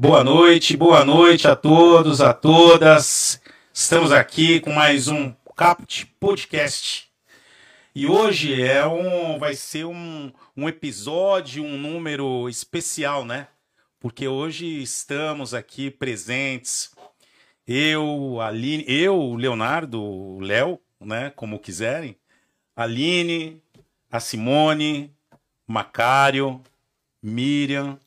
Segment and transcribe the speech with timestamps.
[0.00, 3.42] Boa noite, boa noite a todos, a todas.
[3.74, 7.10] Estamos aqui com mais um Caput Podcast.
[7.92, 13.48] E hoje é um, vai ser um, um episódio, um número especial, né?
[13.98, 16.94] Porque hoje estamos aqui presentes.
[17.66, 21.30] Eu, Aline, eu, Leonardo, Léo, né?
[21.34, 22.16] Como quiserem.
[22.76, 23.60] Aline,
[24.12, 25.12] a Simone,
[25.66, 26.62] Macário,
[27.20, 27.98] Miriam,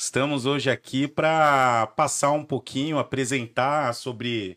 [0.00, 4.56] Estamos hoje aqui para passar um pouquinho, apresentar sobre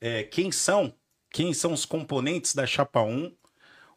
[0.00, 0.92] é, quem são,
[1.30, 3.32] quem são os componentes da Chapa 1,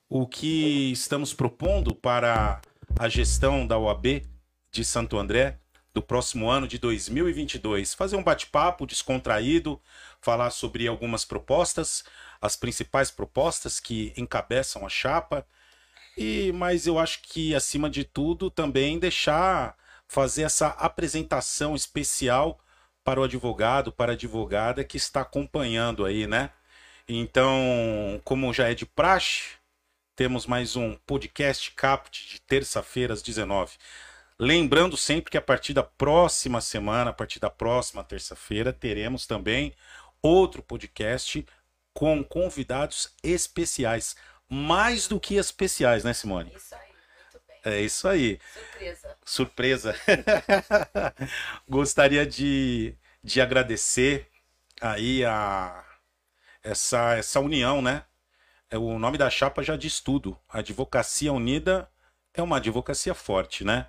[0.07, 2.61] o que estamos propondo para
[2.99, 4.27] a gestão da OAB
[4.71, 5.57] de Santo André
[5.91, 7.95] do próximo ano de 2022.
[7.95, 9.81] Fazer um bate-papo descontraído,
[10.21, 12.03] falar sobre algumas propostas,
[12.39, 15.47] as principais propostas que encabeçam a chapa.
[16.15, 19.75] E mas eu acho que acima de tudo também deixar
[20.07, 22.59] fazer essa apresentação especial
[23.03, 26.51] para o advogado, para a advogada que está acompanhando aí, né?
[27.07, 29.51] Então, como já é de praxe,
[30.15, 33.77] temos mais um podcast Caput de terça-feira às 19.
[34.39, 39.73] Lembrando sempre que a partir da próxima semana, a partir da próxima terça-feira, teremos também
[40.21, 41.45] outro podcast
[41.93, 44.15] com convidados especiais.
[44.49, 46.51] Mais do que especiais, né, Simone?
[46.55, 46.84] Isso aí.
[47.65, 48.39] É isso aí.
[48.53, 49.17] Surpresa.
[49.25, 49.95] Surpresa.
[51.67, 54.27] Gostaria de, de agradecer
[54.79, 55.83] aí a
[56.63, 58.03] essa, essa união, né?
[58.69, 60.37] É, o nome da chapa já diz tudo.
[60.47, 61.89] A Advocacia Unida
[62.33, 63.87] é uma advocacia forte, né?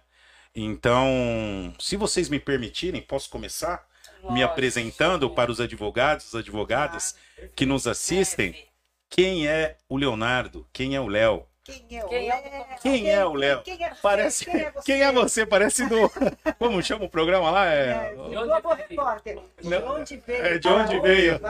[0.54, 3.86] Então, se vocês me permitirem, posso começar
[4.22, 4.44] me Lógico.
[4.52, 7.14] apresentando para os advogados, advogadas
[7.54, 8.66] que nos assistem.
[9.08, 10.66] Quem é o Leonardo?
[10.72, 11.46] Quem é o Léo?
[11.66, 12.78] Quem é o Quem é o- Léo?
[12.80, 13.62] Quem é o Léo?
[13.62, 14.00] Quem é você?
[14.02, 14.44] Parece.
[14.44, 14.82] Quem é você?
[14.84, 15.46] Quem é você?
[15.46, 16.10] Parece do.
[16.58, 17.66] Como chama o programa lá?
[17.66, 18.14] É, É.
[18.14, 18.88] do Globo veio?
[18.88, 19.38] Repórter.
[19.60, 20.44] De Não, onde veio?
[20.46, 21.40] é, de onde veio?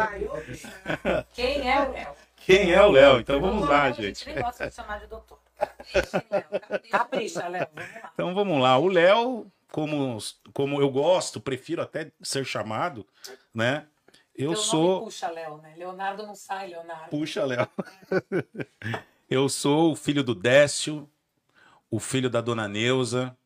[1.34, 2.08] Quem é o Léo?
[2.38, 3.20] Quem é o Léo?
[3.20, 4.26] Então vamos lá, a gente.
[4.26, 5.38] nem gosta de chamar de doutor.
[6.90, 7.66] Capricha, Léo.
[8.14, 8.78] Então vamos lá.
[8.78, 10.18] O Léo, como,
[10.52, 13.06] como eu gosto, prefiro até ser chamado,
[13.54, 13.86] né?
[14.34, 15.04] Eu Teu nome sou.
[15.04, 15.74] Puxa, Léo, né?
[15.76, 17.08] Leonardo não sai, Leonardo.
[17.10, 17.66] Puxa, Léo.
[19.28, 21.10] Eu sou o filho do Décio,
[21.90, 23.36] o filho da dona Neuza.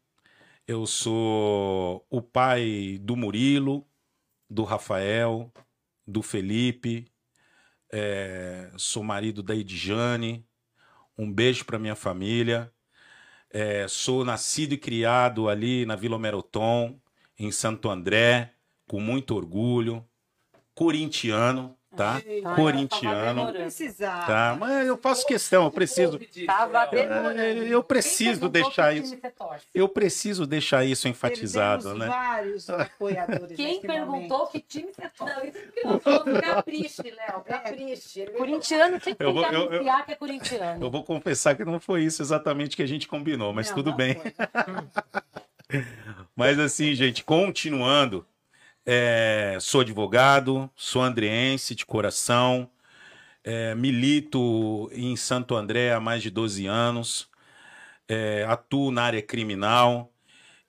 [0.66, 3.86] Eu sou o pai do Murilo,
[4.48, 5.50] do Rafael,
[6.06, 7.10] do Felipe.
[7.92, 10.46] é, sou marido da Edjane.
[11.18, 12.72] Um beijo para minha família.
[13.50, 17.00] É, sou nascido e criado ali na Vila Meroton,
[17.38, 18.54] em Santo André,
[18.86, 20.06] com muito orgulho.
[20.74, 22.20] Corintiano, tá?
[22.44, 23.52] Ai, Corintiano.
[24.26, 26.20] Tá, mas eu faço questão, eu preciso,
[26.92, 29.16] eu- eu preciso deixar isso.
[29.74, 32.08] eu preciso deixar isso enfatizado, né?
[33.56, 35.34] Quem perguntou que time você torce?
[35.34, 36.00] Não, isso que não.
[36.00, 37.40] Falou capriche, Léo.
[37.44, 38.26] Capriche.
[38.36, 40.84] Corintiano tem que anunciar que é corintiano.
[40.84, 44.16] Eu vou confessar que não foi isso exatamente que a gente combinou, mas tudo bem.
[46.34, 48.26] Mas assim, gente, continuando,
[48.86, 52.70] é, sou advogado, sou andreense de coração,
[53.44, 57.28] é, milito em Santo André há mais de 12 anos,
[58.08, 60.12] é, atuo na área criminal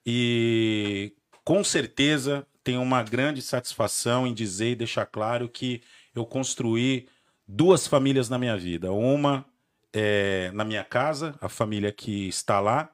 [0.06, 1.14] e
[1.44, 5.82] com certeza tenho uma grande satisfação em dizer e deixar claro que
[6.14, 7.08] eu construí
[7.46, 8.92] duas famílias na minha vida.
[8.92, 9.44] Uma
[9.92, 12.90] é na minha casa, a família que está lá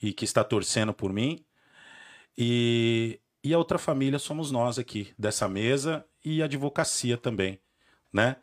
[0.00, 1.44] e que está torcendo por mim.
[2.36, 7.60] E, e a outra família somos nós aqui, dessa mesa e a advocacia também,
[8.12, 8.36] né?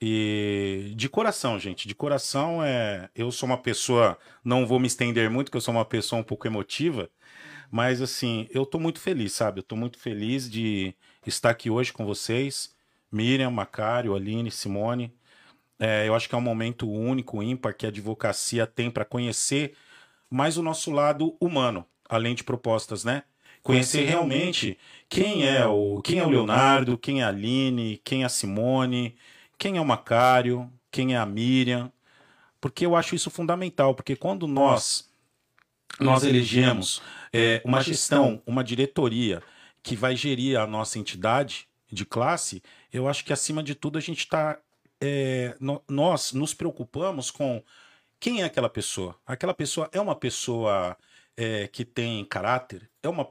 [0.00, 3.08] E de coração, gente, de coração é.
[3.14, 6.24] Eu sou uma pessoa, não vou me estender muito, porque eu sou uma pessoa um
[6.24, 7.10] pouco emotiva,
[7.70, 9.60] mas assim, eu tô muito feliz, sabe?
[9.60, 10.94] Eu tô muito feliz de
[11.26, 12.74] estar aqui hoje com vocês,
[13.10, 15.14] Miriam, Macário, Aline, Simone.
[15.78, 19.76] É, eu acho que é um momento único, ímpar, que a advocacia tem para conhecer
[20.30, 23.24] mais o nosso lado humano, além de propostas, né?
[23.64, 28.26] Conhecer realmente quem é o quem é o Leonardo, quem é a Aline, quem é
[28.26, 29.16] a Simone,
[29.58, 31.90] quem é o Macário, quem é a Miriam,
[32.60, 35.10] porque eu acho isso fundamental, porque quando nós
[35.98, 37.00] nós elegemos
[37.32, 39.42] é, uma gestão, uma diretoria
[39.82, 42.62] que vai gerir a nossa entidade de classe,
[42.92, 44.58] eu acho que acima de tudo a gente está
[45.88, 47.62] nós nos preocupamos com
[48.20, 49.16] quem é aquela pessoa.
[49.26, 50.96] Aquela pessoa é uma pessoa
[51.36, 53.28] é, que tem caráter, é uma,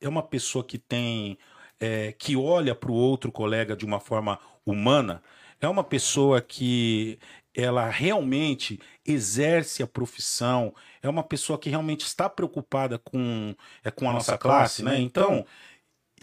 [0.00, 1.38] é uma pessoa que tem
[1.80, 5.22] é, que olha para o outro colega de uma forma humana,
[5.60, 7.18] é uma pessoa que
[7.54, 14.08] ela realmente exerce a profissão, é uma pessoa que realmente está preocupada com, é, com
[14.08, 14.98] a nossa classe, né?
[14.98, 15.46] Então,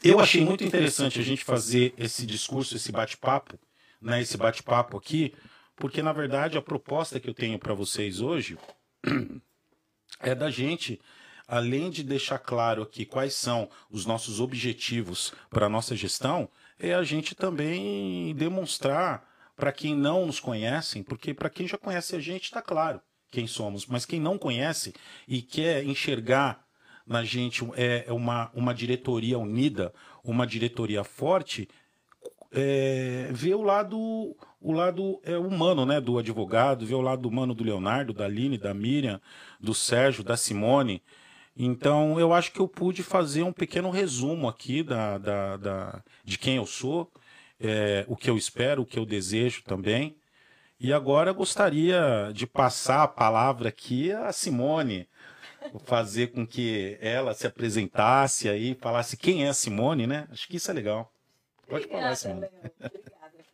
[0.03, 3.57] eu achei muito interessante a gente fazer esse discurso, esse bate-papo,
[4.01, 5.33] né, esse bate-papo aqui,
[5.75, 8.57] porque na verdade a proposta que eu tenho para vocês hoje
[10.21, 10.99] é da gente,
[11.47, 16.93] além de deixar claro aqui quais são os nossos objetivos para a nossa gestão, é
[16.93, 22.19] a gente também demonstrar para quem não nos conhece, porque para quem já conhece a
[22.19, 23.01] gente está claro
[23.31, 24.93] quem somos, mas quem não conhece
[25.27, 26.63] e quer enxergar
[27.07, 31.67] na gente é, uma, uma diretoria unida, uma diretoria forte,
[32.51, 37.55] é, vê o lado o lado é, humano né, do advogado, vê o lado humano
[37.55, 39.19] do Leonardo, da Aline, da Miriam,
[39.59, 41.01] do Sérgio, da Simone.
[41.57, 46.37] Então, eu acho que eu pude fazer um pequeno resumo aqui da, da, da de
[46.37, 47.11] quem eu sou,
[47.59, 50.15] é, o que eu espero, o que eu desejo também.
[50.79, 55.07] E agora eu gostaria de passar a palavra aqui a Simone,
[55.85, 60.27] fazer com que ela se apresentasse aí, falasse quem é a Simone, né?
[60.31, 61.11] Acho que isso é legal.
[61.71, 62.41] Pode falar, Simone.
[62.41, 62.51] Léo.
[62.85, 63.45] Obrigada.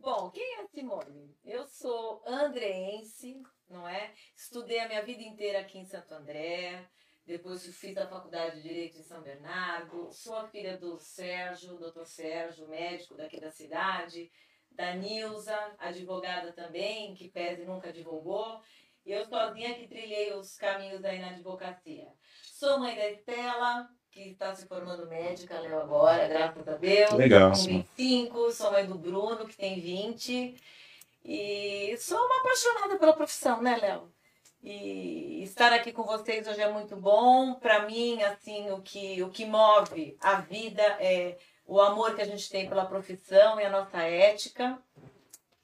[0.00, 1.38] Bom, quem é Simone?
[1.44, 3.40] Eu sou andreense,
[3.70, 4.12] não é?
[4.34, 6.84] Estudei a minha vida inteira aqui em Santo André,
[7.24, 12.04] depois fiz a faculdade de Direito em São Bernardo, sou a filha do Sérgio, doutor
[12.06, 14.32] Sérgio, médico daqui da cidade,
[14.72, 18.60] da Nilza, advogada também, que pese nunca advogou,
[19.06, 22.12] e eu sozinha que trilhei os caminhos aí na advocacia.
[22.42, 27.10] Sou mãe da Estela, que está se formando médica, Léo, agora, graças a Deus.
[27.14, 27.88] Legal, Com Simone.
[27.98, 30.54] 25, sou mãe do Bruno, que tem 20.
[31.24, 34.08] E sou uma apaixonada pela profissão, né, Léo?
[34.62, 37.54] E estar aqui com vocês hoje é muito bom.
[37.54, 42.26] Para mim, assim, o que, o que move a vida é o amor que a
[42.26, 44.78] gente tem pela profissão e a nossa ética.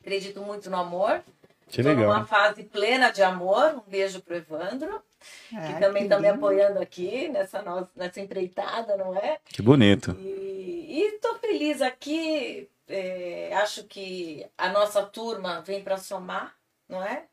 [0.01, 1.23] Acredito muito no amor.
[1.69, 2.13] Que Estou legal.
[2.13, 3.75] numa fase plena de amor.
[3.77, 5.01] Um beijo pro Evandro,
[5.49, 9.39] que Ai, também que está me apoiando aqui nessa, nossa, nessa empreitada, não é?
[9.45, 10.17] Que bonito.
[10.21, 12.69] E estou feliz aqui.
[12.89, 16.55] é, acho que a nossa turma vem para somar,
[16.89, 17.25] não é?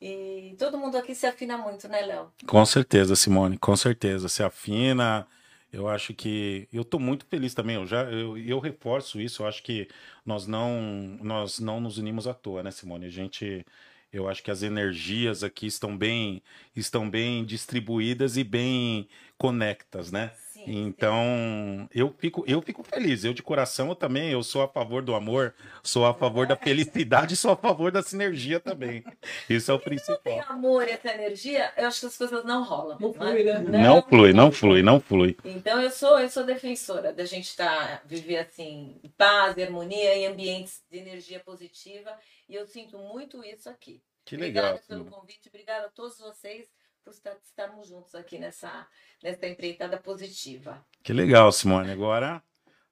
[0.00, 2.32] E todo mundo aqui se afina muito, né, Léo?
[2.46, 4.28] Com certeza, Simone, com certeza.
[4.28, 5.26] Se afina.
[5.72, 7.76] Eu acho que eu estou muito feliz também.
[7.76, 9.42] Eu já eu, eu reforço isso.
[9.42, 9.88] Eu acho que
[10.26, 10.80] nós não
[11.22, 13.06] nós não nos unimos à toa, né, Simone?
[13.06, 13.64] A gente
[14.12, 16.42] eu acho que as energias aqui estão bem
[16.76, 20.32] estão bem distribuídas e bem conectas, né?
[20.64, 20.86] Sim.
[20.86, 23.24] Então, eu fico, eu fico feliz.
[23.24, 26.56] Eu de coração eu também, eu sou a favor do amor, sou a favor da
[26.56, 29.04] felicidade, e sou a favor da sinergia também.
[29.48, 30.40] Isso é o Tem principal.
[30.48, 32.98] amor e essa energia, eu acho que as coisas não rolam.
[33.00, 33.12] Não é?
[33.14, 33.58] flui, né?
[33.82, 35.36] Não flui, não flui, não flui.
[35.44, 40.14] Então eu sou, eu sou defensora da gente estar viver assim, em paz, e harmonia
[40.16, 42.16] em ambientes de energia positiva.
[42.48, 44.02] E eu sinto muito isso aqui.
[44.24, 44.82] Que Obrigada legal.
[44.86, 45.16] pelo Simone.
[45.20, 46.68] convite, obrigada a todos vocês
[47.04, 48.86] por estar- estarmos juntos aqui nessa,
[49.22, 50.84] nessa empreitada positiva.
[51.02, 51.90] Que legal, Simone.
[51.90, 52.42] Agora,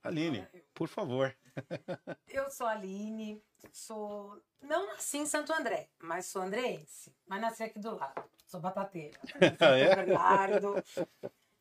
[0.02, 1.34] Aline, por favor.
[2.28, 3.42] Eu sou a Aline,
[3.72, 4.40] sou.
[4.62, 7.14] Não nasci em Santo André, mas sou andreense.
[7.26, 8.22] Mas nasci aqui do lado.
[8.46, 9.18] Sou batateira.
[9.60, 9.86] Ah, é?
[9.94, 10.84] Sou Bernardo.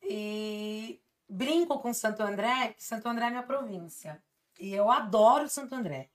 [0.02, 4.22] E brinco com Santo André, que Santo André é minha província.
[4.58, 6.10] E eu adoro Santo André.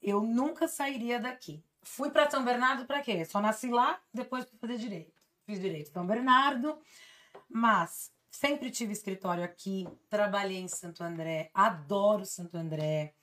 [0.00, 1.62] Eu nunca sairia daqui.
[1.82, 3.24] Fui para São Bernardo para quê?
[3.24, 5.21] Só nasci lá, depois fui fazer direito.
[5.44, 6.78] Fiz direito em São Bernardo,
[7.48, 13.14] mas sempre tive escritório aqui, trabalhei em Santo André, adoro Santo André.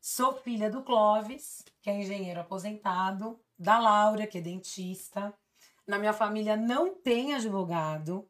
[0.00, 5.34] Sou filha do Clóvis, que é engenheiro aposentado, da Laura, que é dentista.
[5.86, 8.28] Na minha família não tem advogado.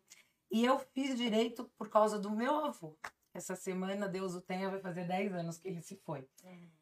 [0.51, 2.97] E eu fiz direito por causa do meu avô.
[3.35, 6.27] Essa semana, Deus o tenha, vai fazer 10 anos que ele se foi.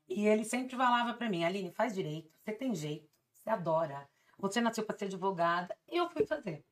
[0.08, 4.08] E ele sempre falava pra mim, Aline, faz direito, você tem jeito, você adora.
[4.44, 5.74] Você nasceu para ser advogada.
[5.90, 6.62] E eu fui fazer.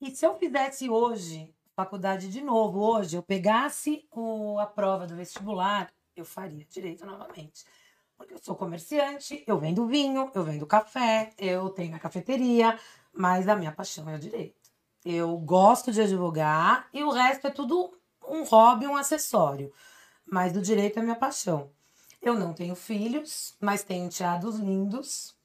[0.00, 5.14] E se eu fizesse hoje, faculdade de novo, hoje, eu pegasse o, a prova do
[5.14, 7.64] vestibular, eu faria direito novamente.
[8.16, 12.76] Porque eu sou comerciante, eu vendo vinho, eu vendo café, eu tenho a cafeteria,
[13.12, 14.68] mas a minha paixão é o direito.
[15.04, 17.96] Eu gosto de advogar e o resto é tudo
[18.26, 19.72] um hobby, um acessório.
[20.26, 21.70] Mas o direito é minha paixão.
[22.20, 25.35] Eu não tenho filhos, mas tenho enteados lindos.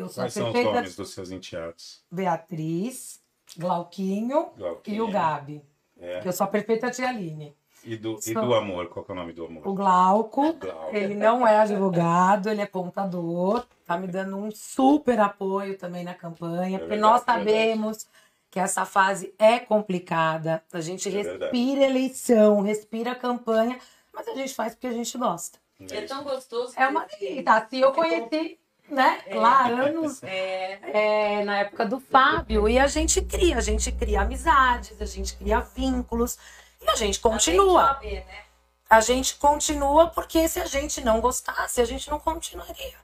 [0.00, 2.02] Eu sou Quais a são os perfeita nomes dos seus enteados?
[2.10, 3.20] Beatriz,
[3.56, 4.48] Glauquinho
[4.86, 5.62] e o Gabi.
[6.00, 6.22] É.
[6.24, 7.54] Eu sou a perfeita tia Aline.
[7.82, 9.66] E, do, e Sou- do amor, qual que é o nome do amor?
[9.66, 10.94] O Glauco, Glauco.
[10.94, 16.12] ele não é advogado, ele é contador, tá me dando um super apoio também na
[16.14, 17.50] campanha, porque verdade, nós é verdade.
[17.70, 18.06] sabemos
[18.50, 20.62] que essa fase é complicada.
[20.72, 21.40] A gente É verdade.
[21.56, 23.78] respira eleição, respira campanha,
[24.12, 25.58] mas a gente faz porque a gente gosta.
[25.90, 26.74] É tão gostoso.
[26.76, 27.44] É uma delícia.
[27.54, 28.58] Assim eu conheci,
[28.90, 33.90] né, lá anos É, é, na época do Fábio, e a gente cria, a gente
[33.92, 36.38] cria amizades, a gente cria vínculos.
[36.80, 37.98] E a gente continua.
[38.00, 38.44] de OAB, né?
[38.88, 42.98] A gente continua porque se a gente não gostasse, a gente não continuaria.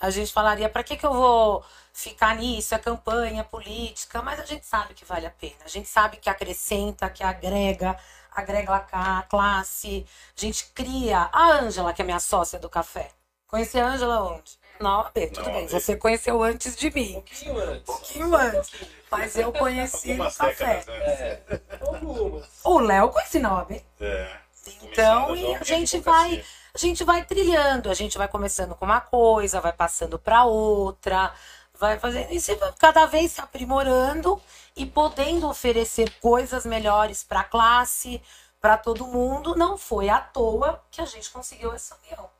[0.00, 1.64] A gente falaria, para que, que eu vou
[1.94, 2.74] ficar nisso?
[2.74, 5.56] É campanha, é política, mas a gente sabe que vale a pena.
[5.64, 7.96] A gente sabe que acrescenta, que agrega,
[8.30, 10.06] agrega a classe.
[10.36, 11.30] A gente cria.
[11.32, 13.10] A Ângela, que é minha sócia do café.
[13.46, 14.58] Conheci a Ângela onde?
[14.80, 15.68] OAB, tudo bem.
[15.68, 17.14] Você conheceu antes de mim.
[17.14, 17.80] pouquinho antes.
[17.80, 18.70] Um pouquinho antes.
[19.10, 20.84] Mas eu conheci no café.
[20.88, 22.48] É, algumas.
[22.64, 23.82] O Léo conheci na OAB.
[24.00, 24.44] É.
[24.82, 26.42] Então, e a gente vai,
[26.74, 31.32] a gente vai trilhando, a gente vai começando com uma coisa, vai passando para outra,
[31.78, 34.40] vai fazendo isso, e cada vez se aprimorando
[34.76, 38.22] e podendo oferecer coisas melhores para a classe,
[38.60, 39.54] para todo mundo.
[39.54, 42.33] Não foi à toa que a gente conseguiu essa união.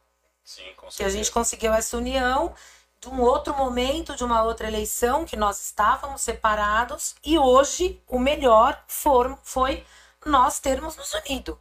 [0.44, 2.54] Sim, com Que a gente conseguiu essa união
[3.00, 8.18] de um outro momento, de uma outra eleição, que nós estávamos separados, e hoje o
[8.18, 9.84] melhor for, foi
[10.24, 11.58] nós termos nos unido.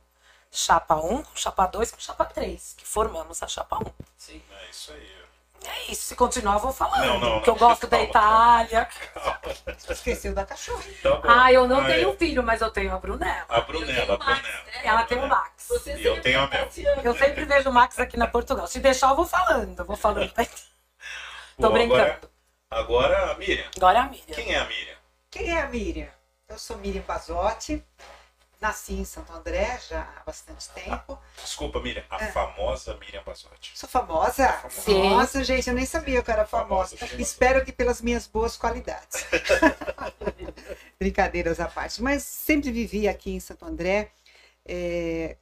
[0.51, 3.83] Chapa 1 com chapa 2 com chapa 3, que formamos a chapa 1.
[4.17, 4.41] Sim.
[4.61, 5.23] É isso aí.
[5.65, 8.09] É isso, se continuar eu vou falando, Não, não, que eu gosto da Calma.
[8.09, 8.89] Itália.
[9.89, 10.83] Esqueceu da cachorra.
[11.01, 11.21] Tá.
[11.23, 12.17] Ah, eu não Ah, tenho é.
[12.17, 13.45] filho, mas eu tenho a Brunella.
[13.47, 14.63] A Brunella, a Max, Brunella.
[14.65, 14.81] né?
[14.83, 15.52] Ela tem o Max.
[15.73, 16.65] Você E eu sempre tenho a Mel.
[16.65, 17.01] passeando.
[17.01, 18.67] Eu sempre vejo o Max aqui na Portugal.
[18.67, 19.77] Se deixar, eu vou falando.
[19.79, 20.31] Eu vou falando.
[21.57, 22.29] Tô Pô, brincando.
[22.69, 23.69] Agora, agora, a Miriam.
[23.77, 24.33] Agora é a Miriam.
[24.35, 24.95] Quem é a Miriam?
[25.29, 26.07] Quem é a Miriam?
[26.49, 27.83] Eu sou Miriam Bazotti,
[28.61, 31.19] nasci em Santo André já há bastante tempo.
[31.41, 32.03] Desculpa, Miriam.
[32.09, 32.31] A É.
[32.31, 33.71] famosa Miriam Basotti.
[33.77, 34.63] Sou famosa?
[34.69, 35.09] Sim.
[35.09, 36.97] Nossa, gente, eu nem sabia que eu era famosa.
[36.97, 37.21] Famosa.
[37.21, 39.25] Espero que pelas minhas boas qualidades.
[40.99, 42.01] Brincadeiras à parte.
[42.01, 44.11] Mas sempre vivi aqui em Santo André.
[44.65, 45.37] É,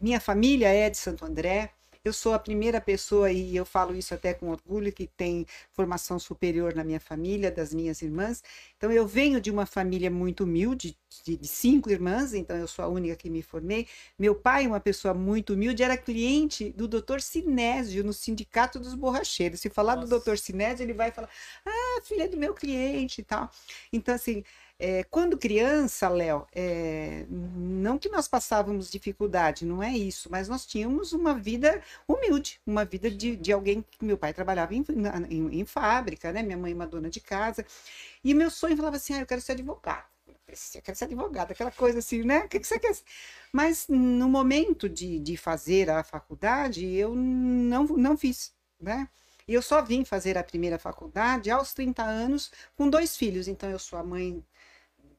[0.00, 1.70] Minha família é de Santo André.
[2.04, 6.20] Eu sou a primeira pessoa, e eu falo isso até com orgulho, que tem formação
[6.20, 8.44] superior na minha família, das minhas irmãs.
[8.76, 12.84] Então, eu venho de uma família muito humilde, de, de cinco irmãs, então eu sou
[12.84, 13.88] a única que me formei.
[14.16, 17.20] Meu pai, uma pessoa muito humilde, era cliente do Dr.
[17.20, 19.58] Sinésio no Sindicato dos Borracheiros.
[19.60, 20.20] Se falar do Nossa.
[20.20, 20.38] Dr.
[20.38, 21.28] Sinésio, ele vai falar:
[21.64, 23.50] Ah, filha do meu cliente e tal.
[23.92, 24.44] Então, assim,
[24.78, 30.66] é, quando criança, Léo, é, não que nós passávamos dificuldade, não é isso, mas nós
[30.66, 34.84] tínhamos uma vida humilde, uma vida de, de alguém que meu pai trabalhava em,
[35.30, 36.42] em- em fábrica, né?
[36.42, 37.64] Minha mãe uma dona de casa.
[38.24, 40.04] E meu sonho falava assim: ah, eu quero ser advogado.
[40.74, 42.40] Eu quero ser advogado, aquela coisa assim, né?
[42.44, 42.94] O que, que você quer?
[43.52, 49.08] Mas no momento de, de fazer a faculdade, eu não, não fiz, né?
[49.48, 53.46] E eu só vim fazer a primeira faculdade aos 30 anos com dois filhos.
[53.48, 54.42] Então, eu sou a mãe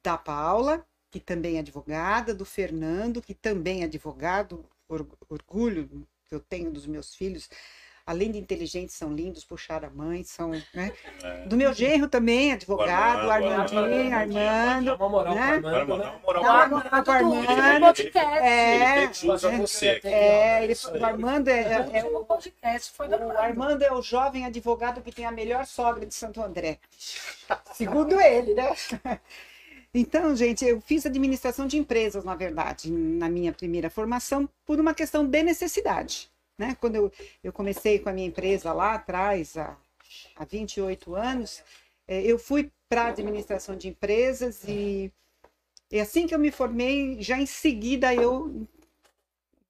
[0.08, 6.34] da Paula, que também é advogada, do Fernando, que também é advogado, or- orgulho que
[6.34, 7.50] eu tenho dos meus filhos.
[8.06, 10.94] Além de inteligentes, são lindos, puxaram a mãe, são, né?
[11.22, 11.46] É.
[11.46, 14.86] Do meu genro também, advogado, O Armando, Armandinho, Armando, Armando.
[14.86, 15.60] Dá uma moral né?
[15.60, 15.84] né?
[15.84, 15.86] uma
[16.20, 17.12] moral Dá uma moral Tudo,
[17.52, 17.82] Armando.
[17.82, 18.38] podcast.
[18.48, 20.00] É, Ele fez jus a você.
[20.06, 21.02] é, ele, aí.
[21.02, 25.02] o Armando é, O é- é último podcast foi o Armando é o jovem advogado
[25.02, 26.80] que tem a melhor sogra de Santo André.
[27.74, 28.74] Segundo ele, né?
[29.94, 34.94] Então, gente, eu fiz administração de empresas, na verdade, na minha primeira formação, por uma
[34.94, 36.30] questão de necessidade.
[36.58, 36.76] Né?
[36.80, 37.12] Quando eu,
[37.44, 39.78] eu comecei com a minha empresa lá atrás, há,
[40.36, 41.64] há 28 anos,
[42.08, 45.12] eh, eu fui para administração de empresas e,
[45.92, 48.68] e assim que eu me formei, já em seguida eu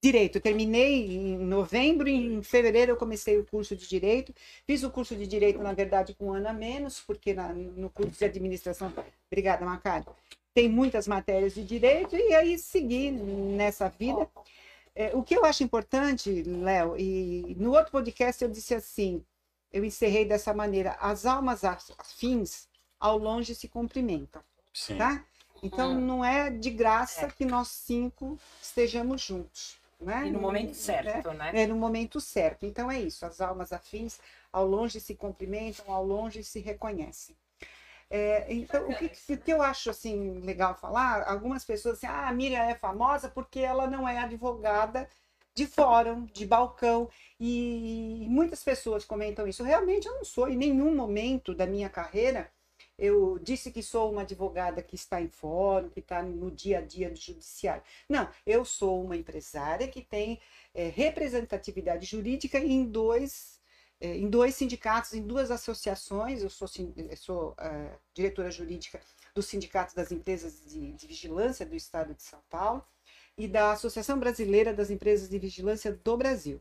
[0.07, 0.35] direito.
[0.37, 4.33] Eu terminei em novembro, em fevereiro eu comecei o curso de direito.
[4.65, 7.89] Fiz o curso de direito, na verdade, com um ano a menos, porque na- no
[7.89, 8.91] curso de administração,
[9.31, 10.07] obrigada, Macário,
[10.53, 14.27] tem muitas matérias de direito, e aí segui nessa vida.
[14.95, 19.23] É, o que eu acho importante, Léo, e no outro podcast eu disse assim,
[19.71, 22.67] eu encerrei dessa maneira, as almas afins
[22.99, 24.41] ao longe se cumprimentam
[24.73, 24.97] Sim.
[24.97, 25.23] tá?
[25.61, 26.01] Então Hum.
[26.01, 30.27] não é de graça que nós cinco estejamos juntos, né?
[30.27, 31.51] E no momento certo, né?
[31.53, 32.65] É, é no momento certo.
[32.65, 34.19] Então é isso, as almas afins
[34.51, 37.35] ao longe se cumprimentam, ao longe se reconhecem.
[38.09, 42.29] É, então, o que, o que eu acho assim legal falar, algumas pessoas assim, ah,
[42.29, 45.09] a Miriam é famosa porque ela não é advogada
[45.53, 49.63] de fórum, de balcão, e muitas pessoas comentam isso.
[49.63, 52.49] Realmente eu não sou, em nenhum momento da minha carreira
[52.97, 56.81] eu disse que sou uma advogada que está em fórum, que está no dia a
[56.81, 57.83] dia do judiciário.
[58.09, 60.39] Não, eu sou uma empresária que tem
[60.73, 63.59] é, representatividade jurídica em dois,
[64.01, 66.41] é, em dois sindicatos, em duas associações.
[66.41, 66.67] Eu sou,
[67.17, 68.99] sou ah, diretora jurídica
[69.35, 72.83] do Sindicato das Empresas de, de Vigilância do Estado de São Paulo
[73.37, 76.59] e da Associação Brasileira das Empresas de Vigilância do Brasil.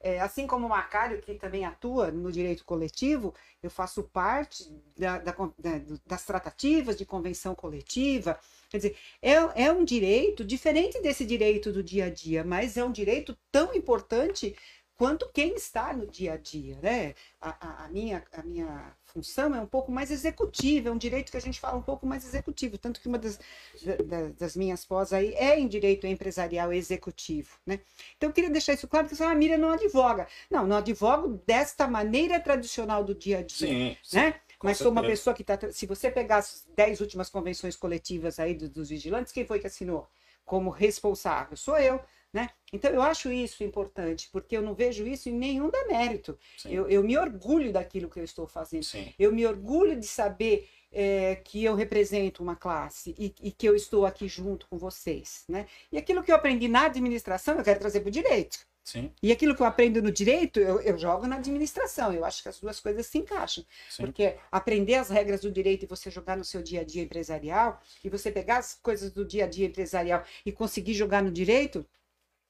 [0.00, 4.64] É, assim como o Macário, que também atua no direito coletivo, eu faço parte
[4.96, 8.38] da- da da- das tratativas de convenção coletiva.
[8.68, 9.32] Quer dizer, é,
[9.64, 13.74] é um direito diferente desse direito do dia a dia, mas é um direito tão
[13.74, 14.56] importante
[14.96, 17.14] quanto quem está no dia a dia, né?
[17.40, 21.30] A, a- a minha, a minha função é um pouco mais executiva, é um direito
[21.30, 23.38] que a gente fala um pouco mais executivo, tanto que uma das,
[23.82, 27.80] da- da- das minhas pós aí é em direito empresarial executivo, né?
[28.16, 30.26] Então eu queria deixar isso claro, porque a Miriam não advoga.
[30.50, 34.16] Não, não advogo desta maneira tradicional do dia a dia, Sim, sim.
[34.16, 34.40] né?
[34.58, 35.58] com Mas sou uma pessoa que está.
[35.70, 39.66] Se você pegar as 10 últimas convenções coletivas aí do- dos vigilantes, quem foi que
[39.66, 40.08] assinou
[40.44, 41.56] como responsável?
[41.56, 42.00] Sou eu.
[42.36, 42.50] Né?
[42.70, 46.38] Então, eu acho isso importante, porque eu não vejo isso em nenhum demérito.
[46.66, 48.82] Eu, eu me orgulho daquilo que eu estou fazendo.
[48.82, 49.10] sim.
[49.18, 53.74] Eu me orgulho de saber é, que eu represento uma classe e, e que eu
[53.74, 55.44] estou aqui junto com vocês.
[55.48, 55.64] Né?
[55.90, 58.58] E aquilo que eu aprendi na administração, eu quero trazer para o direito.
[58.84, 62.12] Sim, E aquilo que eu aprendo no direito, eu, eu jogo na administração.
[62.12, 63.64] Eu acho que as duas coisas se encaixam.
[63.88, 64.04] sim.
[64.04, 67.80] Porque aprender as regras do direito e você jogar no seu dia a dia empresarial,
[68.04, 71.84] e você pegar as coisas do dia a dia empresarial e conseguir jogar no direito,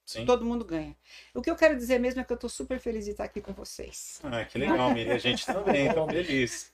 [0.07, 0.25] sim.
[0.25, 0.97] todo mundo ganha.
[1.35, 3.41] O que eu quero dizer mesmo é que eu estou super feliz de estar aqui
[3.43, 4.21] com vocês.
[4.25, 5.15] Ah, que legal, Miriam.
[5.15, 6.73] A gente também, tá feliz.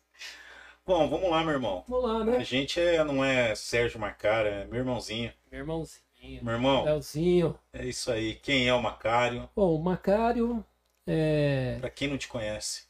[0.86, 1.84] Bom, vamos lá, meu irmão.
[1.88, 2.44] Vamos lá, A né?
[2.44, 5.32] gente é, não é Sérgio Macara, é meu irmãozinho.
[5.50, 7.58] Meu irmãozinho, Meu irmão, Leozinho.
[7.72, 8.34] é isso aí.
[8.36, 9.48] Quem é o Macário?
[9.54, 10.64] Bom, o Macário
[11.06, 11.78] é...
[11.80, 12.84] Pra quem não te conhece.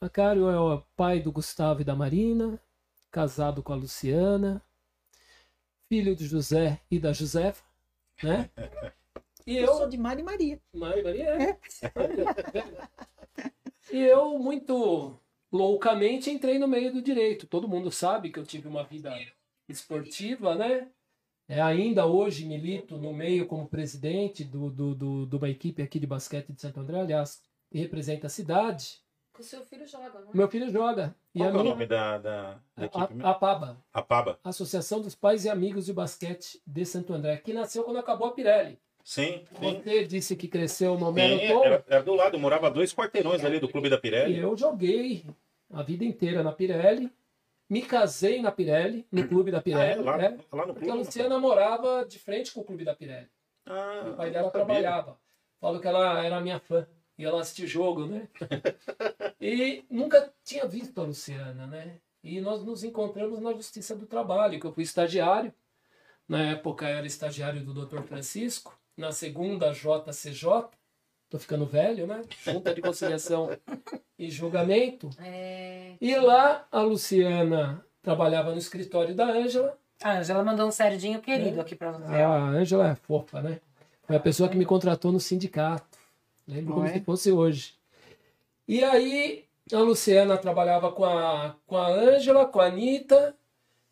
[0.00, 2.58] Macário é o pai do Gustavo e da Marina,
[3.10, 4.62] casado com a Luciana,
[5.88, 7.62] filho do José e da Josefa,
[8.22, 8.50] né?
[9.46, 9.88] E Eu sou eu...
[9.88, 10.60] de Mari Maria.
[10.74, 11.58] Mari Maria é.
[13.92, 15.16] E eu, muito
[15.52, 17.46] loucamente, entrei no meio do direito.
[17.46, 19.16] Todo mundo sabe que eu tive uma vida
[19.68, 20.90] esportiva, né?
[21.48, 26.00] É, ainda hoje milito no meio como presidente do, do, do, de uma equipe aqui
[26.00, 29.00] de basquete de Santo André, aliás, que representa a cidade.
[29.38, 30.36] O seu filho joga, não é?
[30.36, 31.14] Meu filho joga.
[31.32, 33.04] E Qual é o minha, nome da, da, da equipe?
[33.04, 33.26] a, mesmo?
[33.26, 34.40] a PABA, A Paba?
[34.42, 38.32] Associação dos Pais e Amigos de Basquete de Santo André, que nasceu quando acabou a
[38.32, 38.80] Pirelli.
[39.08, 39.44] Sim.
[39.52, 41.64] Você disse que cresceu no Meroton.
[41.64, 44.38] era, era do lado, eu morava dois quarteirões ali do Clube da E Pirelli.
[44.40, 45.24] eu joguei
[45.72, 47.08] a vida inteira na Pirelli.
[47.70, 50.02] Me casei na Pirelli, no clube da Ah, é, Pirelli.
[50.02, 50.38] lá, né?
[50.52, 51.06] lá no Porque a clube.
[51.06, 53.28] Luciana morava de frente com o clube da Pirelli.
[53.64, 55.16] Ah, O pai dela trabalhava.
[55.60, 56.84] Falo que ela era minha fã.
[57.16, 58.26] E ela assistia jogo, né?
[59.40, 61.98] e nunca tinha visto a Luciana, né?
[62.24, 65.54] E nós nos encontramos na Justiça do Trabalho, que eu fui estagiário.
[66.28, 68.02] Na época eu era estagiário do Dr.
[68.02, 70.68] Francisco, na segunda JCJ.
[71.28, 72.22] Tô ficando velho, né?
[72.44, 73.50] Junta de Conciliação
[74.18, 75.10] e Julgamento.
[75.20, 75.94] É.
[76.00, 79.76] E lá a Luciana trabalhava no escritório da Ângela.
[80.02, 81.62] A Angela mandou um Serdinho querido É.
[81.62, 82.04] aqui pra você.
[82.14, 83.60] A Ângela é fofa, né?
[84.04, 85.98] Foi a pessoa que me contratou no sindicato.
[86.46, 86.92] Lembro como é?
[86.92, 87.74] se fosse hoje.
[88.68, 93.34] E aí a Luciana trabalhava com a, com a Ângela, com a Anitta.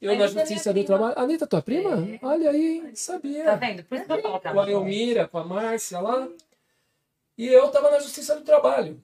[0.05, 0.85] Eu na Justiça do.
[0.85, 1.19] Trabalho.
[1.19, 1.90] Anitta, tua prima?
[2.07, 2.19] É.
[2.23, 3.57] Olha aí, Tá sabia.
[3.57, 3.85] vendo?
[3.85, 4.71] Por isso que eu falo Com a.
[4.71, 6.29] Elmira, com a Márcia lá.
[7.38, 9.03] E eu tava na Justiça do Trabalho.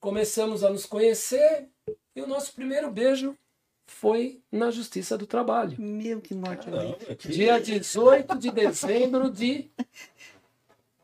[0.00, 1.68] Começamos a nos conhecer
[2.14, 3.36] e o nosso primeiro beijo
[3.86, 5.76] foi na Justiça do Trabalho.
[5.80, 6.66] Meu, que morte.
[6.70, 9.70] Caramba, que- Dia 18 de dezembro de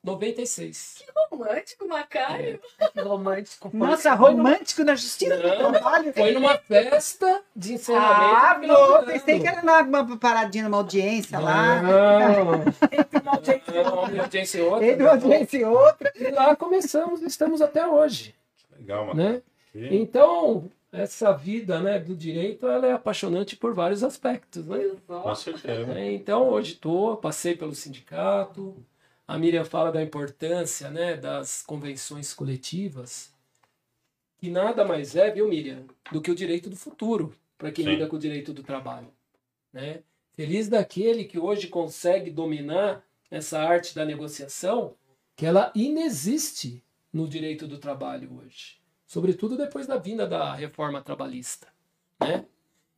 [0.05, 1.03] 96.
[1.31, 2.61] Romântico, Macário.
[2.93, 3.71] Que romântico.
[3.73, 6.13] Nossa, romântico na justiça do Não, trabalho.
[6.13, 8.37] Foi numa festa de encerramento.
[8.37, 11.83] Ah, do do pensei que era numa, uma paradinha, numa audiência lá.
[11.83, 12.43] Não,
[13.23, 13.83] Uma audiência.
[13.83, 14.87] não, uma audiência e outra.
[14.87, 16.13] Entre uma audiência e outra.
[16.15, 18.35] E lá começamos e estamos até hoje,
[18.79, 19.23] Legal, mano.
[19.23, 19.43] né?
[19.75, 24.91] Então, essa vida né, do direito ela é apaixonante por vários aspectos, né?
[25.09, 25.93] Com certeza.
[25.99, 28.77] É, Então, hoje estou, passei pelo sindicato.
[29.27, 33.33] A Miriam fala da importância né, das convenções coletivas,
[34.39, 37.93] que nada mais é, viu, Miriam, do que o direito do futuro, para quem Sim.
[37.93, 39.09] lida com o direito do trabalho.
[39.73, 40.03] Né?
[40.35, 44.95] Feliz daquele que hoje consegue dominar essa arte da negociação,
[45.35, 51.69] que ela inexiste no direito do trabalho hoje, sobretudo depois da vinda da reforma trabalhista.
[52.21, 52.45] Né?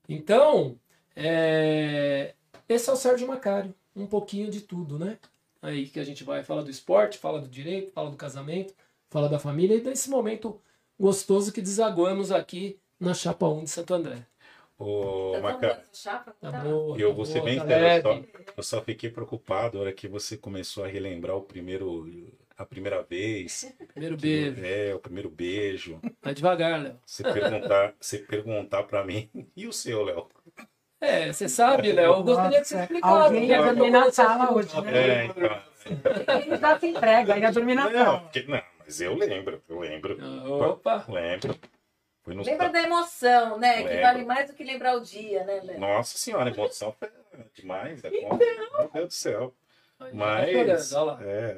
[0.09, 0.79] Então,
[1.15, 2.35] é,
[2.69, 5.19] esse é o Sérgio Macário, um pouquinho de tudo, né?
[5.67, 8.73] Aí que a gente vai fala do esporte, fala do direito, fala do casamento,
[9.11, 10.61] fala da família e desse momento
[10.97, 14.25] gostoso que desaguamos aqui na Chapa 1 de Santo André.
[14.79, 16.37] Ô, Tá Maca, chapa?
[16.41, 16.61] Tá Tá.
[16.61, 19.83] boa, eu tá vou ser boa, bem tá sério, só, eu só fiquei preocupado na
[19.85, 22.07] hora que você começou a relembrar o primeiro,
[22.57, 23.75] a primeira vez.
[23.89, 24.65] Primeiro beijo.
[24.65, 25.99] É, o primeiro beijo.
[26.23, 27.01] Vai devagar, Léo.
[27.05, 30.29] Você perguntar, você perguntar pra mim, e o seu, Léo?
[31.07, 33.15] É, você sabe, Léo, eu gostaria que você explicasse.
[33.15, 34.93] alguém ia né, dormir na sala hoje, né?
[34.99, 35.63] É, então.
[36.41, 38.21] Ele já se entrega, ia dormir na Não, sala.
[38.21, 40.19] porque, não, Mas eu lembro, eu lembro.
[40.71, 41.05] Opa!
[41.09, 41.57] Lembro.
[42.27, 43.77] Lembra da emoção, né?
[43.83, 44.03] Que Lembro.
[44.03, 45.79] vale mais do que lembrar o dia, né, Léo?
[45.79, 47.09] Nossa senhora, a emoção foi
[47.55, 48.03] demais.
[48.05, 48.37] É Então.
[48.37, 49.55] Meu Deus do céu.
[50.13, 50.93] Mas.
[50.93, 51.19] olha lá.
[51.23, 51.57] É.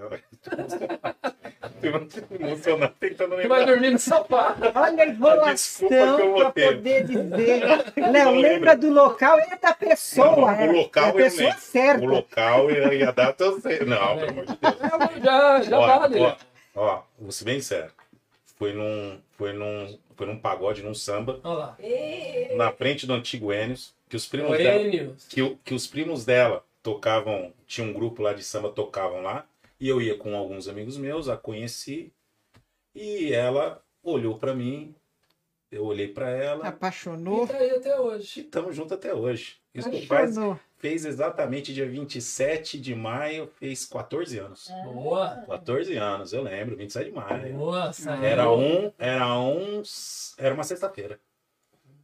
[1.82, 3.66] eu tô emocionado tentando Você vai lembrar.
[3.74, 4.56] dormir no sofá.
[4.74, 6.76] Olha a enrolação para ter.
[6.76, 7.62] poder dizer.
[7.96, 10.52] Léo, Não lembra do local e da pessoa.
[10.52, 11.60] Não, o local é a pessoa lembro.
[11.62, 12.04] certa.
[12.04, 13.80] O local e a- e data eu sei.
[13.80, 14.56] Não, pelo amor de
[15.20, 15.24] Deus.
[15.24, 16.20] Já, já Ó, vale.
[16.20, 16.36] ó,
[16.76, 17.90] ó, vou ser bem sério.
[18.56, 21.76] Foi num, foi num, foi num pagode, num samba, Olha lá.
[22.56, 25.26] Na frente do antigo Enes, que os primos dela, Coelhos.
[25.28, 29.46] que, que os primos dela tocavam, tinha um grupo lá de samba, tocavam lá,
[29.78, 32.10] e eu ia com alguns amigos meus, a conheci,
[32.94, 34.94] e ela olhou pra mim,
[35.70, 37.46] eu olhei pra ela, E Apaixonou.
[37.46, 38.40] tá aí até e hoje.
[38.40, 39.56] estamos juntos até hoje.
[39.74, 40.58] Isso faz, Apaixonou.
[40.78, 44.68] fez exatamente dia 27 de maio, fez 14 anos.
[44.84, 45.44] Boa.
[45.46, 47.54] 14 anos, eu lembro, 27 de maio.
[47.54, 48.24] Boa, saiu.
[48.24, 49.82] Era um, era um,
[50.38, 51.20] era uma sexta-feira.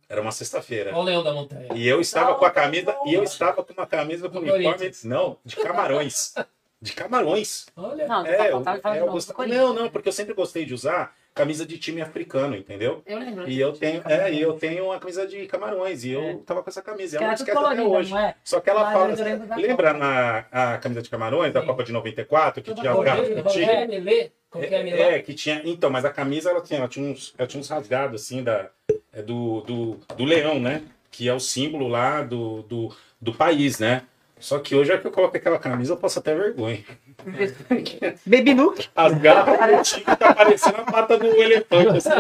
[0.09, 0.91] Era uma sexta-feira.
[0.91, 1.69] Olha o leão da montanha.
[1.75, 4.65] E eu estava com a camisa, e eu estava com uma camisa com Do uniforme,
[4.65, 5.05] Corinthians.
[5.05, 6.35] não, de camarões.
[6.81, 7.67] De camarões.
[7.77, 8.07] Olha.
[8.07, 9.63] Não, É, eu, falar é, eu gostava- Corinthians.
[9.63, 13.03] não, não, porque eu sempre gostei de usar camisa de time africano, entendeu?
[13.07, 13.49] Eu lembro.
[13.49, 16.71] E eu tenho, é, e eu tenho uma camisa de camarões, e eu tava com
[16.71, 17.17] essa camisa.
[17.17, 18.11] e Ela não esquece até colorida, hoje.
[18.13, 18.35] não é?
[18.45, 19.31] Só que ela Mas fala.
[19.31, 19.99] eu da Lembra Copa.
[20.05, 21.67] na a camisa de camarões da Sim.
[21.67, 23.05] Copa de 94, que Toda tinha as cor.
[23.05, 25.05] garras Rogério, tinha- Lelê, qualquer milagre.
[25.17, 25.61] É, que tinha.
[25.65, 28.71] Então, mas a camisa ela tinha, ela tinha, uns, ela tinha uns rasgados assim da,
[29.15, 30.83] é do, do, do leão, né?
[31.11, 34.03] Que é o símbolo lá do, do, do país, né?
[34.39, 36.85] Só que hoje é que eu coloco aquela camisa, eu passo até vergonha.
[38.27, 38.89] Baby Look.
[38.95, 41.97] As garras do time tá parecendo a pata do elefante.
[41.97, 42.11] assim,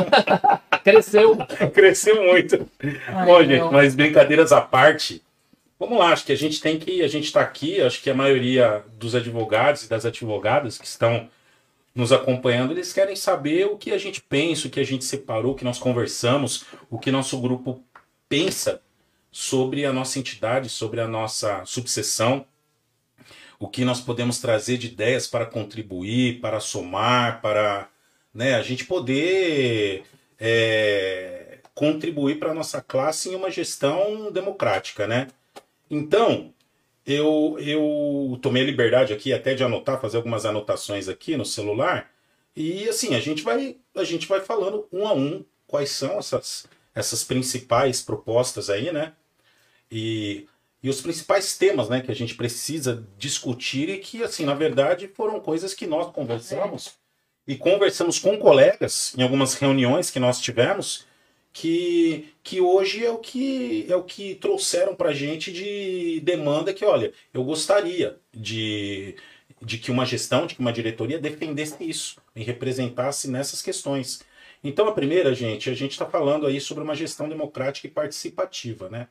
[0.83, 1.37] Cresceu.
[1.75, 2.67] Cresceu muito.
[3.09, 3.45] Ai, Bom, não.
[3.45, 5.23] gente, mas brincadeiras à parte.
[5.79, 7.03] Vamos lá, acho que a gente tem que.
[7.03, 11.29] A gente está aqui, acho que a maioria dos advogados e das advogadas que estão
[11.95, 15.53] nos acompanhando, eles querem saber o que a gente pensa, o que a gente separou,
[15.53, 17.83] o que nós conversamos, o que nosso grupo
[18.29, 18.83] pensa
[19.31, 22.47] sobre a nossa entidade, sobre a nossa subseção,
[23.59, 27.89] o que nós podemos trazer de ideias para contribuir, para somar, para
[28.33, 30.03] né, a gente poder
[30.39, 35.29] é, contribuir para a nossa classe em uma gestão democrática, né?
[35.89, 36.53] Então,
[37.07, 42.11] eu, eu tomei a liberdade aqui até de anotar, fazer algumas anotações aqui no celular,
[42.57, 46.67] e assim, a gente vai, a gente vai falando um a um quais são essas,
[46.95, 49.13] essas principais propostas aí, né?
[49.91, 50.47] E,
[50.83, 55.09] e os principais temas, né, que a gente precisa discutir e que, assim, na verdade,
[55.09, 56.93] foram coisas que nós conversamos
[57.47, 61.07] e conversamos com colegas em algumas reuniões que nós tivemos
[61.55, 66.75] que, que hoje é o que é o que trouxeram para a gente de demanda
[66.75, 69.15] que, olha, eu gostaria de,
[69.63, 74.21] de que uma gestão, de que uma diretoria defendesse isso e representasse nessas questões.
[74.65, 78.91] Então, a primeira, gente, a gente está falando aí sobre uma gestão democrática e participativa,
[78.91, 79.07] né?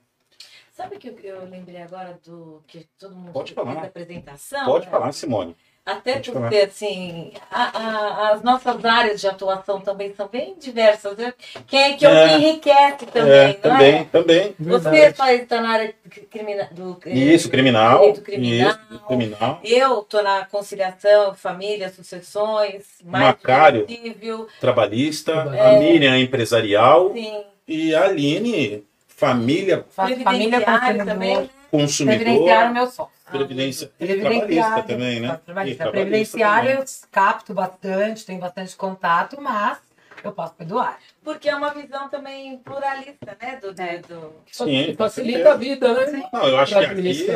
[0.73, 3.77] Sabe que eu, eu lembrei agora do que todo mundo Pode falar.
[3.77, 4.65] a apresentação?
[4.65, 4.91] Pode né?
[4.91, 5.55] falar, Simone.
[5.85, 11.17] Até Pode porque, assim, a- a- as nossas áreas de atuação também são bem diversas.
[11.17, 11.33] né?
[11.67, 12.27] Que é que, É.
[12.29, 14.03] que enriquece também, é, não também, é?
[14.05, 14.55] também.
[14.57, 15.93] Você só está na área
[16.31, 17.99] crimina, do Isso, criminal.
[17.99, 18.69] direito criminal.
[18.71, 19.59] Isso, criminal.
[19.61, 23.85] Eu estou na conciliação, família, sucessões, mais Macário.
[23.85, 25.75] civil, Trabalhista, É.
[25.75, 27.43] a Miriam empresarial sim.
[27.67, 31.49] e a Aline, família Faço família Previdenciário também, né?
[31.73, 32.23] Consumidor.
[32.23, 33.13] Previdenciário, meu sócio.
[33.31, 34.39] previdência e Previdenciário.
[34.47, 35.39] trabalhista também, né?
[35.43, 35.89] trabalhista.
[35.89, 36.83] Previdenciário também.
[36.83, 39.79] eu capto bastante, tenho bastante contato, mas
[40.23, 40.97] eu passo para Eduardo.
[41.23, 43.59] Porque é uma visão também pluralista, né?
[43.59, 43.97] Do, É.
[43.97, 44.33] do...
[44.51, 46.29] Sim, Facilita a vida, né?
[46.31, 47.27] Não, eu acho que aqui,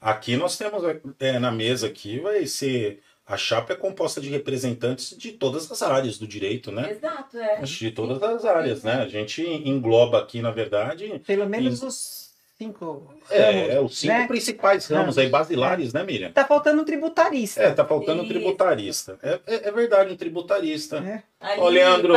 [0.00, 0.82] aqui nós temos
[1.20, 5.80] é, na mesa aqui vai ser a chapa é composta de representantes de todas as
[5.82, 6.90] áreas do direito, né?
[6.90, 7.60] Exato, é.
[7.60, 8.94] De todas as áreas, né?
[8.94, 12.21] A gente engloba aqui, na verdade, Pelo menos os
[12.62, 13.14] cinco.
[13.30, 14.26] é, ramos, os cinco né?
[14.26, 16.30] principais ramos aí, basilares, né, Miriam?
[16.32, 17.62] Tá faltando um tributarista.
[17.62, 19.18] É, tá faltando um tributarista.
[19.22, 20.98] É, é, é verdade, um tributarista.
[20.98, 21.22] É.
[21.40, 22.14] Ali, Ô, Leandro.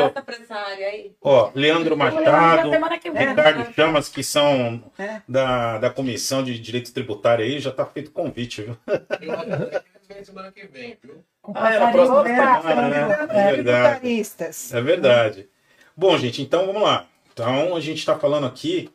[1.22, 3.28] Ó, Leandro Machado, vem.
[3.30, 5.22] Ricardo Chamas, que são É.
[5.28, 8.78] da, da Comissão de Direito Tributário aí, já tá feito convite, viu?
[10.24, 11.24] semana que vem, viu?
[11.54, 12.62] Ah, é, na passarinho próxima verde.
[12.68, 13.28] semana, né?
[13.30, 14.22] É, É verdade.
[14.74, 15.50] É verdade.
[15.96, 17.08] Bom, gente, então vamos lá.
[17.34, 18.90] Então a gente está falando aqui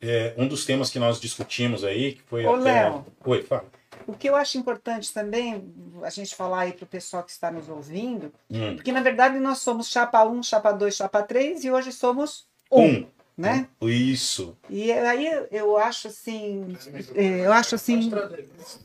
[0.00, 2.62] é, um dos temas que nós discutimos aí, que foi Ô, até.
[2.62, 3.06] Léo.
[3.24, 3.64] Oi, fala.
[4.06, 5.64] O que eu acho importante também
[6.02, 8.76] a gente falar aí para o pessoal que está nos ouvindo, Hum.
[8.76, 12.82] porque na verdade nós somos chapa 1, chapa 2, chapa 3 e hoje somos um,
[12.84, 13.06] Um.
[13.36, 13.66] né?
[13.82, 14.56] Isso.
[14.70, 16.76] E aí eu acho assim,
[17.14, 18.10] é, eu acho assim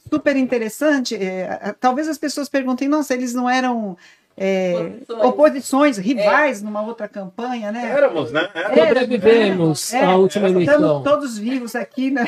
[0.10, 1.16] super interessante.
[1.16, 3.96] é, talvez as pessoas perguntem, nossa, eles não eram
[4.38, 4.74] é,
[5.08, 5.24] Oposições.
[5.26, 7.92] oposições, rivais numa outra campanha, né?
[7.92, 8.50] Éramos, né?
[8.54, 8.80] Éramos.
[8.88, 10.76] Sobrevivemos É, à última eleição.
[10.76, 12.28] Estamos todos vivos aqui, né?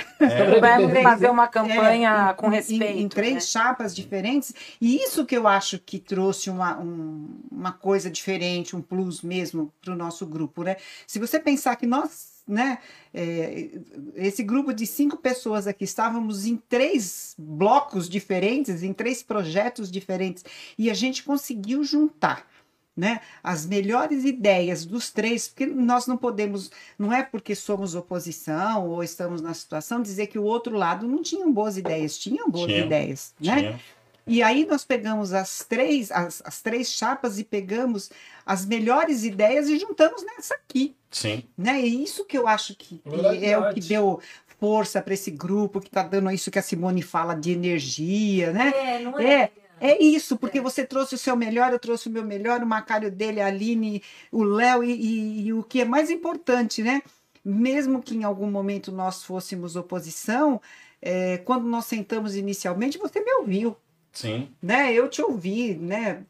[0.60, 2.84] Vamos fazer uma campanha É, com em- respeito.
[2.84, 3.40] Em, em três né?
[3.40, 4.54] chapas diferentes.
[4.82, 9.72] E isso que eu acho que trouxe uma, um- uma coisa diferente, um plus mesmo
[9.84, 10.76] para o nosso grupo, né?
[11.08, 12.80] Se você pensar que nós, né,
[13.14, 13.70] é,
[14.16, 20.44] esse grupo de cinco pessoas aqui estávamos em três blocos diferentes, em três projetos diferentes,
[20.78, 22.48] e a gente conseguiu juntar.
[22.96, 23.22] Né?
[23.44, 29.04] As melhores ideias dos três, porque nós não podemos, não é porque somos oposição ou
[29.04, 32.86] estamos na situação, dizer que o outro lado não tinham boas ideias, tinham boas Tinham.
[32.86, 33.80] ideias, né?
[34.26, 38.10] E aí nós pegamos as três, as, as três chapas e pegamos
[38.46, 41.44] as melhores ideias e juntamos nessa aqui, Sim.
[41.58, 41.82] né?
[41.82, 43.02] E isso que eu acho que,
[43.42, 44.20] é o que deu
[44.60, 48.70] força para esse grupo, que está dando isso que a Simone fala de energia, né?
[48.74, 49.52] É, não É, é?
[49.82, 53.12] é isso, porque você trouxe o seu melhor, eu trouxe o meu melhor, o Macário
[53.12, 57.02] dele, a Aline, o Léo, e, e- e o que é mais importante, né?
[57.44, 60.62] Mesmo que em algum momento nós fôssemos oposição,
[61.02, 63.76] é, quando nós sentamos inicialmente, você me ouviu
[64.14, 64.48] Sim.
[64.62, 64.94] né?
[64.94, 66.24] Eu te ouvi, né?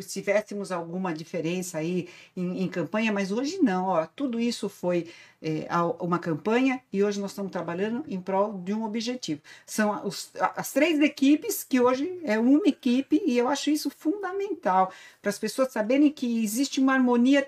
[0.00, 4.06] Se tivéssemos alguma diferença aí em, em campanha, mas hoje não, ó.
[4.06, 5.06] Tudo isso foi
[5.40, 5.68] é,
[6.00, 9.40] uma campanha e hoje nós estamos trabalhando em prol de um objetivo.
[9.64, 14.92] São os- as três equipes que hoje é uma equipe e eu acho isso fundamental
[15.22, 17.46] para as pessoas saberem que existe uma harmonia,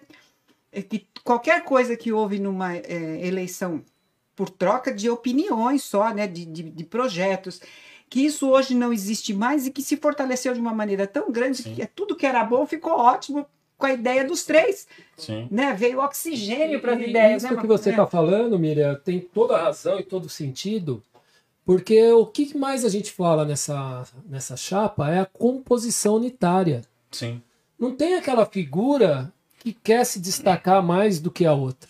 [0.71, 3.83] é, que qualquer coisa que houve numa é, eleição
[4.37, 6.29] por troca de opiniões só, né?
[6.29, 7.61] de, de, de projetos
[8.11, 11.63] que isso hoje não existe mais e que se fortaleceu de uma maneira tão grande
[11.63, 11.75] Sim.
[11.77, 13.47] que tudo que era bom ficou ótimo
[13.79, 15.49] com a ideia dos três, Sim.
[15.51, 15.73] né?
[15.73, 17.61] Veio oxigênio para as ideias, Isso né?
[17.61, 17.93] que você É.
[17.93, 21.03] está falando, Miriam, tem toda a razão e todo sentido,
[21.65, 26.83] porque o que mais a gente fala nessa, nessa chapa é a composição unitária.
[27.13, 27.41] Sim.
[27.79, 31.89] Não tem aquela figura que quer se destacar mais do que a outra,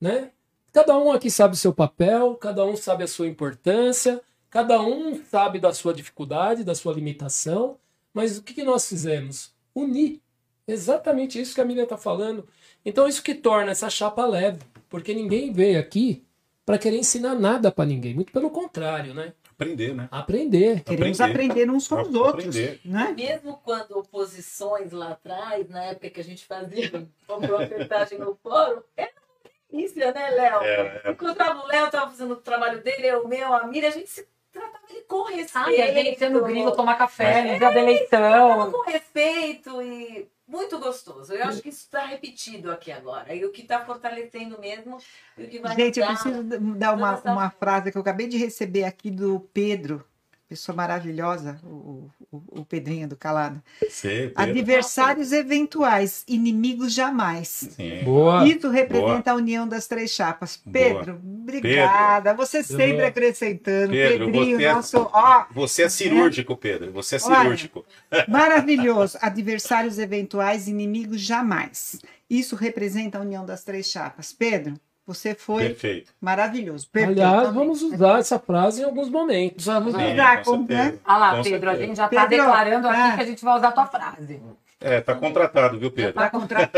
[0.00, 0.30] né?
[0.72, 4.20] Cada um aqui sabe o seu papel, cada um sabe a sua importância,
[4.52, 7.78] cada um sabe da sua dificuldade, da sua limitação,
[8.12, 9.52] mas o que, que nós fizemos?
[9.74, 10.20] Unir.
[10.68, 12.46] Exatamente isso que a Miriam está falando.
[12.84, 14.60] Então, isso que torna essa chapa leve,
[14.90, 16.22] porque ninguém veio aqui
[16.66, 19.32] para querer ensinar nada para ninguém, muito pelo contrário, né?
[19.50, 20.08] Aprender, né?
[20.10, 20.82] Aprender.
[20.84, 21.52] Queremos Aprender.
[21.52, 22.80] aprender uns com os outros, Aprender.
[22.84, 23.14] né?
[23.16, 29.10] Mesmo quando oposições lá atrás, na época que a gente fazia comprofetagem no fórum, era
[29.10, 30.62] uma delícia, né, Léo?
[30.62, 33.92] É, Encontrava o Léo, tava fazendo o trabalho dele, eu, o meu, a Miriam, a
[33.92, 35.50] gente se tratava ele com respeito.
[35.50, 38.70] Sabe, a gente ia no gringo tomar café É, no dia da eleição.
[38.72, 41.32] com respeito e muito gostoso.
[41.32, 43.34] Eu acho que isso está repetido aqui agora.
[43.34, 44.98] E o que está fortalecendo mesmo
[45.38, 46.42] e o que vai Gente, eu preciso
[46.76, 50.04] dar uma, uma frase que eu acabei de receber aqui do Pedro,
[50.52, 53.62] pessoa maravilhosa, o, o, o Pedrinho do Calado.
[54.02, 54.32] Pedro.
[54.36, 57.48] Adversários eventuais, inimigos jamais.
[57.74, 58.04] Sim.
[58.04, 58.46] Boa.
[58.46, 60.60] Isso representa a união das três chapas.
[60.62, 60.72] Boa.
[60.72, 62.34] Pedro, obrigada.
[62.34, 63.08] Você sempre Boa.
[63.08, 63.92] acrescentando.
[63.92, 65.10] Pedro, Pedrinho, você é- nosso.
[65.10, 66.92] Ó, Você é cirúrgico, Pedro.
[66.92, 67.40] Você é Olha.
[67.40, 67.84] cirúrgico.
[68.28, 69.16] maravilhoso.
[69.22, 71.98] Adversários eventuais, inimigos jamais.
[72.28, 74.34] Isso representa a união das três chapas.
[74.34, 74.74] Pedro,
[75.12, 76.12] você foi Perfeito.
[76.20, 76.88] maravilhoso.
[76.94, 77.54] Aliás, Perfeitamente.
[77.54, 79.66] vamos usar essa frase em alguns momentos.
[79.66, 80.98] Vamos Sim, usar com como, né?
[81.04, 81.86] Olha lá, Com Pedro, a certeza.
[81.86, 83.16] gente já tá Pedro, declarando aqui ah.
[83.16, 84.40] que a gente vai usar a tua frase.
[84.80, 86.14] É, tá contratado, viu, Pedro?
[86.14, 86.70] Para contra...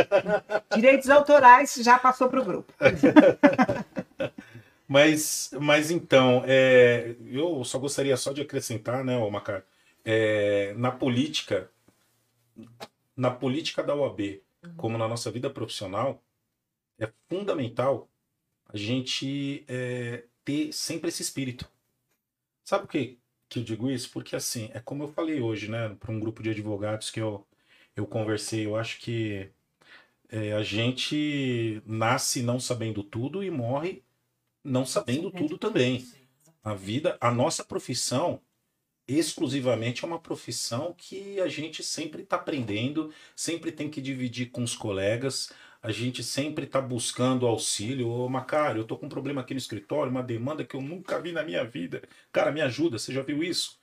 [0.75, 2.73] Direitos autorais já passou para o grupo.
[4.87, 9.65] Mas, mas então, é, eu só gostaria só de acrescentar, né, ô Macar,
[10.05, 11.71] é, na política,
[13.17, 14.43] na política da OAB,
[14.77, 16.23] como na nossa vida profissional,
[16.99, 18.09] é fundamental
[18.75, 21.71] a gente é, ter sempre esse espírito.
[22.65, 24.11] Sabe por que, que eu digo isso?
[24.11, 27.47] Porque assim, é como eu falei hoje, né, para um grupo de advogados que eu,
[27.95, 29.49] eu conversei, eu acho que
[30.29, 34.03] é, a gente nasce não sabendo tudo e morre
[34.65, 36.05] não sabendo tudo também.
[36.63, 38.41] A vida, a nossa profissão,
[39.07, 44.65] exclusivamente é uma profissão que a gente sempre está aprendendo, sempre tem que dividir com
[44.65, 45.53] os colegas,
[45.85, 48.09] a gente sempre está buscando auxílio.
[48.09, 51.21] Ô, Macário, eu tô com um problema aqui no escritório, uma demanda que eu nunca
[51.21, 52.03] vi na minha vida.
[52.33, 53.79] Cara, me ajuda, você já viu isso?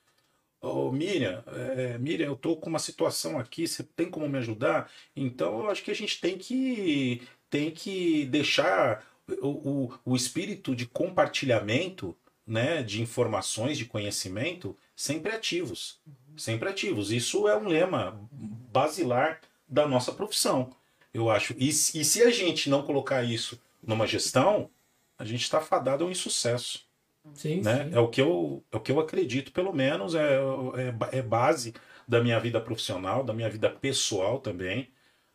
[0.60, 4.90] Ô, Miriam, é, Miriam, eu tô com uma situação aqui, você tem como me ajudar?
[5.16, 9.06] Então, eu acho que a gente tem que, tem que deixar
[9.40, 9.50] o,
[9.84, 16.02] o, o espírito de compartilhamento né, de informações, de conhecimento, sempre ativos.
[16.36, 17.12] Sempre ativos.
[17.12, 20.76] Isso é um lema basilar da nossa profissão,
[21.13, 21.54] eu acho.
[21.58, 24.69] E, se- e se a gente não colocar isso numa gestão,
[25.17, 26.88] a gente está fadado ao insucesso
[27.34, 27.86] Sim, né?
[27.86, 27.95] sim.
[27.95, 30.38] É o que eu é o que eu acredito, pelo menos é,
[31.12, 31.74] é, é base
[32.08, 34.89] da minha vida profissional, da minha vida pessoal também,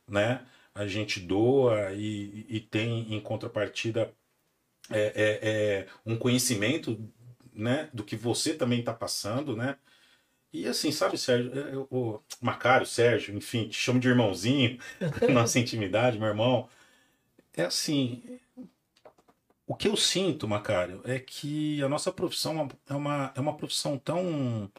[0.08, 0.46] né?
[0.74, 4.12] A gente doa e, e tem em contrapartida
[4.90, 5.48] é, é,
[5.82, 6.98] é, um conhecimento,
[7.52, 7.90] né?
[7.92, 9.76] Do que você também está passando, né?
[10.52, 14.78] E assim, sabe, Sérgio, eu, o Macário, Sérgio, enfim, te chamo de irmãozinho,
[15.32, 16.68] nossa intimidade, meu irmão.
[17.52, 18.22] É assim,
[19.66, 23.98] o que eu sinto, Macário, é que a nossa profissão é uma, é uma profissão
[23.98, 24.70] tão.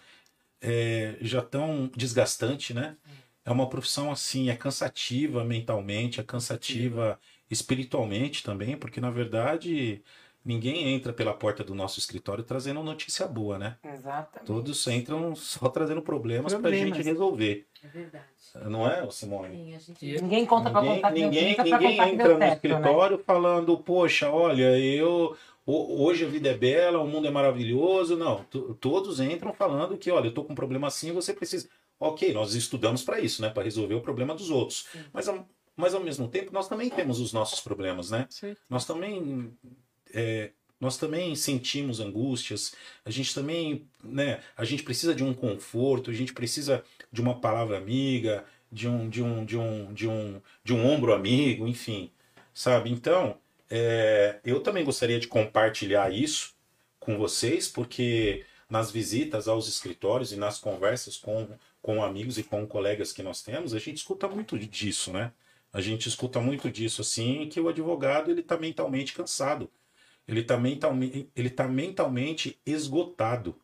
[0.61, 2.97] É, já tão desgastante, né?
[3.45, 10.03] É uma profissão assim, é cansativa mentalmente, é cansativa espiritualmente também, porque na verdade
[10.45, 13.77] ninguém entra pela porta do nosso escritório trazendo notícia boa, né?
[13.83, 14.45] Exatamente.
[14.47, 16.97] Todos entram só trazendo problemas para a Problemas.
[16.97, 17.67] gente resolver.
[17.83, 18.25] É verdade.
[18.65, 19.49] Não é, Simone?
[19.55, 20.21] Sim, a gente...
[20.21, 22.53] Ninguém conta pra Ninguém, contar ninguém, pra ninguém contar entra no certo, né?
[22.53, 28.15] escritório falando, poxa, olha, eu ho- hoje a vida é bela, o mundo é maravilhoso.
[28.17, 31.69] Não, to- todos entram falando que, olha, eu tô com um problema assim, você precisa.
[31.99, 34.87] Ok, nós estudamos para isso, né, para resolver o problema dos outros.
[34.91, 34.99] Sim.
[35.11, 38.27] Mas, ao- mas ao mesmo tempo nós também temos os nossos problemas, né?
[38.69, 39.51] Nós também
[40.13, 46.11] é, nós também sentimos angústias, a gente também, né, a gente precisa de um conforto,
[46.11, 50.41] a gente precisa de uma palavra amiga, de um de um de um de um
[50.63, 52.11] de um ombro amigo, enfim,
[52.53, 52.91] sabe?
[52.91, 53.37] Então,
[53.69, 56.53] é, eu também gostaria de compartilhar isso
[56.99, 61.47] com vocês, porque nas visitas aos escritórios e nas conversas com,
[61.81, 65.31] com amigos e com colegas que nós temos, a gente escuta muito disso, né?
[65.71, 69.69] A gente escuta muito disso, assim, que o advogado ele está mentalmente cansado.
[70.27, 73.55] Ele está mentalmente, ele tá mentalmente esgotado,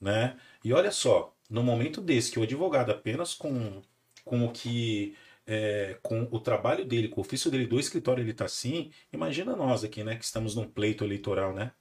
[0.00, 0.36] né?
[0.64, 3.82] E olha só, no momento desse que o advogado apenas com,
[4.24, 5.16] com o que
[5.46, 9.56] é, com o trabalho dele, com o ofício dele do escritório ele está assim, imagina
[9.56, 11.72] nós aqui, né, que estamos num pleito eleitoral, né?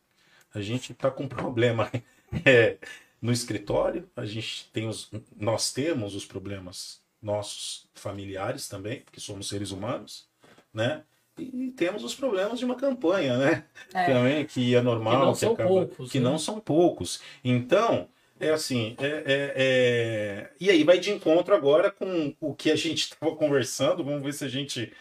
[0.53, 1.89] A gente está com um problema
[2.45, 2.77] é,
[3.21, 9.47] no escritório, a gente tem os, nós temos os problemas nossos familiares também, porque somos
[9.47, 10.27] seres humanos,
[10.73, 11.03] né?
[11.37, 13.63] E temos os problemas de uma campanha, né?
[13.93, 14.05] É.
[14.05, 16.23] Também, que é normal, Que não são acaba- poucos, que né?
[16.29, 17.21] não são poucos.
[17.43, 18.07] Então,
[18.39, 22.75] é assim, é, é- é- e aí vai de encontro agora com o que a
[22.75, 24.91] gente estava conversando, vamos ver se a gente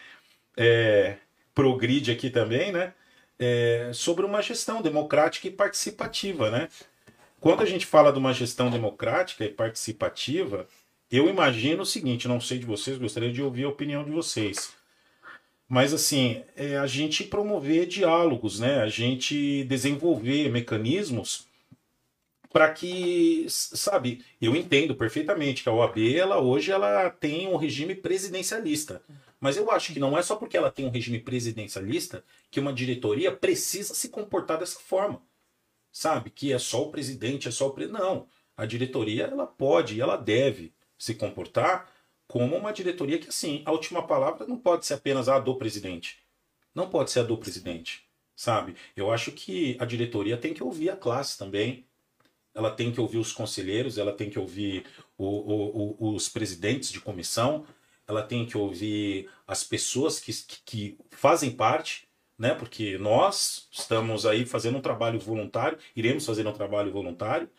[0.57, 1.17] é,
[1.53, 2.93] progride aqui também, né?
[3.39, 6.69] É, sobre uma gestão democrática e participativa, né?
[7.39, 10.67] Quando a gente fala de uma gestão democrática e participativa,
[11.11, 14.73] eu imagino o seguinte, não sei de vocês, gostaria de ouvir a opinião de vocês.
[15.71, 18.81] Mas assim, é a gente promover diálogos, né?
[18.81, 21.47] A gente desenvolver mecanismos
[22.51, 27.95] para que, sabe, eu entendo perfeitamente que a OAB, ela hoje ela tem um regime
[27.95, 29.01] presidencialista.
[29.39, 32.73] Mas eu acho que não é só porque ela tem um regime presidencialista que uma
[32.73, 35.21] diretoria precisa se comportar dessa forma.
[35.89, 36.31] Sabe?
[36.31, 37.87] Que é só o presidente, é só o pre...
[37.87, 38.27] Não.
[38.57, 41.89] A diretoria, ela pode e ela deve se comportar
[42.31, 46.19] como uma diretoria que, assim, a última palavra não pode ser apenas a do presidente.
[46.73, 48.73] Não pode ser a do presidente, sabe?
[48.95, 51.85] Eu acho que a diretoria tem que ouvir a classe também.
[52.55, 54.85] Ela tem que ouvir os conselheiros, ela tem que ouvir
[55.17, 57.65] o- o- o- os presidentes de comissão,
[58.07, 60.31] ela tem que ouvir as pessoas que,
[60.65, 62.07] que, fazem parte,
[62.39, 62.53] né?
[62.55, 67.49] Porque nós estamos aí fazendo um trabalho voluntário, iremos fazer um trabalho voluntário,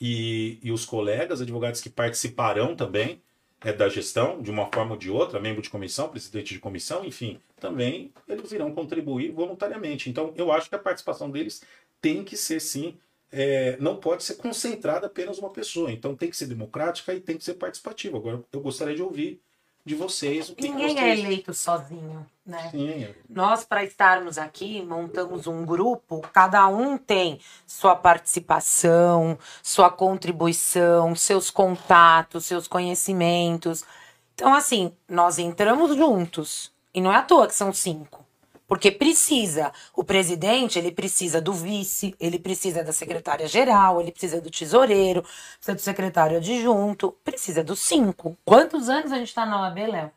[0.00, 3.22] e, e os colegas advogados que participarão também
[3.64, 7.04] é, da gestão, de uma forma ou de outra, membro de comissão, presidente de comissão,
[7.04, 10.10] enfim, também eles irão contribuir voluntariamente.
[10.10, 11.62] Então, eu acho que a participação deles
[12.00, 12.98] tem que ser, sim,
[13.32, 15.90] é, não pode ser concentrada apenas uma pessoa.
[15.90, 18.18] Então, tem que ser democrática e tem que ser participativa.
[18.18, 19.40] Agora, eu gostaria de ouvir
[19.84, 21.18] de vocês o que, Ninguém é vocês...
[21.18, 22.70] eleito sozinho, né?
[22.70, 31.14] Sim, Nós, para estarmos aqui, montamos um grupo, cada um tem sua participação, sua contribuição,
[31.14, 33.84] seus contatos, seus conhecimentos.
[34.34, 36.72] Então, assim, nós entramos juntos.
[36.94, 38.23] E não é à toa que são cinco.
[38.66, 39.72] Porque precisa.
[39.94, 45.74] O presidente, ele precisa do vice, ele precisa da secretária-geral, ele precisa do tesoureiro, precisa
[45.74, 48.36] do secretário adjunto, precisa dos cinco.
[48.44, 50.10] Quantos anos a gente está na OAB, Léo?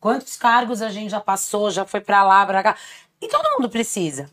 [0.00, 2.76] Quantos cargos a gente já passou, já foi pra lá, pra cá?
[3.20, 4.30] E todo mundo precisa.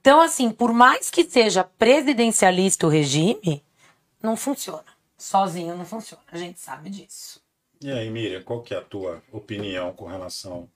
[0.00, 3.62] Então, assim, por mais que seja presidencialista o regime,
[4.22, 4.86] não funciona.
[5.18, 6.22] Sozinho não funciona.
[6.32, 7.42] A gente sabe disso.
[7.80, 10.68] E aí, Miriam, qual que é a tua opinião com relação...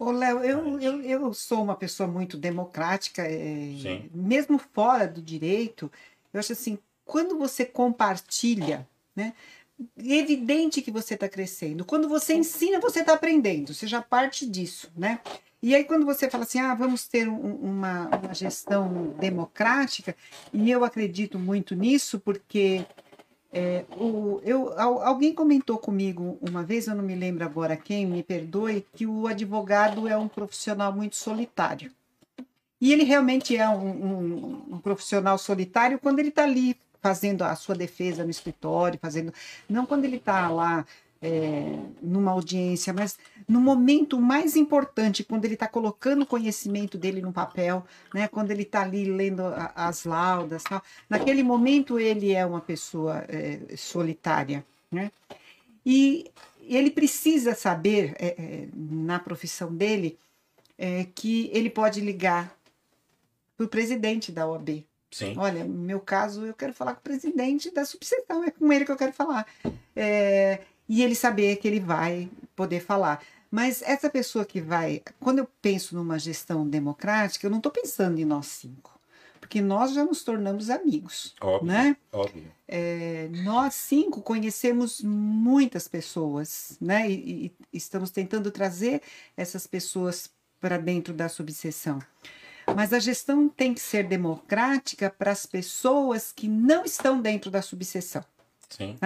[0.00, 3.74] Ô, Léo, eu, eu, eu sou uma pessoa muito democrática, é,
[4.14, 5.92] mesmo fora do direito,
[6.32, 9.34] eu acho assim, quando você compartilha, né,
[9.98, 11.84] é evidente que você está crescendo.
[11.84, 15.20] Quando você ensina, você está aprendendo, você já parte disso, né?
[15.62, 20.16] E aí, quando você fala assim, ah, vamos ter um- uma, uma gestão democrática,
[20.50, 22.86] e eu acredito muito nisso, porque
[23.52, 28.06] É, o, eu, al- alguém comentou comigo uma vez, eu não me lembro agora quem,
[28.06, 31.90] me perdoe, que o advogado é um profissional muito solitário.
[32.80, 37.54] E ele realmente é um, um- um profissional solitário quando ele está ali fazendo a
[37.56, 39.32] sua defesa no escritório, fazendo.
[39.68, 40.86] Não quando ele está lá
[41.22, 47.20] é, numa audiência, mas no momento mais importante, quando ele está colocando o conhecimento dele
[47.20, 48.26] no papel, né?
[48.26, 50.82] quando ele está ali lendo a- as laudas, tal.
[51.08, 54.64] naquele momento ele é uma pessoa é, solitária.
[54.90, 55.12] Né?
[55.84, 56.30] E
[56.62, 60.18] ele precisa saber, é, é, na profissão dele,
[60.78, 62.56] é, que ele pode ligar
[63.56, 64.86] para o presidente da OAB.
[65.10, 65.34] Sim.
[65.36, 68.84] Olha, no meu caso, eu quero falar com o presidente da subseção, é com ele
[68.84, 69.44] que eu quero falar.
[69.94, 70.60] É,
[70.90, 73.22] e ele saber que ele vai poder falar.
[73.48, 75.00] Mas essa pessoa que vai.
[75.20, 78.98] Quando eu penso numa gestão democrática, eu não estou pensando em nós cinco.
[79.38, 81.36] Porque nós já nos tornamos amigos.
[81.40, 81.68] Óbvio.
[81.68, 81.96] Né?
[82.12, 82.52] Óbvio.
[82.66, 87.08] É, nós cinco conhecemos muitas pessoas, né?
[87.08, 89.00] E, e estamos tentando trazer
[89.36, 90.28] essas pessoas
[90.60, 92.00] para dentro da subseção.
[92.74, 97.62] Mas a gestão tem que ser democrática para as pessoas que não estão dentro da
[97.62, 98.24] subseção
[98.70, 98.96] Sim.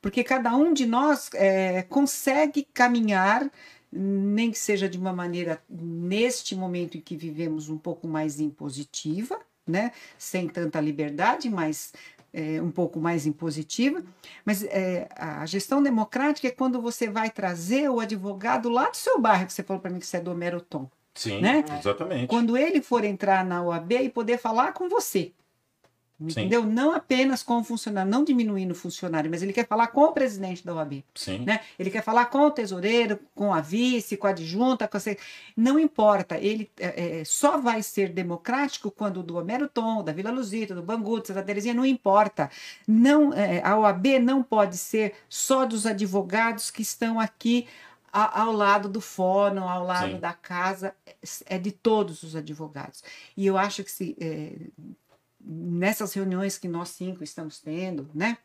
[0.00, 3.50] porque cada um de nós é, consegue caminhar,
[3.92, 9.38] nem que seja de uma maneira, neste momento em que vivemos, um pouco mais impositiva,
[9.66, 9.92] né?
[10.16, 11.92] sem tanta liberdade, mas
[12.32, 14.02] é, um pouco mais impositiva.
[14.44, 19.20] Mas é, a gestão democrática é quando você vai trazer o advogado lá do seu
[19.20, 20.88] bairro, que você falou para mim que você é do Homero Tom.
[21.14, 21.64] Sim, Né?
[21.78, 22.28] exatamente.
[22.28, 25.32] Quando ele for entrar na OAB e poder falar com você.
[26.20, 26.64] Entendeu?
[26.64, 30.12] Não apenas com o funcionário, não diminuindo o funcionário, mas ele quer falar com o
[30.12, 31.04] presidente da OAB.
[31.14, 31.44] Sim.
[31.44, 31.60] Né?
[31.78, 35.00] Ele quer falar com o tesoureiro, com a vice, com a adjunta, com a...
[35.00, 35.16] se-
[35.56, 36.36] não importa.
[36.36, 40.74] Ele é, é, só vai ser democrático quando o do Homero Tom, da Vila Luzita,
[40.74, 42.50] do Bangutsa, da Terezinha, não importa.
[42.86, 47.68] Não, é, a OAB não pode ser só dos advogados que estão aqui
[48.10, 50.18] ao lado do fórum, ao lado Sim.
[50.18, 50.94] da casa,
[51.46, 53.04] é de todos os advogados.
[53.36, 54.52] E eu acho que se é,
[55.48, 58.36] nessas reuniões que nós cinco estamos tendo, né?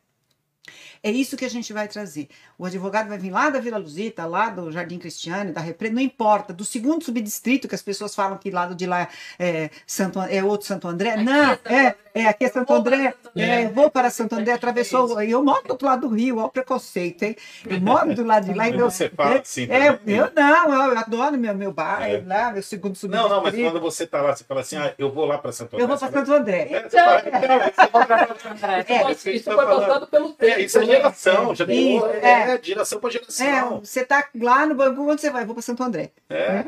[1.02, 2.30] É isso que a gente vai trazer.
[2.58, 6.02] O advogado vai vir lá da Vila Luzita, lá do Jardim Cristiano, da Represa, não
[6.02, 9.08] importa, do segundo subdistrito, que as pessoas falam que lado de lá
[9.38, 11.12] é, Santo, é outro Santo André.
[11.12, 11.96] Aqui não, é Santo é, André.
[12.14, 13.12] é, aqui é Santo André.
[13.12, 13.46] Santo André.
[13.46, 15.22] É, eu vou para Santo André, atravessou.
[15.22, 17.36] E eu moro do outro lado do rio, olha o preconceito, hein?
[17.68, 18.90] Eu moro do lado de lá e E meu.
[18.90, 20.16] você fala assim É, também?
[20.16, 22.24] eu não, eu adoro meu, meu bairro, É.
[22.26, 23.30] lá, meu segundo subdistrito.
[23.30, 25.52] Não, não, mas quando você tá lá, você fala assim, ah, eu vou lá para
[25.52, 25.84] Santo André.
[25.84, 26.68] Eu vou para Santo André.
[26.72, 28.86] É, você fala, então, André.
[28.88, 30.53] É, Isso, foi passado pelo tempo.
[30.54, 30.88] É, isso é né?
[30.88, 32.58] geração, já tem Isso, é, é.
[32.58, 33.80] de geração para É, geração.
[33.80, 35.46] você tá lá no Bangu, onde você vai?
[35.46, 36.12] Vou para Santo André.
[36.30, 36.66] É,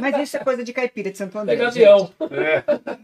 [0.00, 1.56] Mas isso é coisa de caipira de Santo André.
[1.56, 1.84] Pega gente.
[1.84, 2.12] avião.
[2.30, 2.62] é.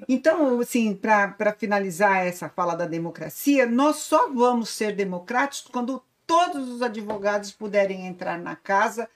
[0.08, 6.68] Então, assim, para finalizar essa fala da democracia, nós só vamos ser democráticos quando todos
[6.68, 9.08] os advogados puderem entrar na casa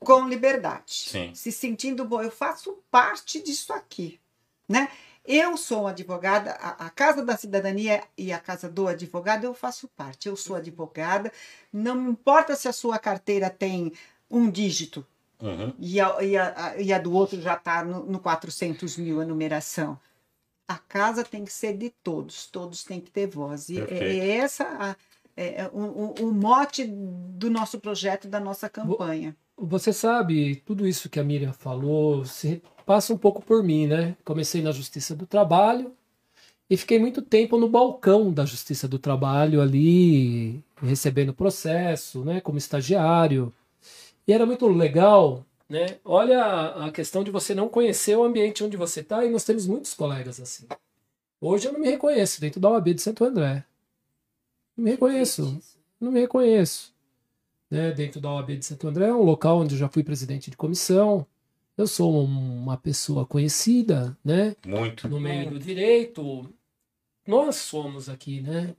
[0.00, 1.30] com liberdade, Sim.
[1.34, 2.22] se sentindo bom.
[2.22, 4.20] Eu faço parte disso aqui,
[4.68, 4.88] né?
[5.30, 9.52] Eu sou uma advogada, a, a Casa da Cidadania e a Casa do Advogado, eu
[9.52, 10.26] faço parte.
[10.26, 11.30] Eu sou advogada,
[11.70, 13.92] não importa se a sua carteira tem
[14.30, 15.06] um dígito,
[15.40, 15.72] Uhum.
[15.78, 19.24] e a, e a- e a do outro já está no, no 400 mil a
[19.24, 19.96] numeração.
[20.66, 23.68] A casa tem que ser de todos, todos têm que ter voz.
[23.68, 23.84] E é,
[24.18, 24.96] é essa a-
[25.36, 29.36] é, é o, o- o mote do nosso projeto, da nossa campanha.
[29.56, 34.16] Você sabe, tudo isso que a Miriam falou se passa um pouco por mim, né?
[34.24, 35.92] Comecei na Justiça do Trabalho
[36.70, 42.40] e fiquei muito tempo no balcão da Justiça do Trabalho ali, recebendo processo, né?
[42.40, 43.52] Como estagiário.
[44.26, 45.98] E era muito legal, né?
[46.02, 46.42] Olha
[46.86, 49.92] a questão de você não conhecer o ambiente onde você está e nós temos muitos
[49.92, 50.66] colegas assim.
[51.38, 53.66] Hoje eu não me reconheço dentro da OAB de Santo André.
[54.74, 55.60] Não me reconheço
[56.00, 56.94] não me reconheço.
[57.70, 57.92] Né?
[57.92, 60.56] Dentro da OAB de Santo André, é um local onde eu já fui presidente de
[60.56, 61.26] comissão.
[61.78, 64.56] Eu sou um- uma pessoa conhecida, né?
[64.66, 65.08] Muito.
[65.08, 66.52] No meio do direito.
[67.24, 68.74] Nós somos aqui, né?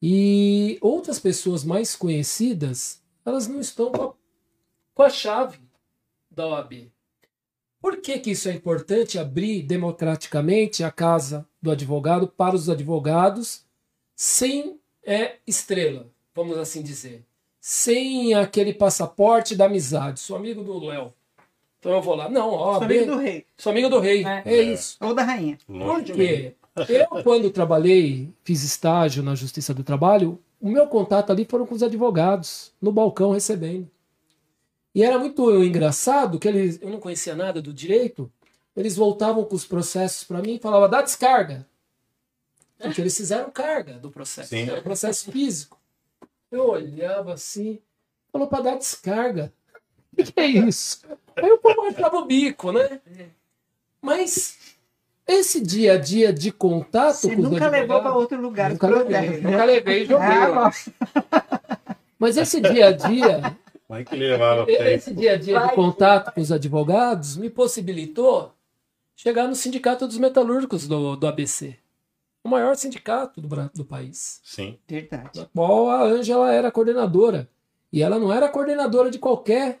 [0.00, 4.12] E outras pessoas mais conhecidas, elas não estão com a,
[4.94, 5.58] com a chave
[6.30, 6.92] da OAB.
[7.80, 13.64] Por que, que isso é importante abrir democraticamente a casa do advogado para os advogados
[14.14, 17.24] sem é, estrela, vamos assim dizer?
[17.60, 20.20] Sem aquele passaporte da amizade.
[20.20, 21.12] Sou amigo do Léo.
[21.78, 22.28] Então eu vou lá.
[22.28, 22.82] Não, Sou OAB.
[22.84, 24.24] amigo do rei, Sou amigo do rei.
[24.24, 24.42] É.
[24.44, 24.96] É, isso.
[25.00, 25.58] ou da rainha.
[25.66, 26.18] Por Longe de mim.
[26.18, 26.54] quê?
[26.88, 31.74] Eu, quando trabalhei, fiz estágio na Justiça do Trabalho, o meu contato ali foram com
[31.74, 33.88] os advogados, no balcão recebendo.
[34.94, 38.30] E era muito engraçado que eles, eu não conhecia nada do direito,
[38.76, 41.66] eles voltavam com os processos para mim e falavam, dá descarga.
[42.78, 44.50] Porque eles fizeram carga do processo.
[44.50, 44.68] Sim.
[44.68, 45.78] Era um processo físico.
[46.50, 47.80] Eu olhava assim,
[48.32, 49.52] falou para dar descarga.
[50.18, 51.06] O que é isso?
[51.42, 53.00] Aí o povo achava o bico, né?
[54.00, 54.58] Mas
[55.26, 58.70] esse dia a dia de contato Você com os nunca levou para outro lugar.
[58.70, 59.50] Nunca levei, né?
[59.50, 60.26] nunca levei e joguei.
[60.26, 60.72] Ah, lá.
[62.18, 63.56] Mas esse dia a dia,
[63.88, 65.74] Vai que levava esse dia a dia de Vai.
[65.74, 68.52] contato com os advogados me possibilitou
[69.16, 71.76] chegar no Sindicato dos Metalúrgicos do, do ABC,
[72.44, 75.40] o maior sindicato do, do país, Sim, Verdade.
[75.40, 77.48] da qual a Ângela era coordenadora.
[77.92, 79.80] E ela não era coordenadora de qualquer,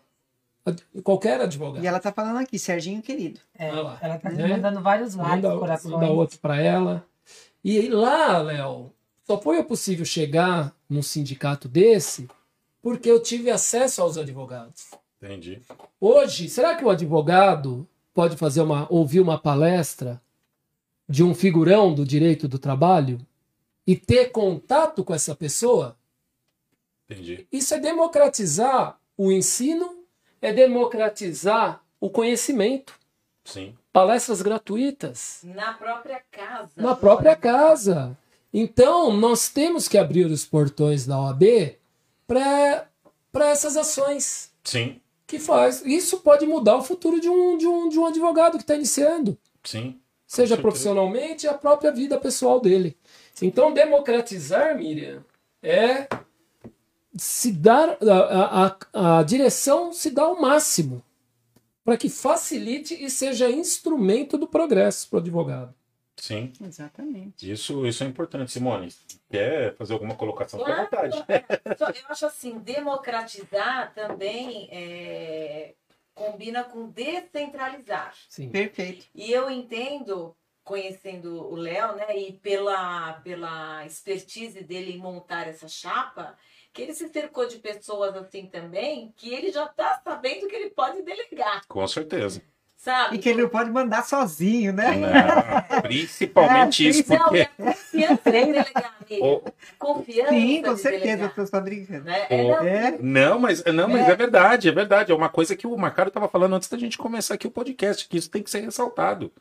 [1.02, 1.82] qualquer advogado.
[1.82, 3.40] E ela tá falando aqui, Serginho querido.
[3.58, 4.46] É, ela tá Né?
[4.48, 5.92] mandando vários likes, manda, corações.
[5.94, 7.04] manda outro para ela.
[7.64, 8.92] E aí lá, Léo,
[9.26, 12.28] só foi possível chegar num sindicato desse
[12.80, 14.86] porque eu tive acesso aos advogados.
[15.20, 15.60] entendi.
[16.00, 20.20] Hoje, será que o advogado pode fazer uma ouvir uma palestra
[21.08, 23.18] de um figurão do direito do trabalho
[23.86, 25.96] e ter contato com essa pessoa?
[27.10, 27.46] Entendi.
[27.50, 29.97] Isso é democratizar o ensino,
[30.40, 32.94] é democratizar o conhecimento.
[33.44, 33.74] Sim.
[33.92, 36.70] Palestras gratuitas Na própria casa.
[36.76, 38.16] na própria casa.
[38.52, 41.76] Então, nós temos que abrir os portões da OAB
[42.26, 42.86] para
[43.50, 45.00] essas ações Sim.
[45.26, 45.84] que faz.
[45.84, 49.36] Isso pode mudar o futuro de um, de um, de um advogado que está iniciando,
[49.64, 49.98] Sim.
[50.26, 50.62] seja certeza.
[50.62, 52.96] profissionalmente e a própria vida pessoal dele.
[53.40, 55.24] Então, democratizar, Miriam,
[55.62, 56.08] é
[57.16, 61.02] se dar a, a, a, direção se dá ao máximo
[61.84, 65.74] para que facilite e seja instrumento do progresso para o advogado.
[66.16, 66.52] Sim.
[66.60, 67.50] Exatamente.
[67.50, 68.92] Isso, isso é importante, Simone.
[69.30, 70.58] Quer fazer alguma colocação?
[70.58, 71.24] Fica à Claro, vontade.
[71.98, 75.74] Eu acho assim, democratizar também é,
[76.18, 78.12] combina com descentralizar.
[78.28, 78.50] Sim.
[78.50, 79.06] Perfeito.
[79.14, 85.68] E eu entendo, conhecendo o Léo, né, e pela, pela expertise dele em montar essa
[85.68, 86.36] chapa,
[86.78, 90.70] que ele se cercou de pessoas assim também, que ele já está sabendo que ele
[90.70, 92.40] pode delegar, Com certeza.
[92.76, 93.16] sabe?
[93.16, 94.94] E que ele não pode mandar sozinho, né?
[94.96, 97.38] Não, principalmente É, isso, Não, porque.
[97.38, 98.98] é a confiança de delegar.
[99.20, 99.42] Ô,
[99.76, 102.04] Confiança Sim, com de certeza, delegar, eu tô só brincando.
[102.04, 102.26] né?
[102.30, 104.14] É, não, É, Não, mas, não, mas é.
[104.14, 105.10] verdade, é verdade.
[105.10, 108.06] É uma coisa que o Marcaro estava falando antes da gente começar aqui o podcast,
[108.08, 109.32] que isso tem que ser ressaltado.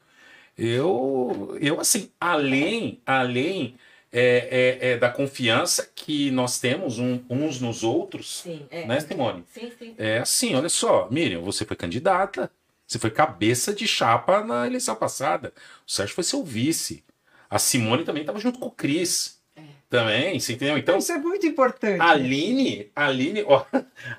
[0.58, 3.78] Eu, eu assim, além, além
[4.12, 8.86] é, é, é, da confiança que nós temos um- uns nos outros, Sim, é.
[8.86, 9.44] né, Simone?
[9.54, 9.96] Sim, sim.
[9.98, 12.50] É assim, olha só, Miriam, você foi candidata,
[12.88, 15.52] você foi cabeça de chapa na eleição passada.
[15.86, 17.04] O Sérgio foi seu vice.
[17.50, 19.36] A Simone também estava junto com o Cris.
[19.90, 20.78] Também, você entendeu?
[20.78, 22.02] Então, isso é muito importante.
[22.02, 23.64] a Aline, a Aline, ó,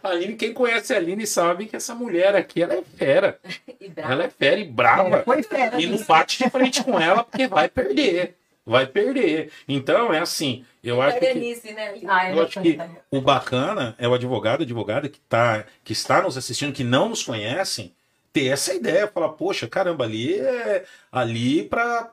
[0.03, 3.39] a Aline, quem conhece a Aline sabe que essa mulher aqui, ela é fera.
[3.79, 3.93] E.
[3.95, 5.23] Ela é fera e brava.
[5.23, 5.79] Foi fera.
[5.81, 8.38] E não bate de frente com ela porque vai perder.
[8.69, 9.51] Vai perder.
[9.67, 11.95] Então, é assim, eu acho que, né?
[12.07, 12.79] Ah, eu acho que
[13.11, 17.23] o bacana é o advogado, advogada que, tá, que está nos assistindo, que não nos
[17.23, 17.95] conhecem,
[18.31, 22.11] ter essa ideia, falar, poxa, caramba, ali é ali para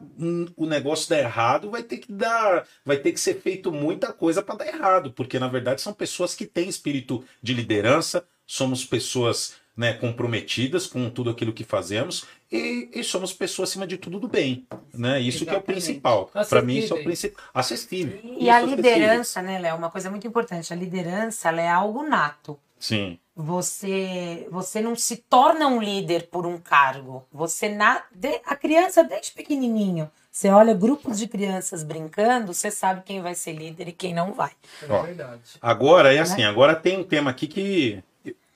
[0.55, 4.41] o negócio dar errado, vai ter que dar, vai ter que ser feito muita coisa
[4.41, 9.55] para dar errado, porque na verdade são pessoas que têm espírito de liderança, somos pessoas
[9.75, 12.25] né, comprometidas com tudo aquilo que fazemos
[12.55, 15.19] e, e somos pessoas acima de tudo do bem, né?
[15.19, 15.65] Isso que é o Exatamente.
[15.65, 16.29] principal.
[16.49, 18.19] Para mim isso é o principal, acessível.
[18.23, 18.75] E a acessível.
[18.77, 19.75] liderança, né, Léo?
[19.77, 20.71] Uma coisa muito importante.
[20.73, 22.57] A liderança ela é algo nato.
[22.79, 23.17] Sim.
[23.35, 27.25] Você, você não se torna um líder por um cargo.
[27.31, 30.09] Você na, de- a criança desde pequenininho.
[30.31, 34.33] Você olha grupos de crianças brincando, você sabe quem vai ser líder e quem não
[34.33, 34.51] vai.
[34.87, 35.01] É Ó.
[35.03, 35.41] verdade.
[35.61, 38.03] Agora é assim, agora tem um tema aqui que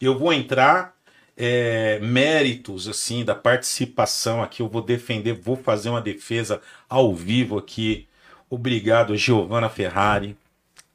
[0.02, 0.93] eu vou entrar
[1.42, 4.62] é, méritos assim da participação aqui.
[4.62, 8.08] Eu vou defender, vou fazer uma defesa ao vivo aqui.
[8.50, 10.38] Obrigado, Giovana Ferrari,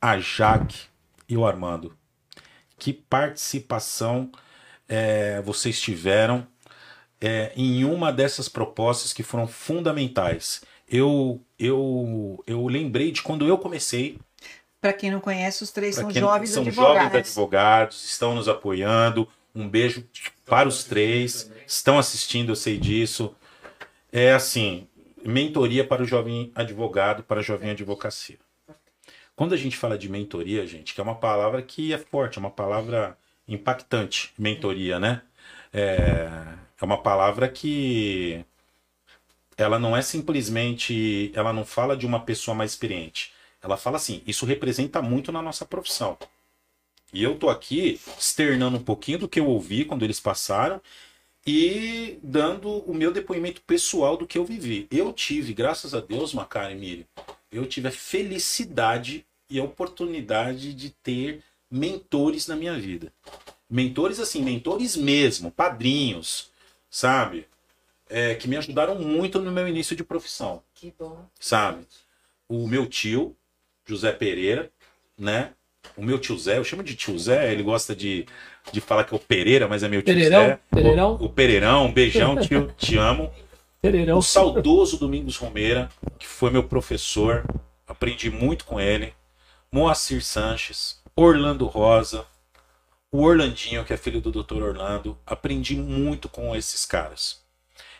[0.01, 0.83] a Jaque
[1.27, 1.97] e o Armando.
[2.79, 4.31] Que participação
[4.87, 6.47] é, vocês tiveram
[7.21, 10.63] é, em uma dessas propostas que foram fundamentais.
[10.87, 14.19] Eu, eu, eu lembrei de quando eu comecei
[14.79, 17.03] Para quem não conhece, os três Pra são jovens são advogados.
[17.05, 19.27] jovens advogados, estão nos apoiando.
[19.55, 20.05] Um beijo
[20.45, 21.51] para os três.
[21.67, 23.35] Estão assistindo, eu sei disso.
[24.13, 24.87] É assim,
[25.25, 28.39] mentoria para o jovem advogado, para a jovem advocacia.
[29.35, 32.41] Quando a gente fala de mentoria, gente, que é uma palavra que é forte, é
[32.41, 33.19] uma palavra
[33.49, 35.23] impactante, mentoria, né?
[35.73, 36.29] É,
[36.81, 38.45] é uma palavra que
[39.57, 43.33] ela não é simplesmente, ela não fala de uma pessoa mais experiente.
[43.63, 46.17] Ela fala assim, isso representa muito na nossa profissão.
[47.15, 50.83] E eu tô aqui externando um pouquinho do que eu ouvi quando eles passaram
[51.47, 54.89] e dando o meu depoimento pessoal do que eu vivi.
[54.91, 57.05] Eu tive, graças a Deus, Macari e Miriam,
[57.53, 61.41] eu tive a felicidade e a oportunidade de ter
[61.71, 63.13] mentores na minha vida.
[63.71, 66.51] Mentores assim, mentores mesmo, padrinhos,
[66.91, 67.47] sabe?
[68.09, 71.25] É, que me ajudaram muito no meu início de profissão, Que bom.
[71.39, 71.87] sabe?
[72.49, 73.37] O meu tio,
[73.87, 74.71] José Pereira,
[75.17, 75.53] né?
[75.97, 78.27] O meu tio Zé, eu chamo de tio Zé, ele gosta de,
[78.73, 80.47] de falar que é o Pereira, mas é meu tio Pereirão?
[80.47, 80.59] Zé.
[80.71, 81.13] Pereirão?
[81.15, 83.33] O, o Pereirão, um beijão, tio, te amo.
[83.81, 84.19] Pereirão.
[84.19, 87.45] O saudoso Domingos Romeira, que foi meu professor,
[87.87, 89.13] aprendi muito com ele.
[89.71, 92.25] Moacir Sanches, Orlando Rosa,
[93.15, 94.63] o Orlandinho, que é filho do Dr.
[94.63, 97.45] Orlando, aprendi muito com esses caras.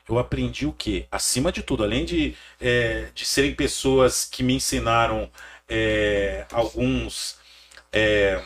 [0.09, 1.07] Eu aprendi o quê?
[1.11, 5.31] Acima de tudo, além de, é, de serem pessoas que me ensinaram
[5.69, 7.37] é, alguns
[7.95, 8.43] é,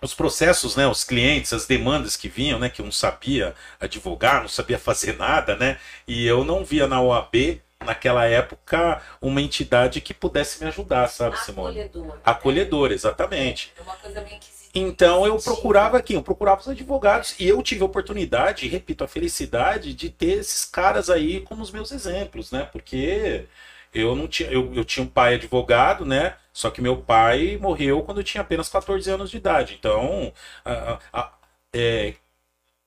[0.00, 4.40] os processos, né, os clientes, as demandas que vinham, né, que eu não sabia advogar,
[4.40, 10.00] não sabia fazer nada, né, e eu não via na OAB naquela época uma entidade
[10.00, 11.80] que pudesse me ajudar, sabe, Simone?
[11.80, 12.18] Acolhedor.
[12.24, 13.72] Acolhedora, exatamente.
[13.76, 17.62] É uma coisa meio que Então eu procurava aqui, eu procurava os advogados e eu
[17.62, 22.52] tive a oportunidade, repito, a felicidade de ter esses caras aí como os meus exemplos,
[22.52, 22.68] né?
[22.70, 23.46] Porque
[23.94, 26.36] eu não tinha, eu, eu tinha um pai advogado, né?
[26.52, 29.74] Só que meu pai morreu quando eu tinha apenas 14 anos de idade.
[29.78, 30.32] Então,
[30.64, 31.32] a- a-
[31.74, 32.14] é,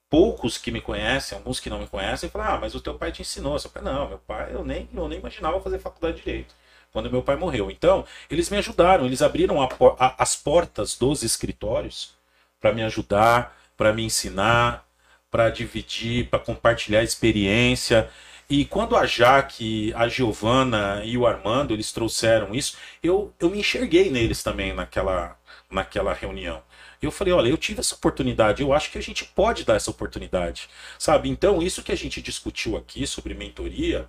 [0.10, 3.12] poucos que me conhecem, alguns que não me conhecem, falam: "Ah, mas o teu pai
[3.12, 3.54] te ensinou".
[3.56, 6.56] Eu falei: "Não, meu pai, eu nem eu nem imaginava fazer faculdade de direito"
[6.92, 7.72] quando meu pai morreu.
[7.72, 9.66] Então, eles me ajudaram, eles abriram a
[10.00, 12.14] a- as portas dos escritórios
[12.62, 14.86] para me ajudar, para me ensinar,
[15.32, 18.10] para dividir, para compartilhar experiência.
[18.50, 23.60] E quando a Jaque, a Giovana e o Armando, eles trouxeram isso, eu, eu me
[23.60, 25.38] enxerguei neles também naquela,
[25.70, 26.62] naquela reunião.
[27.02, 29.92] Eu falei, olha, eu tive essa oportunidade, eu acho que a gente pode dar essa
[29.92, 31.30] oportunidade, sabe?
[31.30, 34.08] Então, isso que a gente discutiu aqui sobre mentoria,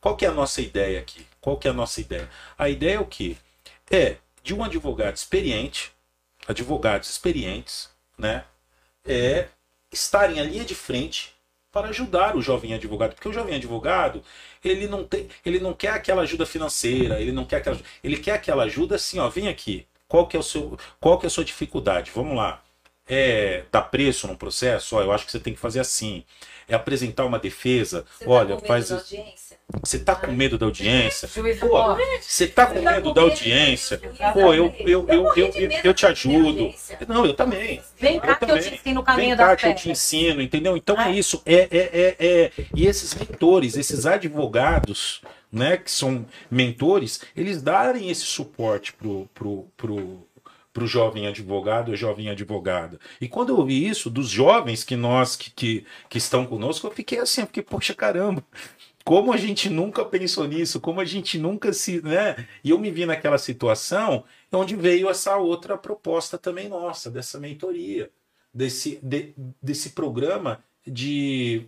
[0.00, 1.26] qual que é a nossa ideia aqui?
[1.40, 2.28] Qual que é a nossa ideia?
[2.56, 3.36] A ideia é o quê?
[3.90, 5.92] É de um advogado experiente,
[6.46, 8.44] advogados experientes, né?
[9.04, 9.48] É
[9.90, 11.34] estar em linha de frente
[11.72, 14.22] para ajudar o jovem advogado, porque o jovem advogado,
[14.64, 18.32] ele não tem, ele não quer aquela ajuda financeira, ele não quer aquela, ele quer
[18.32, 19.86] aquela ajuda assim, ó, vem aqui.
[20.08, 22.10] Qual que é o seu, qual que é a sua dificuldade?
[22.14, 22.62] Vamos lá.
[23.08, 24.96] É dar preço num processo?
[24.96, 26.24] Ó, eu acho que você tem que fazer assim.
[26.68, 28.04] É apresentar uma defesa.
[28.18, 28.88] Você tá Olha, medo faz?
[29.82, 31.28] Você tá com medo da audiência?
[31.60, 33.98] Pô, Você tá com tá medo da audiência?
[34.32, 35.52] Pô, eu, eu, eu, eu,
[35.84, 36.72] eu, te ajudo.
[37.06, 37.80] Não, eu também.
[37.98, 40.76] vem cá que eu te ensino o caminho Vem cá que eu te ensino, entendeu?
[40.76, 41.10] Então é Ah.
[41.10, 41.42] isso.
[41.44, 48.10] É, é, é, é- E esses mentores, esses advogados, né, que são mentores, eles darem
[48.10, 50.26] esse suporte pro, pro, pro,
[50.78, 53.00] pro jovem advogado ou jovem advogada.
[53.20, 56.90] E quando eu ouvi isso dos jovens que nós que, que, que estão conosco, eu
[56.92, 58.44] fiquei assim, fiquei, poxa caramba,
[59.04, 62.46] como a gente nunca pensou nisso, como a gente nunca se, né?
[62.62, 64.22] E eu me vi naquela situação
[64.52, 68.08] onde veio essa outra proposta também nossa, dessa mentoria,
[68.54, 71.66] desse, de- desse programa de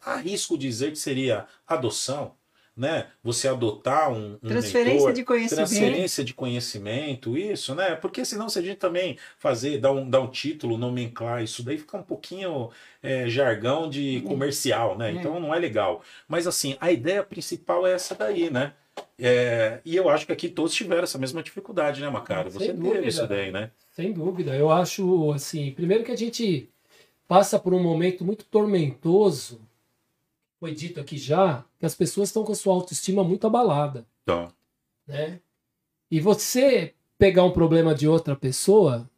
[0.00, 2.34] arrisco dizer que seria adoção,
[2.80, 3.08] né?
[3.22, 5.68] Você adotar um, um Transferência mentor, de conhecimento.
[5.68, 7.94] transferência de conhecimento, isso, né?
[7.94, 11.76] Porque senão se a gente também fazer, dar um, dar um título, nomenclar isso daí
[11.76, 12.70] fica um pouquinho
[13.02, 15.10] é, jargão de comercial, né?
[15.10, 15.12] É.
[15.12, 16.00] Então não é legal.
[16.26, 18.72] Mas assim, a ideia principal é essa daí, né?
[19.18, 22.50] É, e eu acho que aqui todos tiveram essa mesma dificuldade, né, Macaro?
[22.50, 22.94] Sem Você dúvida.
[22.94, 23.70] teve isso daí, né?
[23.90, 24.56] Sem dúvida.
[24.56, 26.70] Eu acho, assim, primeiro que a gente
[27.28, 29.60] passa por um momento muito tormentoso,
[30.60, 34.52] foi dito aqui já, que as pessoas estão com a sua autoestima muito abalada, Então,
[35.06, 35.40] né?
[36.10, 39.08] E você pegar um problema de outra pessoa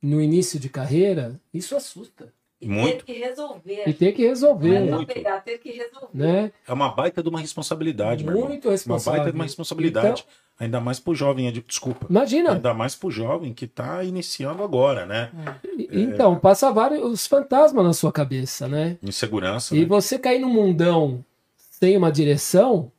[0.00, 2.32] no início de carreira, isso assusta.
[2.60, 3.04] E Muito.
[3.04, 3.88] ter que resolver.
[3.88, 5.14] E ter que Não é resolver, só Muito.
[5.14, 6.08] pegar, ter que resolver.
[6.14, 6.52] né?
[6.66, 8.48] é uma baita de uma responsabilidade, meu irmão.
[8.50, 9.18] Muito Uma responsável.
[9.18, 10.22] baita de uma responsabilidade.
[10.22, 10.24] Então,
[10.62, 12.06] Ainda mais pro jovem, desculpa.
[12.08, 15.32] imagina, Ainda mais pro jovem que tá iniciando agora, né?
[15.76, 18.96] E- Então, passa vários fantasmas na sua cabeça, né?
[19.02, 19.74] Insegurança.
[19.74, 19.86] E né?
[19.86, 21.24] você cair num mundão
[21.56, 22.92] sem uma direção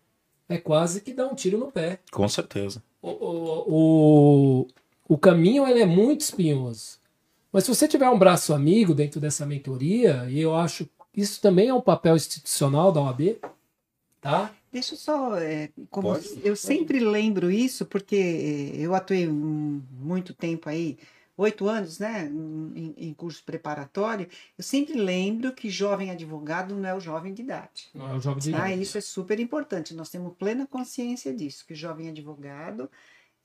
[0.49, 1.99] é quase que dar um tiro no pé.
[2.11, 2.84] Com certeza.
[3.01, 4.68] O, o, o,
[5.07, 6.99] o caminho ele é muito espinhoso.
[7.49, 10.84] Mas se você tiver um braço amigo dentro dessa mentoria, e eu acho
[11.14, 13.38] que isso também é um papel institucional da OAB,
[14.20, 14.51] tá?
[14.74, 16.57] Deixa eu só, é, como Pode, eu pode.
[16.59, 20.97] sempre lembro isso, porque é, eu atuei um- muito tempo aí,
[21.38, 22.26] oito anos, né,
[22.76, 27.43] em, em curso preparatório, eu sempre lembro que jovem advogado não é o jovem de
[27.43, 27.89] idade.
[27.93, 28.82] Não é o jovem de Ah, idade.
[28.82, 29.93] isso é super importante.
[29.93, 32.89] Nós temos plena consciência disso, que o jovem advogado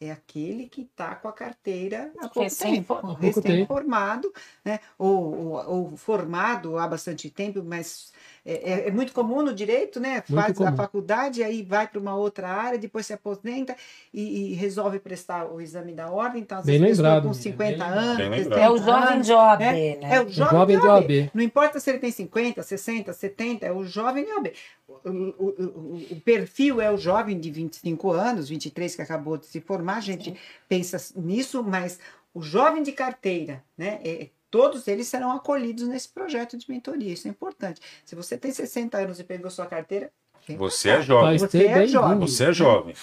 [0.01, 4.33] é aquele que está com a carteira há pouco Recém- tempo, recém-formado,
[4.65, 4.79] né?
[4.97, 8.13] ou, ou- ou formado há bastante tempo, mas
[8.51, 10.23] é, é- é muito comum no direito, né?
[10.29, 10.77] Muito Faz a comum.
[10.77, 13.77] faculdade, aí vai para uma outra área, depois se aposenta
[14.13, 16.41] e, e resolve prestar o exame da ordem.
[16.43, 18.39] Então, às Bem vezes, a lembrado, com Miriam, 50 bem anos, lembrado.
[18.45, 20.15] 60 É o jovem de OAB, é, né?
[20.15, 21.03] é o jovem, jovem de OAB.
[21.21, 21.31] OAB.
[21.35, 24.53] Não importa se ele tem 50, 60, 70, é o jovem de OAB.
[24.89, 29.47] O, o- o- o perfil é o jovem de 25 anos, 23 que acabou de
[29.47, 30.35] se formar, a gente
[30.69, 31.99] pensa nisso, mas
[32.33, 34.01] o jovem de carteira, né?
[34.03, 37.81] é- todos eles serão acolhidos nesse projeto de mentoria, isso é importante.
[38.05, 40.11] Se você tem 60 anos e pegou sua carteira,
[40.47, 41.39] vem pra Você é jovem.
[41.39, 42.19] Você é jovem.
[42.21, 42.95] Você é jovem.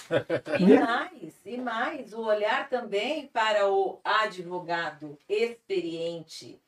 [0.59, 6.59] E mais, e mais, o olhar também para o advogado experiente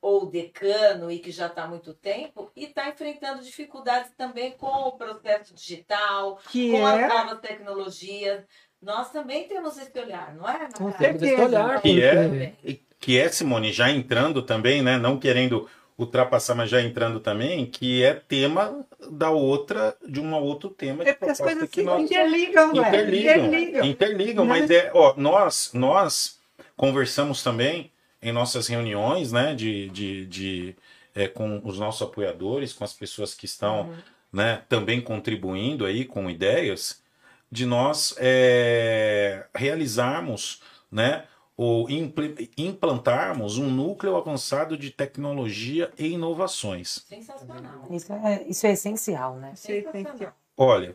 [0.00, 4.66] ou decano e que já está há muito tempo e está enfrentando dificuldades também com
[4.66, 8.44] o processo digital, que com as é novas tecnologias.
[8.80, 10.68] Nós também temos esse olhar, não é?
[10.76, 11.44] Com certeza.
[11.44, 14.98] olhar, Que é- porque- que é, Simone, já entrando também, né?
[14.98, 15.68] Não querendo
[15.98, 21.12] ultrapassar, mas já entrando também, que é tema da outra, de um outro tema É
[21.14, 23.84] porque as coisas que se nós interligam, interligam, interligam.
[23.86, 24.60] interligam, Né?
[24.60, 26.38] mas é, ó, nós, nós
[26.76, 27.90] conversamos também
[28.20, 30.76] em nossas reuniões, né, de, de, de
[31.14, 33.94] é, com os nossos apoiadores, com as pessoas que estão,
[34.30, 37.02] né, também contribuindo aí com ideias,
[37.50, 41.24] de nós é, realizarmos, né,
[41.56, 47.04] ou imple- implantarmos um núcleo avançado de tecnologia e inovações.
[47.08, 47.86] Sensacional.
[47.90, 49.52] Isso é, isso é essencial, né?
[49.54, 50.36] Isso é essencial.
[50.56, 50.94] Olha,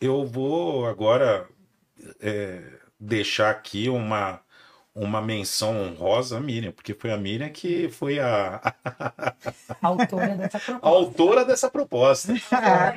[0.00, 1.48] eu vou agora
[2.20, 2.62] é,
[3.00, 4.40] deixar aqui uma,
[5.00, 9.32] uma menção honrosa à Miriam, porque foi a Miriam que foi a, a
[9.80, 10.88] A autora dessa proposta.
[10.88, 12.34] autora dessa proposta.
[12.50, 12.94] Ah,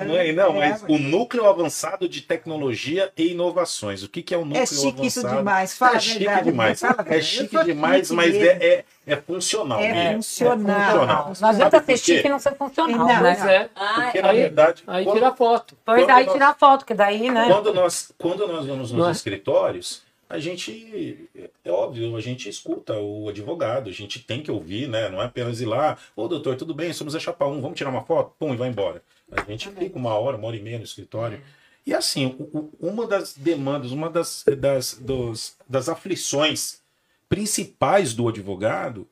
[0.00, 4.02] A mãe, não, É, mas o Núcleo Avançado de Tecnologia e Inovações.
[4.02, 5.38] O que, que é o Núcleo É chique isso Avançado?
[5.38, 5.76] demais.
[5.76, 6.80] Fala é a chique verdade, demais.
[6.80, 9.80] fala a É chique demais, mas é, é, é funcional.
[9.80, 10.12] É Miriam.
[10.16, 11.32] funcional.
[11.40, 13.20] Não adianta ser chique e não ser funcional, Não, né?
[13.20, 14.22] Mas é, Ah, Porque, é.
[14.22, 15.76] na Aí- verdade, aí quando- tira foto.
[15.84, 17.46] Pois aí nós- tirar foto, que daí, né?
[17.48, 19.12] Quando nós, quando nós vamos nos Não é?
[19.12, 21.28] escritórios, a gente,
[21.64, 25.08] é óbvio, a gente escuta o advogado, a gente tem que ouvir, né?
[25.08, 27.90] Não é apenas ir lá, ô doutor, tudo bem, somos a Chapa 1, vamos tirar
[27.90, 28.34] uma foto?
[28.38, 29.02] Pum, e vai embora.
[29.30, 31.40] A gente fica uma hora, uma hora e meia no escritório.
[31.86, 36.80] E assim, o- o- uma das demandas, uma das, das, dos- das aflições
[37.28, 39.08] principais do advogado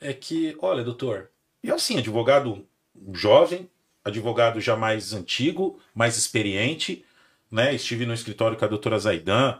[0.00, 1.30] é que, olha, doutor,
[1.62, 2.66] e assim, advogado
[3.12, 3.68] jovem,
[4.04, 7.04] advogado já mais antigo, mais experiente,
[7.50, 7.74] né?
[7.74, 9.58] Estive no escritório com a doutora Zaidan.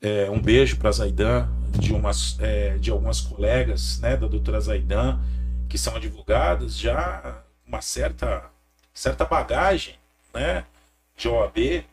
[0.00, 1.46] É, um beijo para a Zaidan,
[1.78, 5.20] de, umas, é, de algumas colegas né, da doutora Zaidan,
[5.68, 8.44] que são advogadas já uma certa,
[8.94, 9.96] certa bagagem
[10.32, 10.64] né,
[11.16, 11.84] de OAB,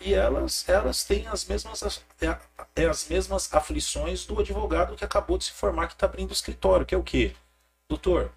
[0.00, 5.04] e elas, elas têm as mesmas, as- é, é as mesmas aflições do advogado que
[5.04, 7.34] acabou de se formar, que está abrindo o escritório, que é o quê?
[7.88, 8.32] Doutor,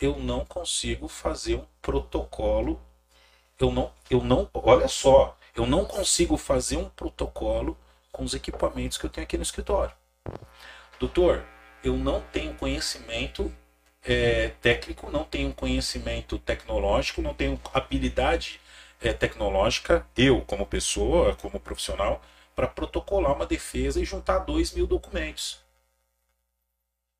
[0.00, 2.80] eu não consigo fazer um protocolo
[3.58, 7.76] eu não, eu não, olha só, eu não consigo fazer um protocolo
[8.14, 9.94] com os equipamentos que eu tenho aqui no escritório.
[10.98, 11.44] Doutor,
[11.82, 13.52] eu não tenho conhecimento
[14.02, 18.60] é, técnico, não tenho conhecimento tecnológico, não tenho habilidade
[19.02, 22.22] é, tecnológica, eu como pessoa, como profissional,
[22.54, 25.58] para protocolar uma defesa e juntar dois mil documentos.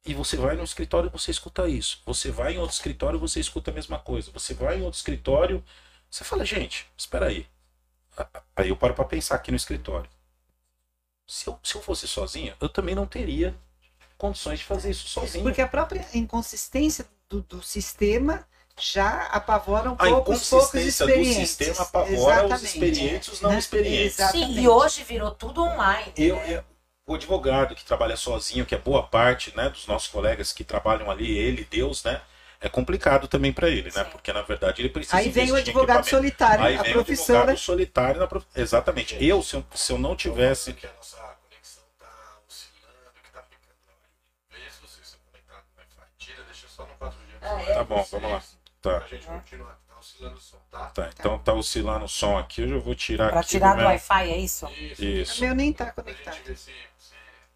[0.06, 2.00] E você vai no escritório e você escuta isso.
[2.06, 4.30] Você vai em outro escritório e você escuta a mesma coisa.
[4.32, 5.64] Você vai em outro escritório
[6.14, 7.44] você fala, gente, espera aí.
[8.54, 10.08] Aí eu paro para pensar aqui no escritório.
[11.26, 13.54] Se eu, se eu fosse sozinha, eu também não teria
[14.18, 15.44] condições de fazer isso sozinho.
[15.44, 18.46] Porque a própria inconsistência do, do sistema
[18.78, 21.48] já apavora um A pouco os poucos inconsistência do experientes.
[21.48, 22.10] sistema apavora
[22.46, 22.64] os Exatamente.
[22.64, 23.58] experientes e os não Né?
[23.58, 24.18] experientes.
[24.18, 24.54] Exatamente.
[24.54, 26.12] Sim, e hoje virou tudo online.
[26.16, 26.56] Eu, né?
[26.58, 26.64] eu-
[27.06, 31.10] o advogado que trabalha sozinho, que é boa parte né, dos nossos colegas que trabalham
[31.10, 32.20] ali, ele, Deus, né?
[32.64, 34.04] É complicado também para ele, né?
[34.04, 34.10] Sim.
[34.10, 37.38] Porque na verdade ele precisa Aí vem o advogado solitário, Aí a vem profissão, o
[37.40, 37.56] advogado né?
[37.62, 38.46] solitário na prof...
[38.56, 39.22] Exatamente.
[39.22, 40.72] Eu, se eu, se eu não tivesse.
[40.72, 42.06] Que a nossa conexão tá
[42.48, 43.76] oscilando, que tá ficando.
[44.50, 46.06] Vê se você está conectado no Wi-Fi.
[46.18, 47.74] Tira, deixa só no 4G.
[47.74, 48.42] Tá bom, vamos lá.
[48.80, 49.00] Tá.
[49.00, 49.78] Pra gente continuar.
[49.86, 50.86] Tá oscilando o som, tá?
[50.86, 53.48] Tá, então tá oscilando o som aqui, eu já vou tirar Pra aqui.
[53.50, 54.66] tirar do meu- Wi-Fi, é isso?
[54.72, 55.02] Isso.
[55.02, 55.40] O Isso.
[55.44, 56.38] meu nem tá conectado.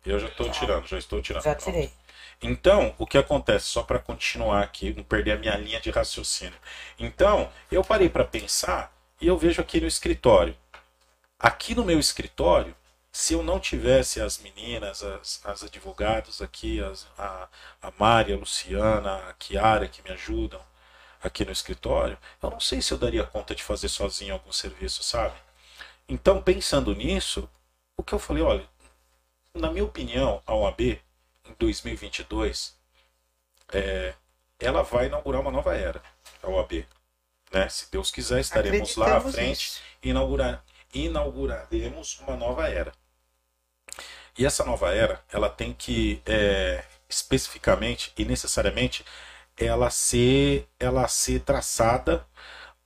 [0.05, 1.43] Eu já estou tirando, já estou tirando.
[1.45, 1.91] Já tirei.
[2.43, 6.59] Então, o que acontece, só para continuar aqui, não perder a minha linha de raciocínio.
[6.99, 10.57] Então, eu parei para pensar e eu vejo aqui no escritório.
[11.39, 12.75] Aqui no meu escritório,
[13.13, 17.49] se eu não tivesse as meninas, as, as advogadas aqui, as, a,
[17.83, 20.61] a Mari, a Luciana, a Kiara que me ajudam
[21.23, 25.03] aqui no escritório, eu não sei se eu daria conta de fazer sozinho algum serviço,
[25.03, 25.35] sabe?
[26.09, 27.49] Então, pensando nisso,
[27.97, 28.67] O que eu falei, olha,
[29.55, 31.01] na minha opinião, a OAB,
[31.49, 32.77] em 2022,
[33.73, 34.15] é,
[34.59, 36.03] ela vai inaugurar uma nova era,
[36.43, 36.87] a OAB.
[37.53, 37.69] Né?
[37.69, 42.93] Se Deus quiser, estaremos lá à frente e inaugurar, inauguraremos uma nova era.
[44.37, 49.05] E essa nova era, ela tem que é, especificamente e necessariamente
[49.57, 52.25] ela ser, ela ser traçada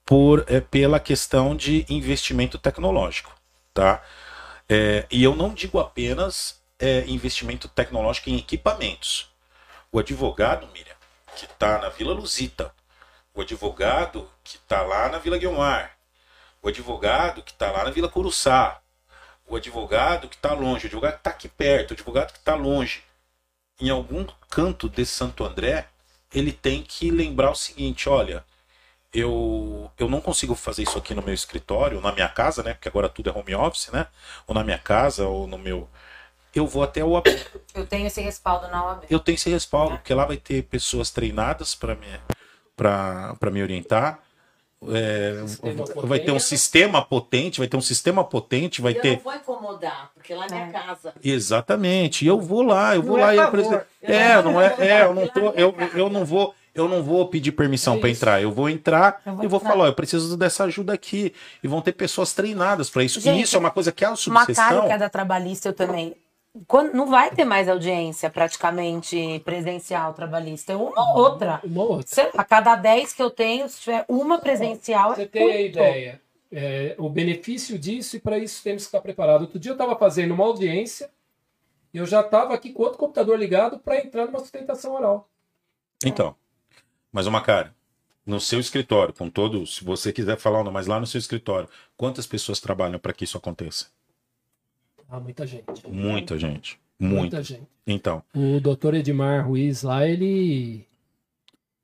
[0.05, 3.35] por, é, pela questão de investimento tecnológico,
[3.75, 4.03] tá?
[4.69, 9.31] É, e eu não digo apenas é, investimento tecnológico em equipamentos.
[9.93, 10.97] O advogado, Miriam,
[11.37, 12.75] que está na Vila Luzita,
[13.33, 15.97] o advogado que está lá na Vila Guilmar,
[16.61, 18.81] o advogado que está lá na Vila Curuçá,
[19.47, 22.57] o advogado que está longe, o advogado que está aqui perto, o advogado que está
[22.57, 23.05] longe,
[23.81, 25.87] em algum canto de Santo André,
[26.35, 28.45] ele tem que lembrar o seguinte: olha,
[29.13, 32.75] eu, eu não consigo fazer isso aqui no meu escritório, na minha casa, né?
[32.75, 34.07] Porque agora tudo é home office, né?
[34.47, 35.89] Ou na minha casa, ou no meu.
[36.55, 37.31] Eu vou até o AB.
[37.75, 39.05] Eu tenho esse respaldo na OAB.
[39.09, 42.07] Eu tenho esse respaldo, porque lá vai ter pessoas treinadas para me,
[42.77, 44.19] pra, pra me orientar.
[44.89, 45.35] É,
[46.05, 49.13] vai ter um sistema potente, vai ter um sistema potente, vai eu ter.
[49.17, 50.73] não vou incomodar, porque lá é minha É.
[50.73, 51.15] casa.
[51.23, 52.25] Exatamente.
[52.25, 53.53] E eu vou lá, eu vou Não lá é e eu favor.
[53.53, 56.53] preciso- Eu É, não vou é, incomodar, é, eu não tô, eu, eu não vou,
[56.75, 58.43] eu não vou pedir permissão É para entrar.
[58.43, 59.71] Eu vou entrar Eu vou e vou entrar.
[59.71, 61.33] falar, ó, eu preciso dessa ajuda aqui
[61.63, 63.21] e vão ter pessoas treinadas para isso.
[63.21, 65.73] Gente, e isso é uma coisa que a Macário, subseção que é da trabalhista, eu
[65.73, 66.17] também.
[66.67, 70.73] Quando, não vai ter mais audiência praticamente presencial trabalhista.
[70.73, 71.61] É uma ou outra.
[71.65, 72.07] Uma outra.
[72.07, 75.43] Sei lá, a cada 10 que eu tenho, se tiver uma presencial, Você é tem
[75.43, 75.65] a muito.
[75.65, 76.21] ideia,
[76.53, 79.47] é, o benefício disso e para isso temos que estar preparados.
[79.47, 81.11] Outro dia eu estava fazendo uma audiência
[81.95, 85.29] e eu já estava aqui com outro computador ligado para entrar numa sustentação oral.
[86.05, 86.37] Então,
[87.11, 87.75] mas uma cara,
[88.27, 91.19] no seu escritório, com todos, se você quiser falar ou não, mas lá no seu
[91.19, 93.87] escritório, quantas pessoas trabalham para que isso aconteça?
[95.15, 95.67] Ah, muita gente.
[95.87, 96.79] Muita gente.
[96.99, 97.17] Muita.
[97.21, 97.67] Muita gente.
[97.87, 100.87] Então, O doutor Edmar Ruiz lá, ele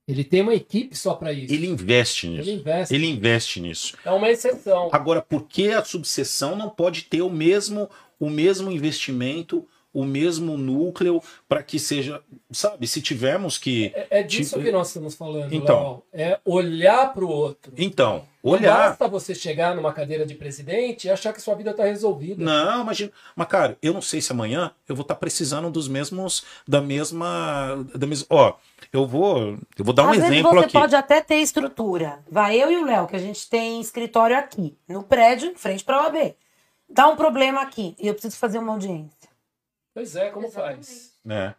[0.09, 1.53] ele tem uma equipe só para isso.
[1.53, 2.49] ele investe nisso.
[2.49, 2.95] Ele investe.
[2.95, 3.97] Ele investe nisso.
[4.03, 4.89] É uma exceção.
[4.91, 9.69] Agora, por que a subseção não pode ter o mesmo, o mesmo investimento,
[10.01, 12.21] o mesmo núcleo para que seja,
[12.53, 15.53] sabe, se tivermos que É, é disso Tipo- que nós estamos falando.
[15.53, 16.03] Então.
[16.13, 16.29] Léo.
[16.31, 17.73] É olhar para o outro.
[17.77, 21.71] então, Não olhar basta você chegar numa cadeira de presidente e achar que sua vida
[21.73, 22.43] está resolvida.
[22.43, 23.11] Não, imagina.
[23.35, 26.45] Mas, cara, eu não sei se amanhã eu vou estar precisando dos mesmos.
[26.67, 27.85] Da mesma.
[27.95, 28.27] Da mesma.
[28.31, 28.55] Ó,
[28.93, 29.59] eu vou.
[29.77, 30.73] Eu vou dar um Às vezes exemplo você aqui.
[30.73, 32.21] pode até ter estrutura.
[32.31, 35.83] Vai eu e o Léo, que a gente tem escritório aqui, no prédio, em frente
[35.85, 36.35] para a OAB.
[36.91, 39.18] Dá um problema aqui e eu preciso fazer uma audiência.
[39.99, 40.87] Pois é, como Exatamente.
[40.87, 41.13] faz?
[41.29, 41.55] É.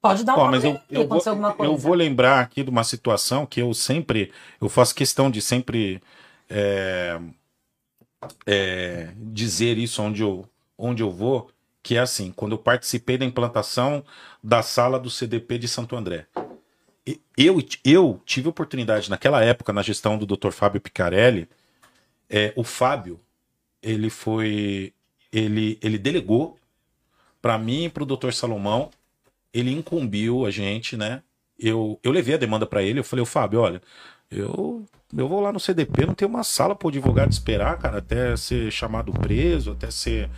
[0.00, 1.72] Pode dar um Ó, mas eu, eu, vou, acontecer alguma coisa.
[1.72, 4.32] eu vou lembrar aqui de uma situação que eu sempre.
[4.60, 6.00] Eu faço questão de sempre.
[6.48, 7.20] é,
[8.46, 11.50] é, dizer isso onde eu, onde eu vou,
[11.82, 14.04] que é assim, quando eu participei da implantação
[14.40, 16.28] da sala do CDP de Santo André.
[17.36, 20.52] Eu, eu tive oportunidade naquela época, na gestão do Dr.
[20.52, 21.48] Fábio Picarelli,
[22.28, 23.18] é, o Fábio,
[23.82, 24.94] ele foi.
[25.32, 26.59] Ele, ele delegou
[27.40, 28.32] para mim e para o Dr.
[28.32, 28.90] Salomão,
[29.52, 31.22] ele incumbiu a gente, né?
[31.58, 33.82] Eu, eu levei a demanda para ele, eu falei, ô Fábio, olha,
[34.30, 34.86] eu,
[35.16, 38.36] eu vou lá no CDP, não tem uma sala para o advogado esperar, cara, até
[38.36, 40.30] ser chamado preso, até ser.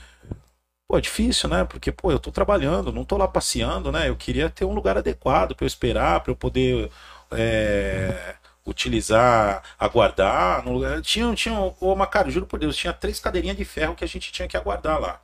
[0.88, 1.64] Pô, é difícil, né?
[1.64, 4.08] Porque, pô, eu tô trabalhando, não tô lá passeando, né?
[4.08, 6.90] Eu queria ter um lugar adequado para eu esperar, para eu poder
[7.30, 8.36] é,
[8.66, 10.64] utilizar, aguardar.
[10.64, 11.00] No lugar.
[11.02, 14.32] Tinha, tinha, ô, Macário, juro por Deus, tinha três cadeirinhas de ferro que a gente
[14.32, 15.20] tinha que aguardar lá.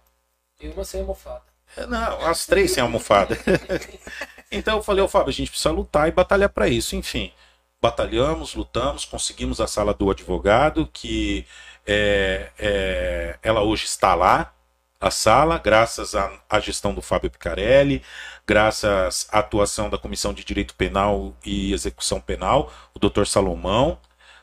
[0.61, 1.43] E uma sem almofada.
[1.87, 3.39] Não, as três sem almofada.
[4.51, 6.97] então eu falei, ô Fábio, a gente precisa lutar e batalhar para isso.
[6.97, 7.33] Enfim,
[7.81, 11.47] batalhamos, lutamos, conseguimos a sala do advogado, que
[11.87, 14.53] é, é, ela hoje está lá,
[15.01, 18.03] a sala, graças à, à gestão do Fábio Picarelli,
[18.47, 23.99] graças à atuação da Comissão de Direito Penal e Execução Penal, o doutor Salomão,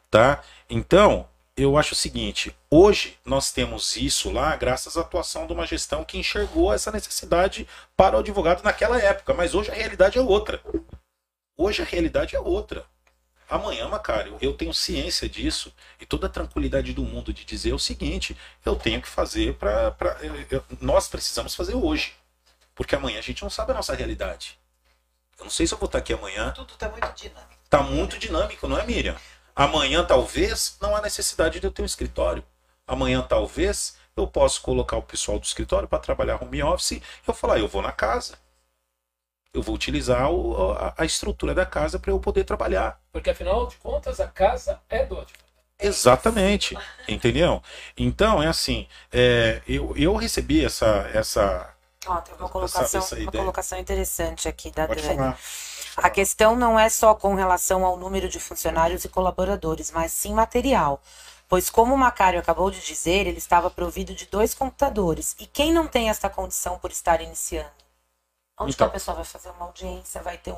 [0.10, 0.42] tá?
[0.70, 1.28] Então,
[1.58, 6.04] eu acho o seguinte: hoje nós temos isso lá graças à atuação de uma gestão
[6.04, 10.62] que enxergou essa necessidade para o advogado naquela época, mas hoje a realidade é outra.
[11.58, 12.86] Hoje a realidade é outra.
[13.48, 17.80] Amanhã, Macário, eu tenho ciência disso e toda a tranquilidade do mundo de dizer o
[17.80, 18.36] seguinte:
[18.66, 19.96] eu tenho que fazer para.
[20.82, 22.14] Nós precisamos fazer hoje.
[22.74, 24.60] Porque amanhã a gente não sabe a nossa realidade.
[25.38, 26.52] Eu não sei se eu vou estar aqui amanhã.
[26.52, 27.56] Tudo está muito dinâmico.
[27.70, 29.16] Tá muito dinâmico, não é, Miriam?
[29.56, 32.44] Amanhã, talvez, não há necessidade de eu ter um escritório.
[32.88, 37.34] Amanhã, talvez, eu posso colocar o pessoal do escritório para trabalhar home office e eu
[37.34, 38.38] falar, eu vou na casa.
[39.54, 43.00] Eu vou utilizar o- a, a estrutura da casa para eu poder trabalhar.
[43.12, 45.46] Porque afinal de contas, a casa é do advogado.
[45.80, 46.78] Exatamente.
[47.08, 47.62] Entendeu?
[47.98, 51.74] Então, é assim, é, eu, eu recebi essa, essa.
[52.08, 53.44] Ó, tem uma colocação, essa uma ideia.
[53.44, 55.16] colocação interessante aqui da Pode Dani.
[55.16, 55.40] falar.
[55.98, 60.34] A questão não é só com relação ao número de funcionários e colaboradores, mas sim
[60.34, 61.02] material.
[61.48, 65.36] Pois, como o Macário acabou de dizer, ele estava provido de dois computadores.
[65.40, 67.70] E quem não tem essa condição por estar iniciando?
[68.58, 68.88] Onde Então.
[68.88, 70.22] que a pessoa vai fazer uma audiência?
[70.22, 70.58] Vai ter um.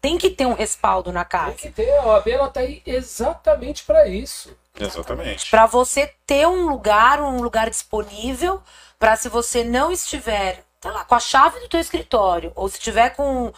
[0.00, 1.52] Tem que ter um respaldo na Tem casa.
[1.56, 4.56] que ter, a OAB ela tá aí exatamente para isso.
[4.78, 5.50] Exatamente.
[5.50, 8.62] Para você ter um lugar, um lugar disponível,
[8.98, 12.78] para se você não estiver, sei lá, com a chave do teu escritório, ou se
[12.80, 13.52] tiver com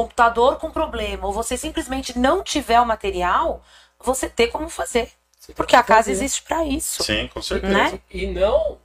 [0.00, 3.62] computador com problema, ou você simplesmente não tiver o material,
[3.98, 5.10] você ter como fazer.
[5.40, 7.02] Você Porque a casa existe para isso.
[7.02, 7.72] Sim, com certeza.
[7.72, 7.98] Né?
[8.10, 8.76] E não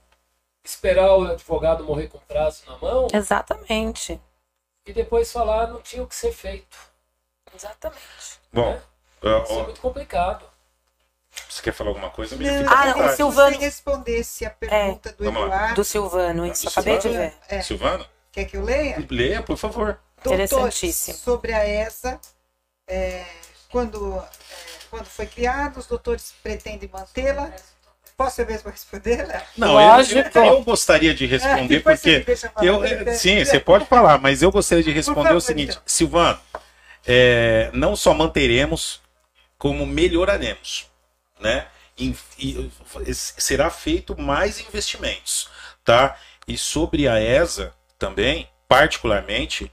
[0.64, 4.22] esperar o advogado morrer com prazo na mão Exatamente.
[4.86, 6.78] e depois falar não tinha o que ser feito.
[7.54, 8.40] Exatamente.
[8.54, 8.80] Bom,
[9.22, 10.46] ó, Isso é muito complicado.
[11.50, 12.38] você quer falar alguma coisa?
[12.38, 12.64] Miriam?
[12.64, 13.10] Não, Ah, eu o queria vontade.
[13.10, 15.48] que Silvano- você respondesse a pergunta do Vamos lá.
[15.48, 15.76] Eduardo.
[15.76, 16.64] Do Silvano, isso.
[16.64, 17.22] Do Acabei de Silvano?
[17.24, 17.34] ver.
[17.50, 18.06] É, Silvana?
[18.32, 19.06] quer que eu leia?
[19.10, 20.00] Leia, por favor.
[20.26, 21.18] Interessantíssimo.
[21.18, 22.20] Sobre a ESA,
[22.88, 23.26] é,
[23.70, 24.30] quando, é,
[24.90, 27.52] quando foi criada, os doutores pretendem mantê-la.
[28.16, 29.26] Posso eu mesmo responder?
[29.58, 30.38] Não, Lógico.
[30.38, 32.24] Eu, eu gostaria de responder, me porque.
[32.62, 35.82] Eu, eh, sim, você pode falar, mas eu gostaria de responder favor, o seguinte, então.
[35.88, 36.40] Silvano,
[37.08, 39.02] é, não só manteremos,
[39.58, 40.88] como melhoraremos,
[41.40, 41.66] né?
[41.98, 42.70] Em- e
[43.14, 45.50] será feito mais investimentos,
[45.84, 46.16] tá?
[46.48, 49.72] E sobre a ESA também, particularmente,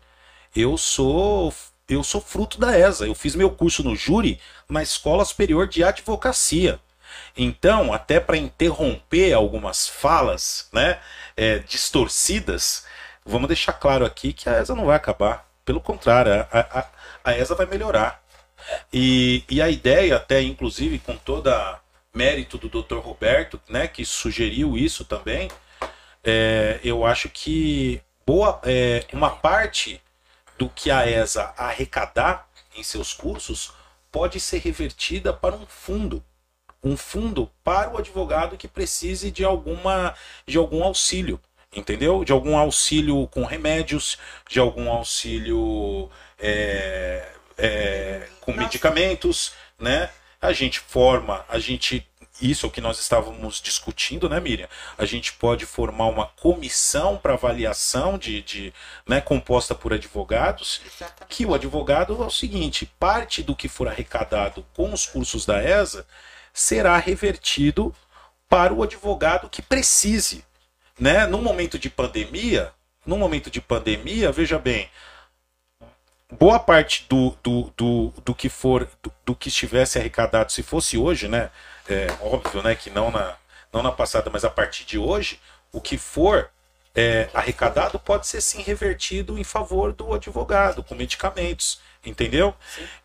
[0.59, 1.55] eu sou
[1.89, 3.07] eu sou fruto da ESA.
[3.07, 4.39] Eu fiz meu curso no júri
[4.69, 6.79] na Escola Superior de Advocacia.
[7.35, 10.99] Então, até para interromper algumas falas, né,
[11.35, 12.85] é, distorcidas,
[13.25, 15.49] vamos deixar claro aqui que a ESA não vai acabar.
[15.65, 16.87] Pelo contrário, a, a,
[17.25, 18.23] a ESA vai melhorar.
[18.93, 21.81] E, e a ideia, até inclusive com toda
[22.13, 22.99] mérito do Dr.
[22.99, 25.51] Roberto, né, que sugeriu isso também,
[26.23, 30.03] é, eu acho que boa, é, uma parte
[30.59, 33.73] do que a ESA arrecadar em seus cursos
[34.11, 36.23] pode ser revertida para um fundo.
[36.83, 40.15] Um fundo para o advogado que precise de alguma
[40.47, 41.41] de algum auxílio,
[41.73, 42.25] entendeu?
[42.25, 50.11] De algum auxílio com remédios, de algum auxílio é, é, com medicamentos, né?
[50.41, 52.08] A gente forma, a gente
[52.41, 54.68] isso é o que nós estávamos discutindo, né, Miriam?
[54.97, 58.72] A gente pode formar uma comissão para avaliação de, de
[59.07, 61.36] né, composta por advogados Exatamente.
[61.36, 65.62] que o advogado é o seguinte: parte do que for arrecadado com os cursos da
[65.62, 66.07] ESA
[66.53, 67.95] será revertido
[68.49, 70.45] para o advogado que precise.
[70.99, 71.26] Né?
[71.26, 72.72] No momento de pandemia,
[73.07, 74.89] no momento de pandemia, veja bem,
[76.33, 80.99] boa parte do, do, do, do que for do, do que estivesse arrecadado, se fosse
[80.99, 81.51] hoje, né?
[81.89, 83.37] É óbvio, né, que não na,
[83.72, 85.41] não na passada, mas a partir de hoje,
[85.72, 86.51] o que for
[86.95, 92.55] é, arrecadado pode ser sim revertido em favor do advogado, com medicamentos, entendeu?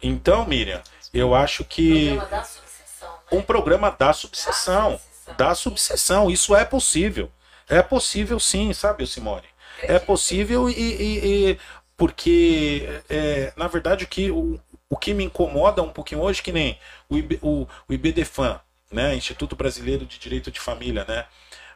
[0.02, 0.82] Então, Miriam,
[1.14, 3.38] eu acho que Programa da subseção, né?
[3.38, 5.00] um programa da subseção.
[5.38, 7.32] da subseção, isso é possível.
[7.70, 9.48] É possível sim, sabe, Simone?
[9.82, 11.60] É possível e, e- e-
[11.98, 16.52] porque, é, na verdade, o que, o, o que me incomoda um pouquinho hoje, que
[16.52, 16.78] nem
[17.10, 18.60] o, IB, o, o IBDFAN,
[18.92, 21.26] né, Instituto Brasileiro de Direito de Família, né?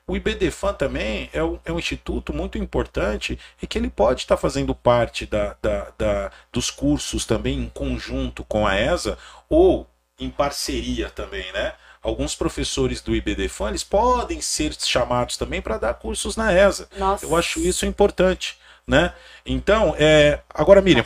[0.06, 4.38] O IBDFAN também é um, é um instituto muito importante e que ele pode estar
[4.38, 9.18] fazendo parte da, da- da- dos cursos também em conjunto com a ESA
[9.50, 9.86] ou
[10.18, 11.74] em parceria também, né?
[12.02, 16.88] Alguns professores do IBDFAN eles podem ser chamados também para dar cursos na ESA.
[16.98, 17.26] Nossa.
[17.26, 18.58] Eu acho isso importante,
[18.88, 19.14] né?
[19.46, 20.42] Então, é...
[20.54, 21.06] agora, Miriam,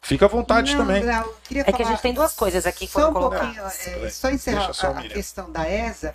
[0.00, 1.04] fica à vontade Não, também.
[1.04, 1.34] não,
[1.66, 3.86] É que a gente tem duas coisas aqui que Só foram um pouquinho, colocadas.
[3.86, 6.14] é, só encerrar só a a, questão da ESA,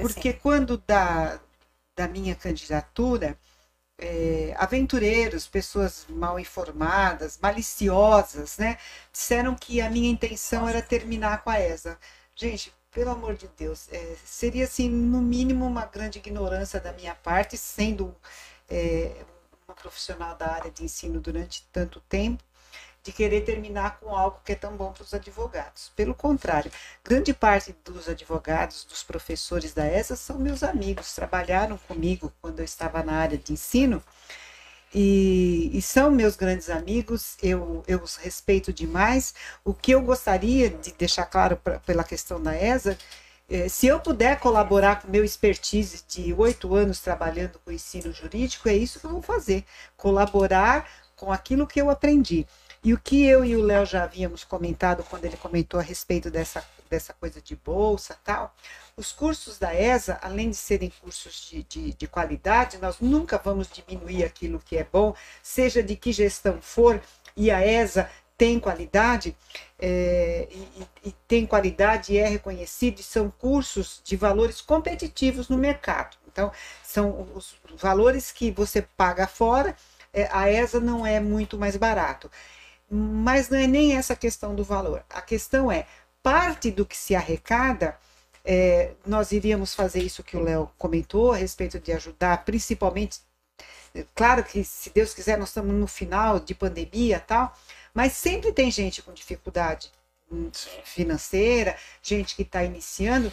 [0.00, 0.38] porque sim.
[0.40, 1.40] quando da,
[1.96, 3.36] da minha candidatura,
[3.98, 8.78] é, aventureiros, pessoas mal informadas, maliciosas, né,
[9.12, 11.98] disseram que a minha intenção era terminar com a ESA.
[12.34, 17.14] Gente, pelo amor de Deus, é, seria assim, no mínimo, uma grande ignorância da minha
[17.14, 18.14] parte, sendo
[18.68, 19.24] é,
[19.80, 22.42] profissional da área de ensino durante tanto tempo,
[23.02, 25.92] de querer terminar com algo que é tão bom para os advogados.
[25.94, 26.72] Pelo contrário,
[27.04, 32.64] grande parte dos advogados, dos professores da ESA são meus amigos, trabalharam comigo quando eu
[32.64, 34.02] estava na área de ensino
[34.94, 39.34] e, e são meus grandes amigos, eu, eu os respeito demais.
[39.64, 42.96] O que eu gostaria de deixar claro pra, pela questão da ESA,
[43.68, 48.74] se eu puder colaborar com meu expertise de oito anos trabalhando com ensino jurídico, é
[48.74, 49.64] isso que eu vou fazer,
[49.96, 52.46] colaborar com aquilo que eu aprendi.
[52.82, 56.30] E o que eu e o Léo já havíamos comentado quando ele comentou a respeito
[56.30, 58.54] dessa, dessa coisa de bolsa tal,
[58.96, 63.68] os cursos da ESA, além de serem cursos de, de, de qualidade, nós nunca vamos
[63.68, 67.00] diminuir aquilo que é bom, seja de que gestão for,
[67.36, 69.36] e a ESA tem qualidade,
[69.78, 75.56] é, e, e, tem qualidade e é reconhecido, e são cursos de valores competitivos no
[75.56, 76.16] mercado.
[76.30, 79.74] Então, são os valores que você paga fora,
[80.12, 82.30] é, a ESA não é muito mais barato.
[82.90, 85.04] Mas não é nem essa questão do valor.
[85.10, 85.86] A questão é,
[86.22, 87.98] parte do que se arrecada
[88.46, 93.20] é, nós iríamos fazer isso que o Léo comentou a respeito de ajudar, principalmente.
[94.14, 97.52] Claro que, se Deus quiser, nós estamos no final de pandemia tal,
[97.96, 99.90] mas sempre tem gente com dificuldade
[100.84, 103.32] financeira, gente que está iniciando.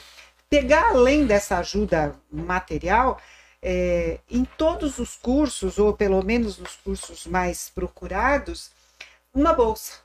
[0.49, 3.19] Pegar além dessa ajuda material,
[3.61, 8.71] é, em todos os cursos, ou pelo menos nos cursos mais procurados,
[9.33, 9.95] uma bolsa,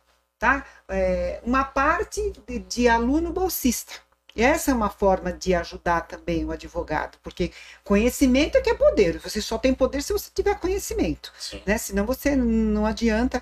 [0.40, 0.66] tá?
[0.88, 3.92] É, uma parte de, de aluno bolsista.
[4.34, 7.52] Essa é uma forma de ajudar também o advogado, porque
[7.84, 9.18] conhecimento é que é poder.
[9.20, 11.62] Você só tem poder se você tiver conhecimento, Sim.
[11.64, 11.78] né?
[11.78, 13.40] Senão você não adianta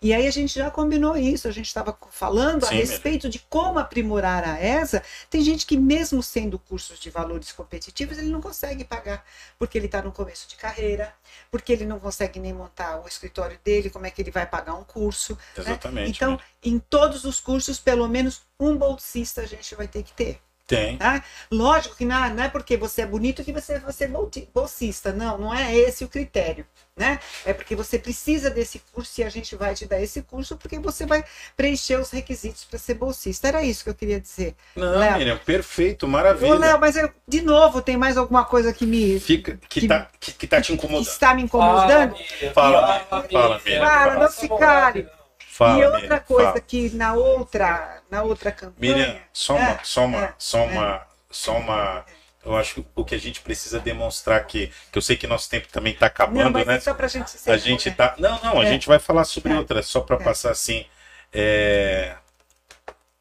[0.00, 3.38] e aí a gente já combinou isso, a gente estava falando Sim, a respeito de
[3.38, 5.02] como aprimorar a ESA.
[5.30, 9.24] Tem gente que, mesmo sendo cursos de valores competitivos, ele não consegue pagar,
[9.58, 11.14] porque ele está no começo de carreira,
[11.50, 14.74] porque ele não consegue nem montar o escritório dele, como é que ele vai pagar
[14.74, 15.34] um curso.
[15.56, 15.64] Né?
[15.64, 16.06] Exatamente.
[16.06, 16.10] Né?
[16.10, 20.40] Então, em todos os cursos, pelo menos um bolsista a gente vai ter que ter.
[20.66, 20.96] Tem.
[20.96, 21.22] Tá?
[21.50, 24.10] Lógico que não, não é porque você é bonito que você vai ser
[24.52, 25.12] bolsista.
[25.12, 26.66] Não, não é esse o critério.
[26.96, 27.20] Né?
[27.44, 30.78] É porque você precisa desse curso e a gente vai te dar esse curso porque
[30.78, 31.22] você vai
[31.54, 33.48] preencher os requisitos para ser bolsista.
[33.48, 34.56] Era isso que eu queria dizer.
[34.74, 35.18] Não, Léo.
[35.18, 36.54] Miriam, perfeito, maravilha.
[36.54, 39.20] Ô, Léo, mas eu, de novo, tem mais alguma coisa que me.
[39.20, 41.04] Fica, que, que, tá, que, que tá te incomodando.
[41.04, 42.16] Que está me incomodando?
[42.16, 42.52] Fala, Miriam.
[42.54, 43.86] Fala, Miriam.
[43.86, 45.15] Fala, não se cale.
[45.56, 46.60] Fala, e outra Miriam, coisa fala.
[46.60, 48.94] que na outra, na outra campanha.
[48.94, 51.02] Miriam, só uma, é, só uma, é, só uma, é.
[51.30, 52.06] só uma.
[52.44, 55.48] Eu acho que o que a gente precisa demonstrar aqui, que eu sei que nosso
[55.48, 56.76] tempo também está acabando, não, né?
[56.76, 58.68] É só pra gente a gente tá, não, não, a é.
[58.68, 59.56] gente vai falar sobre é.
[59.56, 60.84] outra, só para passar assim.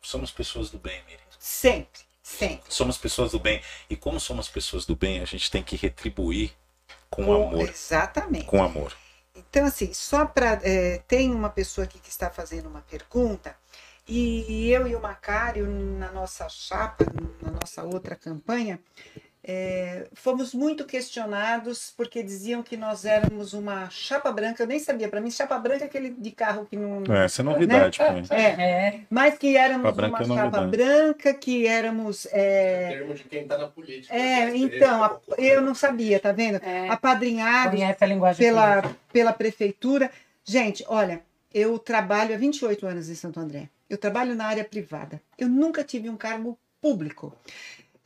[0.02, 1.24] Somos pessoas do bem, Miriam.
[1.40, 2.66] Sempre, sempre.
[2.68, 6.52] Somos pessoas do bem e como somos pessoas do bem, a gente tem que retribuir
[7.10, 7.70] com, com amor.
[7.70, 8.46] Exatamente.
[8.46, 8.94] Com amor.
[9.56, 10.60] Então, assim, só para.
[10.64, 13.56] É, tem uma pessoa aqui que está fazendo uma pergunta,
[14.06, 17.06] e eu e o Macário, na nossa chapa,
[17.42, 18.78] na nossa outra campanha,
[19.48, 24.64] é, fomos muito questionados porque diziam que nós éramos uma chapa branca.
[24.64, 27.04] Eu nem sabia, para mim, chapa branca é aquele de carro que não.
[27.14, 28.24] É, essa é novidade né?
[28.32, 32.26] É, é, mas que éramos chapa uma é chapa branca, que éramos.
[32.32, 34.16] É, termo de quem está na política.
[34.16, 36.60] É, então, a, eu não sabia, tá vendo?
[36.64, 36.90] É.
[36.90, 37.80] Apadrinhados
[38.40, 40.10] pela, pela prefeitura.
[40.44, 41.22] Gente, olha,
[41.54, 43.70] eu trabalho há 28 anos em Santo André.
[43.88, 45.22] Eu trabalho na área privada.
[45.38, 47.36] Eu nunca tive um cargo público.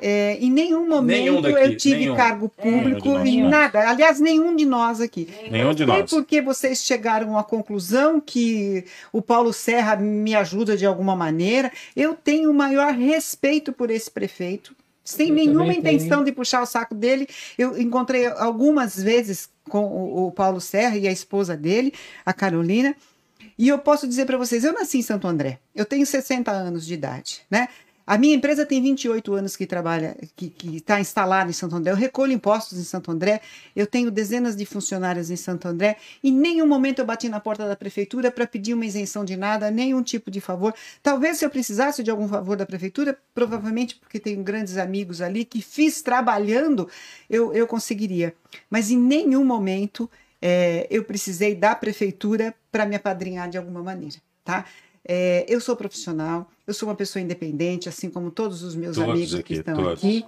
[0.01, 2.15] É, em nenhum momento daqui, eu tive nenhum.
[2.15, 3.89] cargo público é, em nada.
[3.89, 5.27] Aliás, nenhum de nós aqui.
[5.51, 6.09] Nenhum de nós.
[6.09, 11.69] porque vocês chegaram à conclusão que o Paulo Serra me ajuda de alguma maneira.
[11.97, 14.73] Eu tenho o maior respeito por esse prefeito.
[15.03, 17.27] Sem eu nenhuma intenção de puxar o saco dele.
[17.57, 21.93] Eu encontrei algumas vezes com o, o Paulo Serra e a esposa dele,
[22.25, 22.95] a Carolina.
[23.57, 25.59] E eu posso dizer para vocês, eu nasci em Santo André.
[25.75, 27.67] Eu tenho 60 anos de idade, né?
[28.09, 31.91] A minha empresa tem 28 anos que trabalha, que está instalada em Santo André.
[31.91, 33.39] Eu recolho impostos em Santo André.
[33.75, 35.95] Eu tenho dezenas de funcionários em Santo André.
[36.23, 39.69] Em nenhum momento eu bati na porta da prefeitura para pedir uma isenção de nada,
[39.69, 40.73] nenhum tipo de favor.
[41.03, 45.45] Talvez se eu precisasse de algum favor da prefeitura, provavelmente porque tenho grandes amigos ali
[45.45, 46.89] que fiz trabalhando,
[47.29, 48.33] eu, eu conseguiria.
[48.71, 50.09] Mas em nenhum momento
[50.41, 54.65] é, eu precisei da prefeitura para me apadrinhar de alguma maneira, tá?
[55.11, 59.09] É, eu sou profissional, eu sou uma pessoa independente, assim como todos os meus todos
[59.09, 59.97] amigos aqui, que estão todos.
[59.97, 60.23] aqui.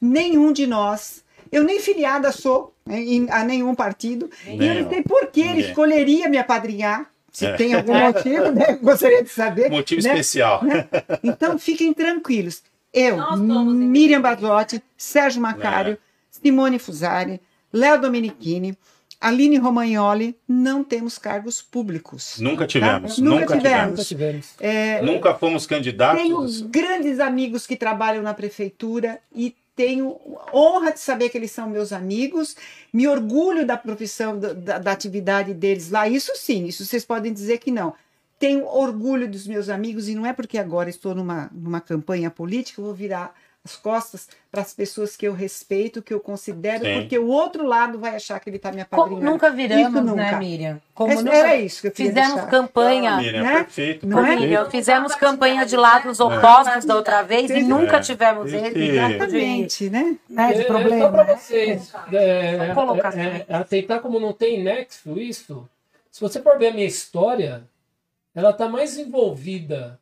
[0.00, 2.98] Nenhum de nós, eu nem filiada sou né,
[3.30, 7.08] a nenhum partido, nem e eu não sei por que ele escolheria me apadrinhar.
[7.30, 7.52] Se é.
[7.52, 8.76] tem algum motivo, né?
[8.82, 9.70] Gostaria de saber.
[9.70, 10.10] Motivo né?
[10.10, 10.64] especial.
[10.64, 10.88] Né?
[11.22, 12.62] Então, fiquem tranquilos.
[12.92, 15.98] Eu, Miriam Basotti, Sérgio Macário, é.
[16.28, 17.40] Simone Fusari,
[17.72, 18.76] Léo Dominichini,
[19.24, 22.38] Aline Romagnoli, não temos cargos públicos.
[22.38, 23.16] Nunca tivemos.
[23.16, 23.22] Tá?
[23.22, 23.90] Nunca, nunca, tivemos.
[23.90, 24.54] Nunca, tivemos.
[24.60, 26.22] É, nunca fomos candidatos.
[26.22, 30.20] Tenho grandes amigos que trabalham na prefeitura e tenho
[30.52, 32.54] honra de saber que eles são meus amigos,
[32.92, 36.06] me orgulho da profissão, da, da, atividade deles lá.
[36.06, 37.94] Isso sim, isso vocês podem dizer que não.
[38.38, 42.78] Tenho orgulho dos meus amigos e não é porque agora estou numa, numa campanha política,
[42.78, 43.34] eu vou virar
[43.66, 47.00] as costas para as pessoas que eu respeito, que eu considero, Sim.
[47.00, 49.30] porque o outro lado vai achar que ele está me Como apadrinhando.
[49.32, 50.14] nunca viramos, Isso nunca.
[50.16, 50.80] né, Miriam?
[50.94, 52.50] Como Esse- nunca Era isso que eu fizemos deixar.
[52.50, 53.14] campanha.
[53.14, 53.54] Ah, Miriam, né?
[53.64, 54.06] perfeito.
[54.06, 54.22] Não é?
[54.22, 54.40] perfeito.
[54.42, 57.62] Miriam, fizemos campanha de lados opostos da outra vez e É.
[57.62, 60.16] nunca tivemos Esse- esse tipo de, Exatamente, né?
[60.28, 61.04] né, de É, problema.
[61.06, 61.36] Só para né?
[61.36, 65.66] vocês é, é, é, aceitar como não tem nexo isso.
[66.10, 67.64] Se você for ver a minha história,
[68.34, 69.98] ela está mais envolvida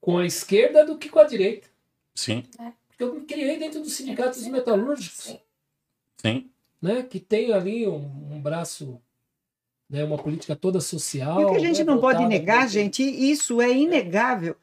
[0.00, 1.68] com a esquerda do que com a direita.
[2.14, 2.44] Sim,
[2.88, 5.38] Porque eu me criei dentro dos sindicatos metalúrgicos,
[6.16, 6.50] sim.
[6.82, 7.96] né, que tem ali um,
[8.32, 9.00] um braço,
[9.88, 11.40] né, uma política toda social.
[11.40, 14.56] E o que a gente né, não pode negar, gente, isso é inegável.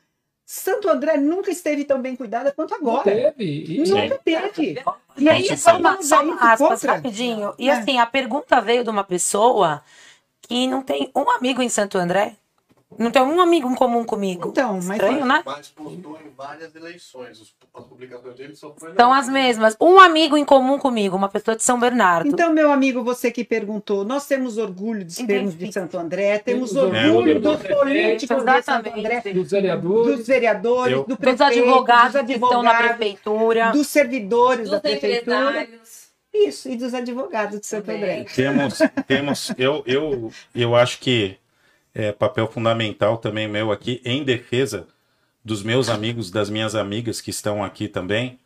[0.50, 3.04] Santo André nunca esteve tão bem cuidada quanto Não agora.
[3.04, 3.44] teve.
[3.44, 3.94] E, Sim.
[4.04, 4.82] Nunca teve.
[5.18, 6.54] E aí, só uma, só uma Contra.
[6.54, 7.54] aspas rapidinho.
[7.60, 7.74] E É.
[7.74, 9.84] assim, a pergunta veio de uma pessoa
[10.42, 12.38] que não tem um amigo em Santo André.
[12.98, 14.50] Não tem um amigo em comum comigo.
[14.50, 15.44] Então, mas Estranho, né?
[15.46, 17.40] Mas postou em várias eleições.
[17.40, 18.94] Os- As publicações dele só foi.
[18.96, 19.78] São as mesmas.
[19.80, 22.28] Um amigo em comum comigo, uma pessoa de São Bernardo.
[22.28, 25.72] Então, meu amigo, você que perguntou, nós temos orgulho de sermos de.
[25.72, 29.00] Santo André, temos Temos orgulho dos do políticos de Santo Exatamente.
[29.00, 30.18] André, Dos vereadores.
[30.18, 33.72] dos vereadores, do dos prefeito, advogados dos que estão na advogados, prefeitura.
[33.72, 35.68] dos servidores Dos da prefeitura.
[36.34, 37.90] Isso, e dos advogados de Santo.
[37.92, 38.26] André.
[38.36, 41.38] Temos, temos eu, eu, eu acho que
[41.98, 44.88] é papel fundamental também meu aqui em defesa
[45.44, 48.38] dos meus amigos, das minhas amigas que estão aqui também,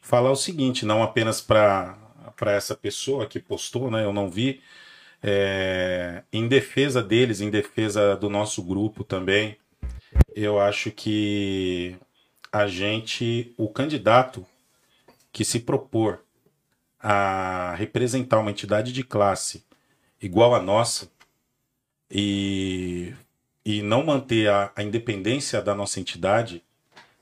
[0.00, 1.98] falar o seguinte, não apenas para
[2.46, 4.06] essa pessoa que postou, né?
[4.06, 4.62] Eu não vi,
[5.22, 9.58] é, em defesa deles, em defesa do nosso grupo também.
[10.34, 11.96] Eu acho que
[12.50, 14.46] a gente, o candidato
[15.30, 16.20] que se propor
[16.98, 19.62] a representar uma entidade de classe
[20.22, 21.06] igual a nossa
[22.10, 23.14] e,
[23.64, 26.62] e não manter a, a independência da nossa entidade,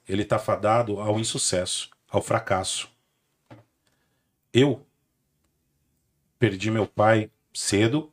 [0.08, 2.90] ele está fadado ao insucesso, ao fracasso.
[4.52, 4.84] Eu
[6.38, 8.12] perdi meu pai cedo,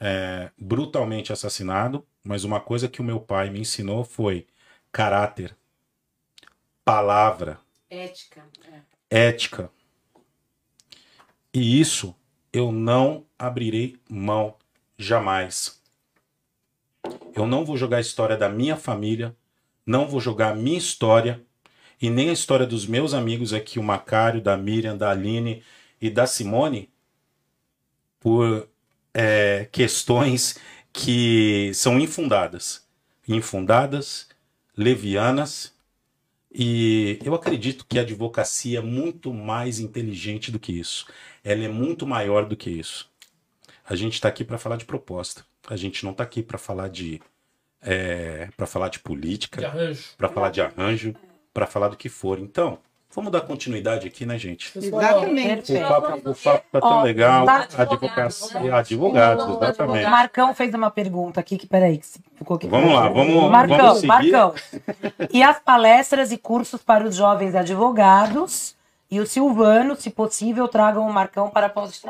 [0.00, 4.46] é, brutalmente assassinado, mas uma coisa que o meu pai me ensinou foi
[4.90, 5.56] caráter,
[6.84, 8.44] palavra, Ética.
[9.10, 9.28] é.
[9.28, 9.70] ética.
[11.52, 12.14] E isso
[12.52, 14.56] eu não abrirei mão
[14.98, 15.80] jamais.
[17.34, 19.36] Eu não vou jogar a história da minha família,
[19.84, 21.44] não vou jogar a minha história
[22.00, 25.62] e nem a história dos meus amigos aqui, o Macário, da Miriam, da Aline
[26.00, 26.90] e da Simone,
[28.20, 28.68] por
[29.14, 30.58] é, questões
[30.92, 32.86] que são infundadas.
[33.28, 34.28] Infundadas,
[34.76, 35.76] levianas
[36.58, 41.06] e eu acredito que a advocacia é muito mais inteligente do que isso.
[41.44, 43.10] Ela é muito maior do que isso.
[43.88, 45.44] A gente está aqui para falar de proposta.
[45.68, 47.20] A gente não está aqui para falar de
[48.56, 49.72] para falar de política,
[50.18, 51.14] para falar de arranjo,
[51.54, 52.38] para falar do que for.
[52.40, 52.78] Então,
[53.14, 54.76] vamos dar continuidade aqui, né, gente?
[54.76, 55.72] Exatamente.
[55.72, 57.46] O papo, o papo tá tão Ó, legal.
[57.46, 60.06] tá- Advocacia, advogados, exatamente.
[60.06, 62.66] O Marcão fez uma pergunta aqui, que peraí, que ficou aqui.
[62.66, 64.08] Vamos lá, vamos, Marcão, vamos seguir.
[64.08, 64.54] Marcão.
[65.32, 68.74] E as palestras e cursos para os jovens advogados
[69.08, 72.02] e o Silvano, se possível, tragam o Marcão para pós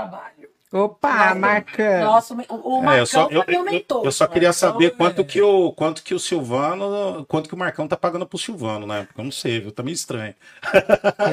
[0.73, 2.01] Opa, Marcão.
[2.05, 2.37] Nosso, o
[2.83, 4.05] Marcão É, eu só, eu, eu- mentor.
[4.05, 7.59] eu só queria Marcão, saber quanto que, o, quanto que o Silvano, quanto que o
[7.59, 9.05] Marcão tá pagando pro Silvano, né?
[9.05, 9.71] Porque eu não sei, viu?
[9.73, 10.35] Tá meio estranho.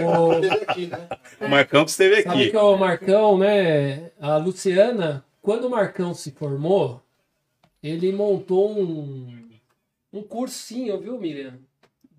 [0.07, 1.07] o- Teve aqui, né?
[1.41, 2.51] O Marcão que esteve Sabe aqui.
[2.51, 4.11] que o Marcão, né?
[4.21, 7.01] A Luciana, quando o Marcão se formou,
[7.81, 9.49] ele montou um,
[10.13, 11.55] um cursinho, viu, Miriam?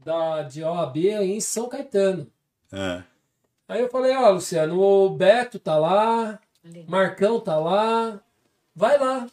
[0.05, 2.27] Da, de OAB em São Caetano.
[2.73, 3.03] É.
[3.69, 6.39] Aí eu falei, ó, Luciano, o Beto tá lá,
[6.89, 8.21] Marcão tá lá,
[8.75, 9.27] vai lá.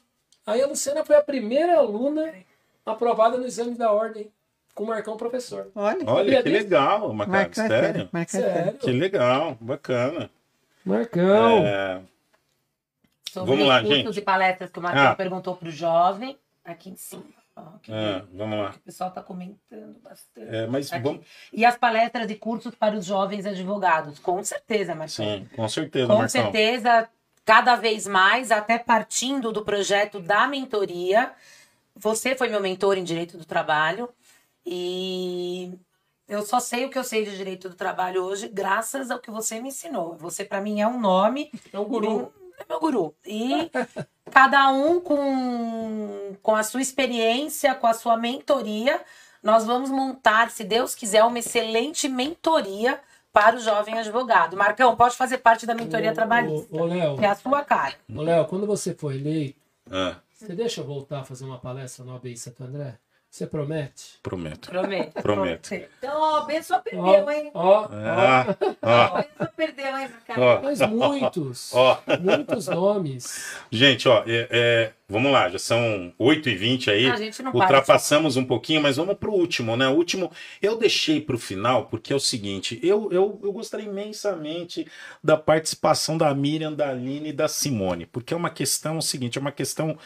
[0.45, 2.33] Aí a Luciana foi a primeira aluna
[2.85, 4.31] aprovada no exame da ordem,
[4.73, 5.71] com o Marcão professor.
[5.75, 7.35] Olha, Olha, que legal, Marcão.
[7.35, 7.85] Marcão é Sério?
[7.93, 8.09] sério.
[8.11, 8.77] Marcão é sério.
[8.79, 10.29] Que legal, bacana.
[10.83, 11.65] Marcão.
[11.65, 12.01] É,
[13.29, 14.17] Sobre Vamos lá, os cursos gente.
[14.17, 15.15] e palestras que o Marcão Ah.
[15.15, 17.23] perguntou para o jovem, aqui em cima.
[17.83, 18.71] Que é, vamos lá.
[18.75, 20.53] O pessoal está comentando bastante.
[20.53, 21.03] É, mas Aqui.
[21.03, 21.25] vamos.
[21.53, 25.07] E as palestras e cursos para os jovens advogados, com certeza, Marcão.
[25.09, 26.29] Sim, com certeza, Com Marcão.
[26.29, 27.07] certeza,
[27.45, 31.31] cada vez mais, até partindo do projeto da mentoria.
[31.95, 34.09] Você foi meu mentor em Direito do Trabalho
[34.65, 35.73] e
[36.27, 39.29] eu só sei o que eu sei de Direito do Trabalho hoje graças ao que
[39.29, 40.15] você me ensinou.
[40.17, 42.33] Você, para mim, é um nome É um guru.
[42.57, 43.15] é meu guru.
[43.25, 43.69] E
[44.31, 49.03] cada um com, com a sua experiência, com a sua mentoria,
[49.43, 53.01] nós vamos montar, se Deus quiser, uma excelente mentoria
[53.33, 54.57] para o jovem advogado.
[54.57, 56.75] Marcão, pode fazer parte da mentoria Ô, trabalhista.
[56.75, 57.95] Ô, Léo, Que é a sua cara.
[58.13, 59.59] ô, Léo, quando você for eleito,
[59.89, 60.15] É.
[60.33, 62.97] você deixa eu voltar a fazer uma palestra no AB em Santo André?
[63.31, 64.19] Você promete?
[64.21, 64.69] Prometo.
[64.69, 65.21] Prometo.
[65.21, 65.73] Prometo.
[65.73, 67.49] Então, ó, só perdeu, Ó, hein?
[67.53, 68.45] ó, Ah,
[68.81, 70.41] ó, A Bê só perdeu, hein, cara?
[70.41, 72.01] ó, mas muitos, ó.
[72.19, 73.55] muitos nomes.
[73.71, 77.09] Gente, ó, é- é, vamos lá, já são 8h20 aí.
[77.09, 77.61] A gente não para.
[77.61, 79.87] Ultrapassamos um pouquinho, mas vamos pro último, né?
[79.87, 80.29] O último
[80.61, 84.85] eu deixei pro final, porque é o seguinte: eu, eu, eu gostaria imensamente
[85.23, 89.37] da participação da Miriam, da Aline e da Simone, porque é uma questão o seguinte:
[89.37, 89.97] é uma questão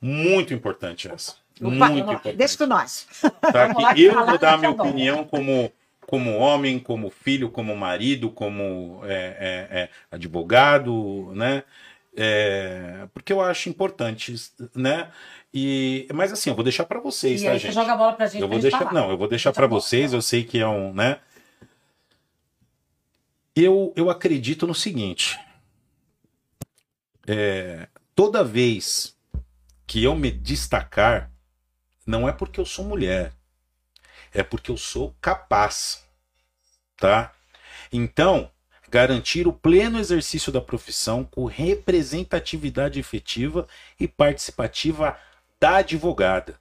[0.00, 1.43] muito importante essa.
[1.60, 2.36] Opa, muito importante.
[2.36, 3.06] Deixa com nós.
[3.40, 3.94] Tá?
[3.94, 8.30] Que eu falar vou dar a minha opinião como, como homem, como filho, como marido,
[8.30, 9.14] como é,
[9.70, 11.62] é, é, advogado, né?
[12.16, 14.34] É, porque eu acho importante,
[14.74, 15.10] né?
[15.52, 17.66] E, mas assim, eu vou deixar para vocês, E tá, gente?
[17.66, 18.92] você joga a bola pra gente Eu vou deixar, falar.
[18.92, 20.12] não, eu vou deixar para tá vocês.
[20.12, 21.18] Eu sei que é um, né?
[23.54, 25.38] Eu, eu acredito no seguinte:
[27.26, 29.16] é, toda vez
[29.86, 31.30] que eu me destacar,
[32.06, 33.32] não é porque eu sou mulher,
[34.32, 36.04] é porque eu sou capaz,
[36.96, 37.32] tá?
[37.92, 38.50] Então,
[38.88, 43.66] garantir o pleno exercício da profissão com representatividade efetiva
[43.98, 45.18] e participativa
[45.58, 46.58] da advogada.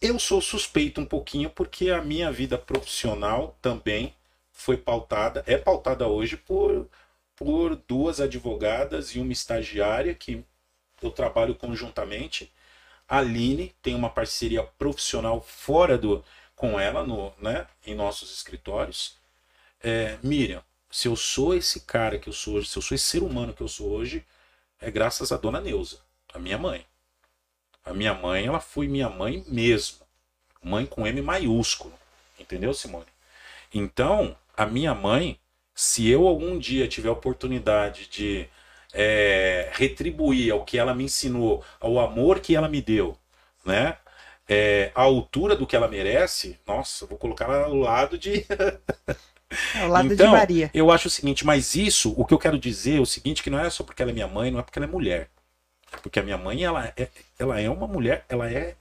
[0.00, 4.14] Eu sou suspeito um pouquinho porque a minha vida profissional também
[4.52, 6.88] foi pautada, é pautada hoje por,
[7.34, 10.44] por duas advogadas e uma estagiária que
[11.02, 12.52] eu trabalho conjuntamente.
[13.16, 16.24] Aline tem uma parceria profissional fora do
[16.54, 19.16] com ela no, né, em nossos escritórios.
[19.82, 23.04] É, Miriam, se eu sou esse cara que eu sou hoje, se eu sou esse
[23.04, 24.24] ser humano que eu sou hoje,
[24.80, 25.98] é graças à dona Neuza,
[26.32, 26.86] a minha mãe.
[27.84, 29.98] A minha mãe, ela foi minha mãe mesmo.
[30.62, 31.92] Mãe com M maiúsculo.
[32.38, 33.06] Entendeu, Simone?
[33.72, 35.38] Então, a minha mãe,
[35.74, 38.48] se eu algum dia tiver oportunidade de
[38.94, 43.18] é, retribuir ao que ela me ensinou, ao amor que ela me deu,
[43.64, 43.98] né?
[44.48, 48.46] É, à altura do que ela merece, nossa, vou colocar ela ao lado de.
[49.72, 50.70] Ao lado Então, de Maria.
[50.74, 53.50] Eu acho o seguinte, mas isso, o que eu quero dizer é o seguinte, que
[53.50, 55.28] não é só porque ela é minha mãe, não é porque ela é mulher.
[55.92, 57.08] É porque a minha mãe, ela é,
[57.38, 58.76] ela é uma mulher, ela é,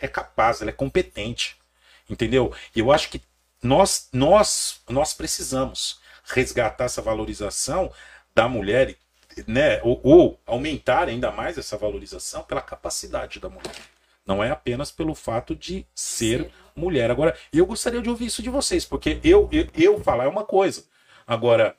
[0.00, 1.56] é capaz, ela é competente.
[2.08, 2.54] Entendeu?
[2.74, 3.22] E eu acho que
[3.62, 7.92] nós, nós, nós precisamos resgatar essa valorização
[8.34, 8.96] da mulher,
[9.46, 9.80] né?
[9.82, 13.76] Ou, ou aumentar ainda mais essa valorização pela capacidade da mulher.
[14.26, 16.50] Não é apenas pelo fato de ser Sim.
[16.76, 17.10] mulher.
[17.10, 20.44] Agora, eu gostaria de ouvir isso de vocês, porque eu, eu, eu falar é uma
[20.44, 20.84] coisa.
[21.26, 21.74] Agora,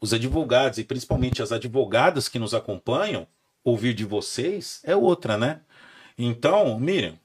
[0.00, 3.26] os advogados, e principalmente as advogadas que nos acompanham,
[3.62, 5.60] ouvir de vocês é outra, né?
[6.16, 7.18] Então, Miriam,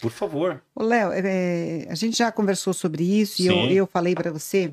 [0.00, 0.62] por favor.
[0.74, 3.72] Ô, Léo, é, a gente já conversou sobre isso e eu, Sim.
[3.72, 4.72] eu falei para você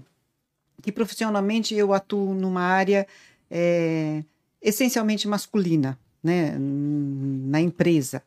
[0.81, 3.07] que profissionalmente eu atuo numa área
[3.49, 4.23] é,
[4.61, 8.21] essencialmente masculina, né, na empresa.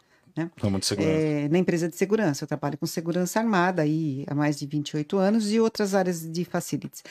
[0.80, 1.12] Segurança.
[1.12, 2.44] É, na empresa de segurança.
[2.44, 6.44] Eu trabalho com segurança armada aí há mais de 28 anos e outras áreas de
[6.44, 7.02] facilities.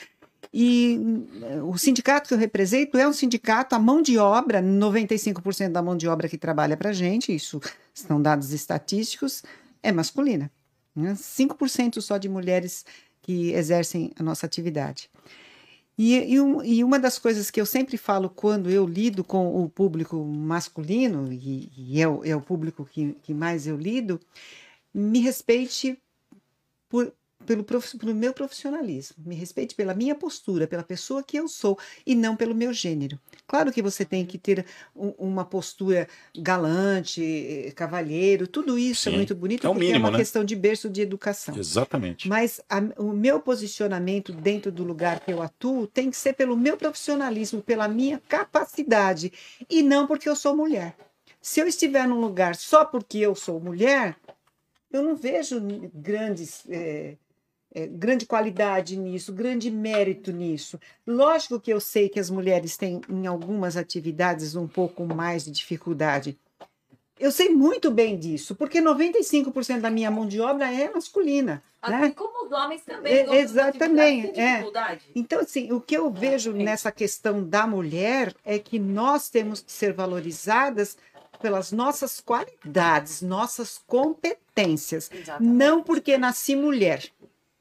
[0.52, 5.70] E hum, o sindicato que eu represento é um sindicato, a mão de obra, 95%
[5.70, 7.60] da mão de obra que trabalha para a gente, isso
[7.94, 9.42] são dados estatísticos,
[9.82, 10.50] é masculina.
[10.94, 11.12] Né?
[11.12, 12.84] 5% só de mulheres
[13.22, 15.08] que exercem a nossa atividade.
[16.02, 19.68] E, e, e uma das coisas que eu sempre falo quando eu lido com o
[19.68, 24.18] público masculino, e, e é, o, é o público que, que mais eu lido,
[24.94, 25.98] me respeite
[26.88, 27.12] por,
[27.46, 31.78] pelo, prof- pelo meu profissionalismo, me respeite pela minha postura, pela pessoa que eu sou,
[32.06, 33.18] e não pelo meu gênero.
[33.46, 34.64] Claro que você tem que ter
[34.94, 36.06] um- uma postura
[36.36, 39.16] galante, cavalheiro, tudo isso é Sim.
[39.16, 40.18] muito bonito, É porque mínimo, é uma né?
[40.18, 41.56] questão de berço de educação.
[41.56, 42.28] Exatamente.
[42.28, 46.56] Mas a- o meu posicionamento dentro do lugar que eu atuo tem que ser pelo
[46.56, 49.32] meu profissionalismo, pela minha capacidade,
[49.68, 50.94] e não porque eu sou mulher.
[51.42, 54.16] Se eu estiver num lugar só porque eu sou mulher,
[54.92, 55.60] eu não vejo
[55.94, 57.16] grandes, eh,
[57.74, 60.78] eh, grande qualidade nisso, grande mérito nisso.
[61.06, 65.50] Lógico que eu sei que as mulheres têm, em algumas atividades, um pouco mais de
[65.50, 66.38] dificuldade.
[67.18, 71.62] Eu sei muito bem disso, porque 95% da minha mão de obra é masculina.
[71.82, 72.10] Assim né?
[72.10, 73.12] como os homens também.
[73.12, 74.66] É, exatamente, é.
[75.14, 76.62] Então, assim, o que eu vejo Sim.
[76.62, 80.96] nessa questão da mulher é que nós temos que ser valorizadas
[81.40, 85.52] pelas nossas qualidades, nossas competências, Exatamente.
[85.52, 87.10] não porque nasci mulher,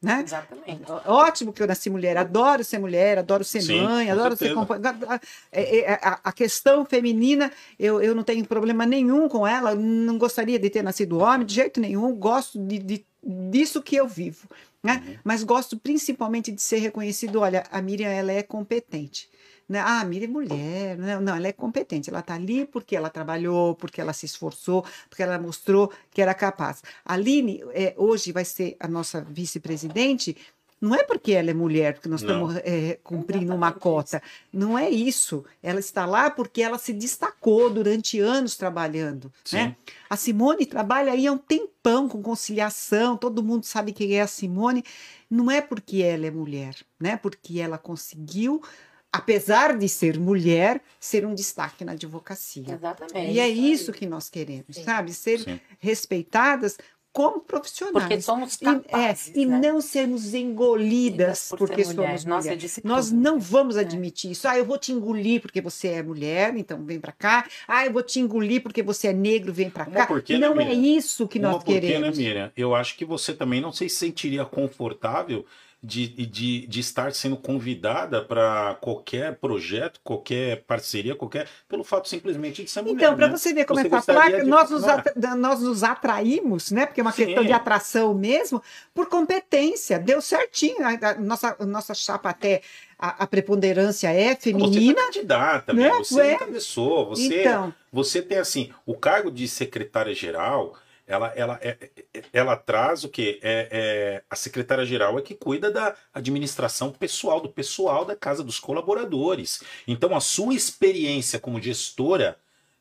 [0.01, 0.21] né?
[0.26, 0.84] Exatamente.
[1.05, 4.59] Ótimo que eu nasci mulher, adoro ser mulher, adoro ser Sim, mãe, adoro ser certeza.
[4.59, 5.21] companheira.
[5.51, 10.17] É, é, A, a questão feminina, eu, eu não tenho problema nenhum com ela, não
[10.17, 14.47] gostaria de ter nascido homem, de jeito nenhum, gosto de, de- disso que eu vivo.
[14.81, 15.03] Né?
[15.05, 15.15] Uhum.
[15.26, 19.27] Mas gosto principalmente de ser reconhecido, olha, a Miriam ela é competente.
[19.69, 19.79] Né?
[19.79, 20.97] Ah, a Miriam é mulher.
[20.97, 22.09] Não, não, ela é competente.
[22.09, 26.33] Ela está ali porque ela trabalhou, porque ela se esforçou, porque ela mostrou que era
[26.33, 26.81] capaz.
[27.05, 30.35] A Aline, é, hoje, vai ser a nossa vice-presidente.
[30.81, 32.49] Não é porque ela é mulher, porque nós Não.
[32.49, 34.23] estamos é, cumprindo uma cota.
[34.51, 35.43] Não é isso.
[35.61, 39.31] Ela está lá porque ela se destacou durante anos trabalhando.
[39.51, 39.75] Né?
[40.09, 44.27] A Simone trabalha aí há um tempão com conciliação, todo mundo sabe quem é a
[44.27, 44.83] Simone.
[45.29, 47.17] Não é porque ela é mulher, né?
[47.17, 48.63] Porque ela conseguiu,
[49.11, 52.73] apesar de ser mulher, ser um destaque na advocacia.
[52.73, 53.31] Exatamente.
[53.31, 54.84] E é isso que nós queremos, Sim.
[54.84, 55.14] sabe?
[55.14, 55.60] Ser Sim.
[55.80, 56.77] respeitadas
[57.11, 58.03] como profissionais.
[58.07, 59.60] Porque somos E, é, capazes, e né?
[59.60, 62.19] não sermos engolidas Por porque ser mulher.
[62.19, 63.19] somos Nossa, disse Nós tudo.
[63.19, 63.80] não vamos É.
[63.80, 64.48] admitir isso.
[64.48, 67.48] Ah, eu vou te engolir porque você é mulher, então vem pra cá.
[67.68, 70.06] Ah, eu vou te engolir porque você é negro, vem pra Uma cá.
[70.06, 70.98] porque, né, não é Miriam?
[70.98, 72.15] isso que Uma nós porque, queremos.
[72.15, 72.52] né, Miriam?
[72.56, 75.44] Eu acho que você também não se sentiria confortável
[75.81, 81.47] de, de, de estar sendo convidada para qualquer projeto, qualquer parceria, qualquer.
[81.69, 82.95] pelo fato simplesmente de ser mulher.
[82.95, 83.38] Então, para né?
[83.38, 84.91] você ver como Você é fácil, gostaria de- nós nos, é?
[84.91, 86.85] atra- nós nos atraímos, né?
[86.85, 87.26] Porque é uma Sim.
[87.27, 88.61] questão de atração mesmo,
[88.93, 89.97] por competência.
[89.97, 90.85] Deu certinho.
[90.85, 92.61] A, a nossa, a nossa chapa até,
[92.97, 94.95] a, a preponderância é Você feminina.
[95.01, 95.84] foi candidata, né?
[95.89, 95.97] né?
[95.97, 96.34] você É.
[96.34, 100.76] encabeçou, você, Então, você tem assim, o cargo de secretária-geral,
[101.10, 103.40] ela, ela, é- é- ela traz o quê?
[103.41, 108.60] É, é, a secretária-geral é que cuida da administração pessoal, do pessoal da casa dos
[108.60, 109.64] colaboradores.
[109.88, 112.38] Então, a sua experiência como gestora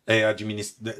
[0.06, 0.24] é,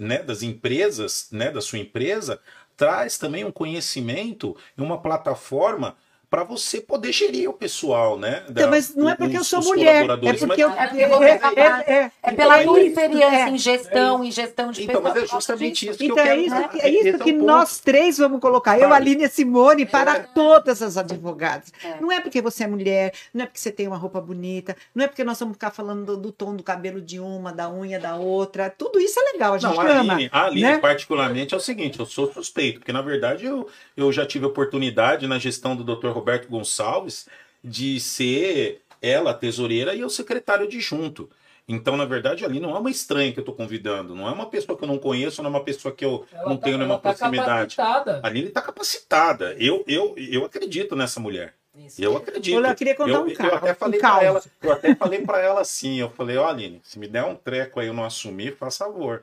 [0.01, 2.41] né, das empresas, né, da sua empresa,
[2.77, 5.97] traz também um conhecimento e uma plataforma
[6.31, 8.41] para você poder gerir o pessoal, né?
[8.49, 10.71] da- então, mas não é porque eu os- sou os mulher, é porque mas- eu.
[10.71, 11.89] É porque você é capaz.
[11.89, 13.49] é, É pela é tua isso, experiência é.
[13.49, 15.31] em gestão, em gestão de Então, mas é pessoas.
[15.31, 16.69] justamente isso que eu Então, é quero isso, né?
[16.69, 18.79] que- é isso que nós três vamos colocar.
[18.79, 18.93] Eu?
[18.93, 21.73] Aline e Simone, para todas as advogadas.
[21.83, 22.01] É.
[22.01, 25.05] Não é porque você é mulher, não é porque você tem uma roupa bonita, não
[25.05, 27.99] é porque nós vamos ficar falando do, do tom do cabelo de uma, da unha
[27.99, 28.69] da outra.
[28.69, 30.13] Tudo isso é legal, a gente Não, a ama.
[30.15, 30.79] Aline, a Aline, né?
[30.79, 35.27] particularmente, é o seguinte, eu sou suspeito, porque na verdade eu, eu já tive oportunidade
[35.27, 36.18] na gestão do Dr.
[36.19, 37.29] Roberto Gonçalves
[37.63, 41.29] de ser ela a tesoureira e eu secretário adjunto.
[41.71, 44.47] Então, na verdade, ali não é uma estranha que eu estou convidando, não é uma
[44.47, 46.79] pessoa que eu não conheço, não é uma pessoa que eu Ela não tá- tenho
[46.79, 47.77] nenhuma tá proximidade.
[47.77, 48.21] capacitada.
[48.23, 49.55] A Aline está capacitada.
[49.59, 51.55] Eu, eu, eu acredito nessa mulher.
[51.77, 52.03] Isso.
[52.03, 52.59] Eu acredito.
[52.59, 53.55] Eu queria contar eu, um eu caso.
[53.55, 54.25] até falei um para caos.
[54.25, 57.35] ela, eu até falei para ela assim, eu falei, ó, Aline, se me der um
[57.37, 59.23] treco aí eu não assumir, faz favor.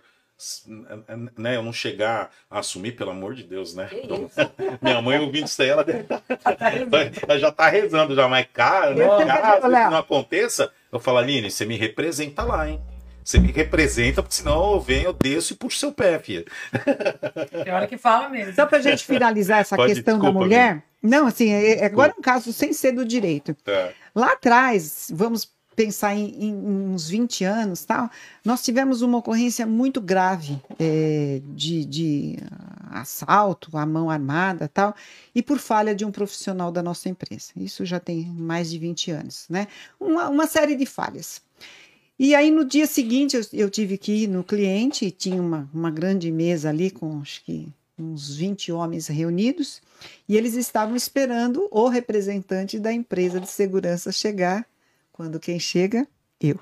[1.38, 3.90] Né, eu não chegar a assumir, pelo amor de Deus, né?
[3.92, 4.30] Então,
[4.82, 6.22] minha mãe ouvindo isso aí, ela, deve tá-
[7.28, 11.50] ela já tá rezando já, mas cara, né, Não, caso não aconteça, eu falo, Aline,
[11.50, 12.82] você me representa lá, hein?
[13.24, 16.46] Você me representa, porque senão eu venho, eu desço e puxo seu pé, filha.
[17.64, 18.54] Tem hora que fala mesmo.
[18.54, 20.84] Só para a gente finalizar essa Pode, questão desculpa, da mulher.
[21.02, 23.56] Não, assim, é- é- agora é um caso sem ser do direito.
[23.64, 23.90] Tá.
[24.14, 28.10] Lá atrás, vamos pensar em, em uns 20 anos, tal,
[28.44, 32.38] nós tivemos uma ocorrência muito grave é, de, de
[32.90, 34.96] assalto à mão armada, tal,
[35.34, 37.52] e por falha de um profissional da nossa empresa.
[37.56, 39.68] Isso já tem mais de 20 anos, né?
[40.00, 41.42] Uma, uma série de falhas.
[42.18, 45.92] E aí, no dia seguinte, eu, eu tive que ir no cliente, tinha uma, uma
[45.92, 49.82] grande mesa ali com, acho que, uns 20 homens reunidos,
[50.28, 54.66] e eles estavam esperando o representante da empresa de segurança chegar,
[55.16, 56.06] quando quem chega?
[56.42, 56.60] Eu.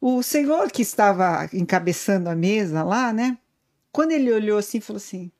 [0.00, 3.38] O senhor que estava encabeçando a mesa lá, né?
[3.92, 5.30] Quando ele olhou assim, falou assim: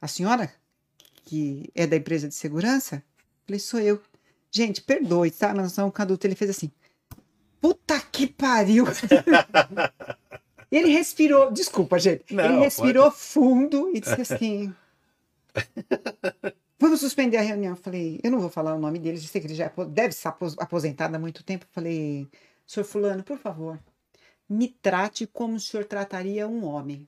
[0.00, 0.54] A senhora
[1.24, 2.94] que é da empresa de segurança?
[2.94, 3.02] Eu
[3.44, 4.00] falei: Sou eu.
[4.52, 5.48] Gente, perdoe, tá?
[5.48, 6.28] Mas nós estamos com adulto.
[6.28, 6.70] Ele fez assim:
[7.60, 8.84] Puta que pariu!
[10.70, 12.32] ele respirou, desculpa, gente.
[12.32, 14.72] Não, ele respirou fundo e disse assim:
[16.82, 17.74] Vamos suspender a reunião.
[17.74, 20.08] Eu falei, eu não vou falar o nome dele, eu sei que ele já deve
[20.08, 21.64] estar apos- aposentado há muito tempo.
[21.64, 22.28] Eu falei,
[22.66, 23.78] senhor fulano, por favor,
[24.48, 27.06] me trate como o senhor trataria um homem.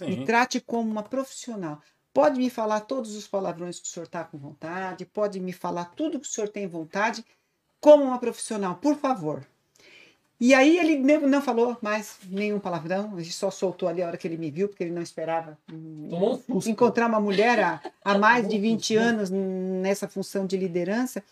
[0.00, 0.24] Me Sim.
[0.24, 1.80] trate como uma profissional.
[2.12, 5.84] Pode me falar todos os palavrões que o senhor está com vontade, pode me falar
[5.84, 7.24] tudo que o senhor tem vontade,
[7.80, 9.46] como uma profissional, por favor.
[10.44, 14.26] E aí ele não falou mais nenhum palavrão, ele só soltou ali a hora que
[14.26, 16.08] ele me viu, porque ele não esperava hum,
[16.48, 21.22] um encontrar uma mulher há, há mais de 20 anos nessa função de liderança.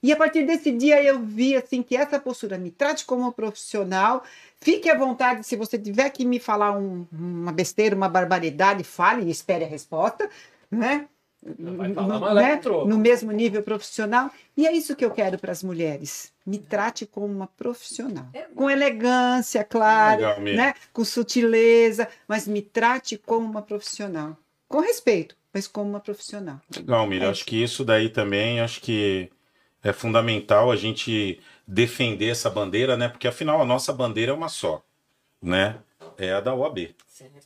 [0.00, 3.32] E a partir desse dia eu vi assim que essa postura me trate como um
[3.32, 4.22] profissional.
[4.60, 9.24] Fique à vontade, se você tiver que me falar um- uma besteira, uma barbaridade, fale
[9.26, 10.30] e espere a resposta,
[10.70, 11.08] né?
[11.42, 12.60] No- né?
[12.86, 14.30] no mesmo nível profissional.
[14.54, 16.30] E é isso que eu quero para as mulheres.
[16.44, 18.26] Me trate como uma profissional.
[18.34, 20.74] É Com elegância, claro, Legal, né?
[20.92, 24.36] com sutileza, mas me trate como uma profissional.
[24.68, 26.60] Com respeito, mas como uma profissional.
[26.76, 27.28] Legal, Miriam.
[27.28, 29.30] É Acho que isso daí também, acho que
[29.82, 33.08] é fundamental a gente defender essa bandeira, né?
[33.08, 34.82] Porque afinal a nossa bandeira é uma só,
[35.40, 35.76] né?
[36.18, 36.94] É a da OAB.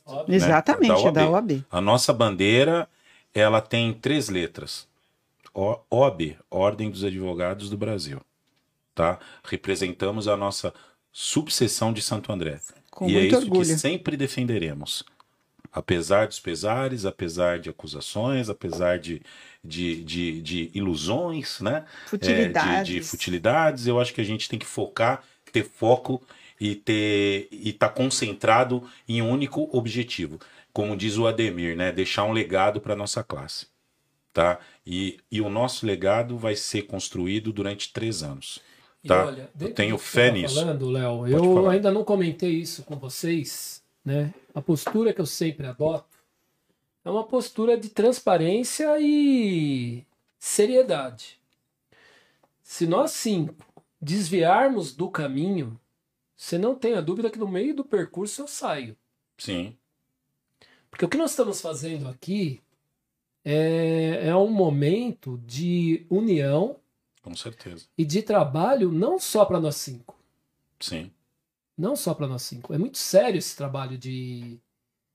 [0.05, 0.35] Óbvio.
[0.35, 1.53] Exatamente, Da é da OAB.
[1.53, 1.65] OAB.
[1.71, 2.87] A nossa bandeira,
[3.35, 4.87] ela tem três letras.
[5.53, 8.21] O- OAB, Ordem dos Advogados do Brasil.
[8.95, 9.19] Tá?
[9.43, 10.73] Representamos a nossa
[11.11, 12.59] subseção de Santo André.
[12.89, 13.61] Com e é isso orgulho.
[13.61, 15.03] que sempre defenderemos.
[15.71, 19.21] Apesar dos pesares, apesar de acusações, apesar de,
[19.61, 21.83] de, de, de ilusões, né?
[21.85, 22.87] É, Futilidades.
[22.87, 25.21] de, de futilidades, eu acho que a gente tem que focar,
[25.51, 26.21] ter foco
[26.57, 30.39] e ter e estar concentrado em um único objetivo.
[30.75, 31.89] Como diz o Ademir, né?
[31.89, 33.67] Deixar um legado para nossa classe.
[34.33, 34.59] Tá?
[34.85, 38.59] E, e o nosso legado vai ser construído durante três anos.
[39.07, 39.27] Tá.
[39.27, 40.55] olha, Eu tenho fé tá nisso.
[40.55, 41.71] Falando, Léo, eu falar.
[41.71, 44.33] ainda não comentei isso com vocês, né?
[44.53, 46.17] A postura que eu sempre adoto
[47.05, 50.03] é uma postura de transparência e
[50.37, 51.39] seriedade.
[52.61, 53.55] Se nós cinco
[54.01, 55.79] desviarmos do caminho,
[56.35, 58.97] você não tenha dúvida que no meio do percurso eu saio.
[59.37, 59.77] Sim.
[60.95, 62.61] Porque o que nós estamos fazendo aqui
[63.43, 66.77] é, é um momento de união
[67.21, 67.85] Com certeza.
[67.97, 70.15] e de trabalho não só para nós cinco.
[70.79, 71.11] Sim.
[71.77, 72.73] Não só para nós cinco.
[72.73, 74.57] É muito sério esse trabalho de,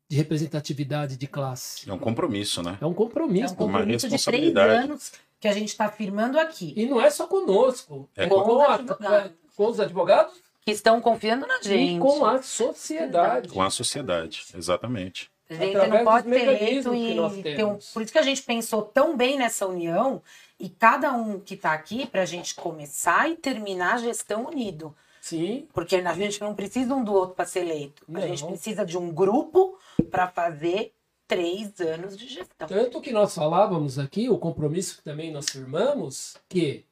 [0.07, 1.89] de representatividade de classe.
[1.89, 2.77] É um compromisso, né?
[2.79, 3.55] É um É compromisso.
[3.55, 6.75] um compromisso de três anos que a gente está firmando aqui.
[6.77, 8.07] E não é só conosco.
[8.15, 9.33] É com, com os a- advogados.
[9.57, 10.35] com os advogados
[10.67, 11.97] Que estão confiando na gente.
[11.97, 13.49] e com a sociedade.
[13.49, 14.45] Com a sociedade.
[14.55, 15.31] Exatamente.
[15.51, 17.77] A gente Através não pode ser eleito e ter um...
[17.93, 20.23] Por isso que a gente pensou tão bem nessa união
[20.61, 24.95] e cada um que está aqui para a gente começar e terminar a gestão unido.
[25.21, 28.05] Sim, Porque a gente não precisa um do outro para ser eleito.
[28.09, 28.21] A Não.
[28.23, 29.77] gente precisa de um grupo
[30.11, 30.95] para fazer
[31.29, 32.67] três anos de gestão.
[32.67, 36.85] Tanto que nós falávamos aqui, o compromisso que também nós firmamos, que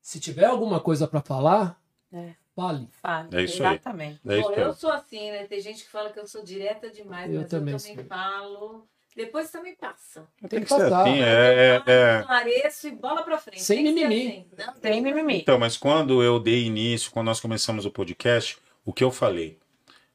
[0.00, 1.80] se tiver alguma coisa para falar,
[2.12, 2.34] É.
[2.54, 2.88] fale.
[3.00, 3.28] Fale.
[3.36, 3.74] É isso aí.
[3.74, 4.20] Exatamente.
[4.26, 5.44] É isso Bom, que eu sou assim, né?
[5.46, 8.04] Tem gente que fala que eu sou direta demais, Eu mas também eu também sou.
[8.04, 8.88] falo.
[9.14, 10.26] Depois também passa.
[10.48, 11.02] Tem que ser passar.
[11.02, 12.20] assim, é, é, é.
[12.20, 13.62] Esclareço e bola pra frente.
[13.62, 14.26] Sem Tem que mimimi.
[14.30, 14.46] assim.
[14.66, 15.36] Não Tem mimimi.
[15.40, 18.56] Então, mas quando eu dei início, quando nós começamos o podcast,
[18.86, 19.58] o que eu falei?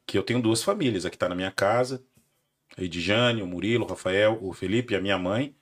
[0.05, 1.05] Que eu tenho duas famílias.
[1.05, 2.03] Aqui tá na minha casa.
[2.75, 5.55] A Edjane, o Murilo, o Rafael, o Felipe e a minha mãe.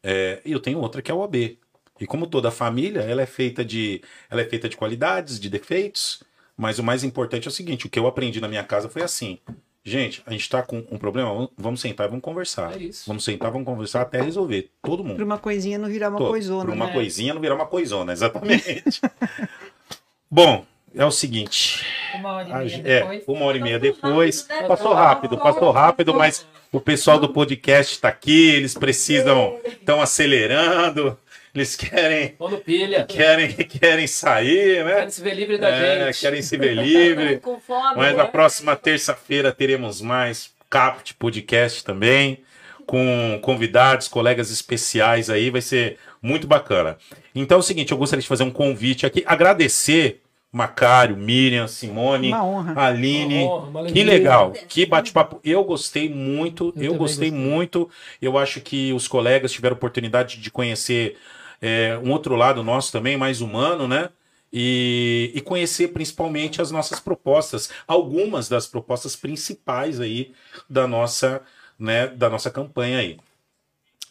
[0.00, 1.58] É, e eu tenho outra que é o AB.
[2.00, 4.00] E como toda família, ela é feita de
[4.30, 6.22] ela é feita de qualidades, de defeitos,
[6.56, 9.02] mas o mais importante é o seguinte, o que eu aprendi na minha casa foi
[9.02, 9.38] assim:
[9.84, 12.74] gente, a gente tá com um problema, vamos- sentar e vamos conversar.
[12.74, 13.04] É isso.
[13.06, 15.16] Vamos sentar, vamos conversar até resolver, todo mundo.
[15.16, 16.64] Para uma coisinha não virar uma Todo, coisona.
[16.66, 16.92] Pra uma né?
[16.92, 18.82] coisinha não virar uma coisona, exatamente.
[20.30, 20.64] Bom,
[20.94, 21.84] é o seguinte.
[22.14, 23.22] Uma hora e meia ge- depois.
[23.26, 24.46] é, uma hora e meia Passou depois.
[24.46, 24.68] rápido, né?
[24.68, 31.16] Passou rápido, passou rápido, mas o pessoal do podcast está aqui, eles precisam, estão acelerando,
[31.58, 33.04] eles querem, pilha.
[33.04, 34.94] querem, querem sair, né?
[34.96, 36.20] Quero se ver livre da É, gente.
[36.20, 37.38] querem se ver livre.
[37.42, 37.96] Com fome.
[37.96, 38.16] Mas né?
[38.18, 42.38] na próxima terça-feira teremos mais Capt Podcast também,
[42.86, 46.96] com convidados, colegas especiais aí, vai ser muito bacana.
[47.34, 52.32] Então é o seguinte, eu gostaria de fazer um convite aqui, agradecer Macário, Miriam, Simone.
[52.74, 53.44] Aline.
[53.44, 55.38] Honra, Que legal, que bate-papo.
[55.44, 57.50] Eu gostei muito, eu, Eu gostei gostei.
[57.50, 57.90] muito.
[58.20, 61.18] Eu acho que os colegas tiveram oportunidade de conhecer
[61.60, 64.10] é, um outro lado nosso também, mais humano, né?
[64.52, 70.32] E, e conhecer principalmente as nossas propostas, algumas das propostas principais aí
[70.70, 71.42] da nossa,
[71.78, 73.18] né, da nossa campanha aí.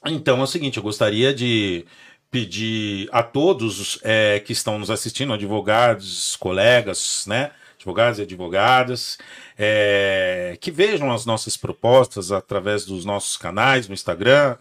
[0.06, 1.86] Então é o seguinte, eu gostaria de
[2.30, 7.52] pedir a todos é, que estão nos assistindo, advogados, colegas, né?
[7.78, 9.18] Advogados e advogadas,
[9.58, 14.58] é, que vejam as nossas propostas através dos nossos canais no Instagram,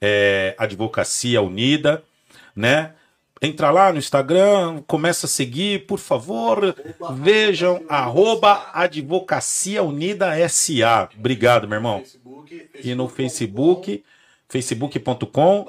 [0.00, 2.02] é, Advocacia Unida,
[2.54, 2.92] né?
[3.42, 6.76] Entra lá no Instagram, começa a seguir, por favor,
[7.14, 11.08] vejam, arroba Advocacia Unida SA.
[11.16, 12.02] Obrigado, meu irmão.
[12.84, 14.04] E no Facebook,
[14.46, 15.66] facebook.com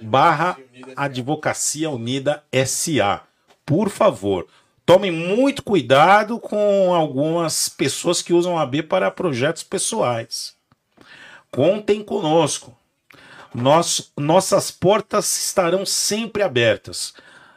[0.00, 0.56] barra
[0.96, 3.20] Advocacia Unida SA.
[3.66, 4.46] Por favor,
[4.86, 10.54] tomem muito cuidado com algumas pessoas que usam a AB para projetos pessoais.
[11.50, 12.79] Contem conosco.
[13.54, 17.14] Nós, nossas portas estarão sempre abertas.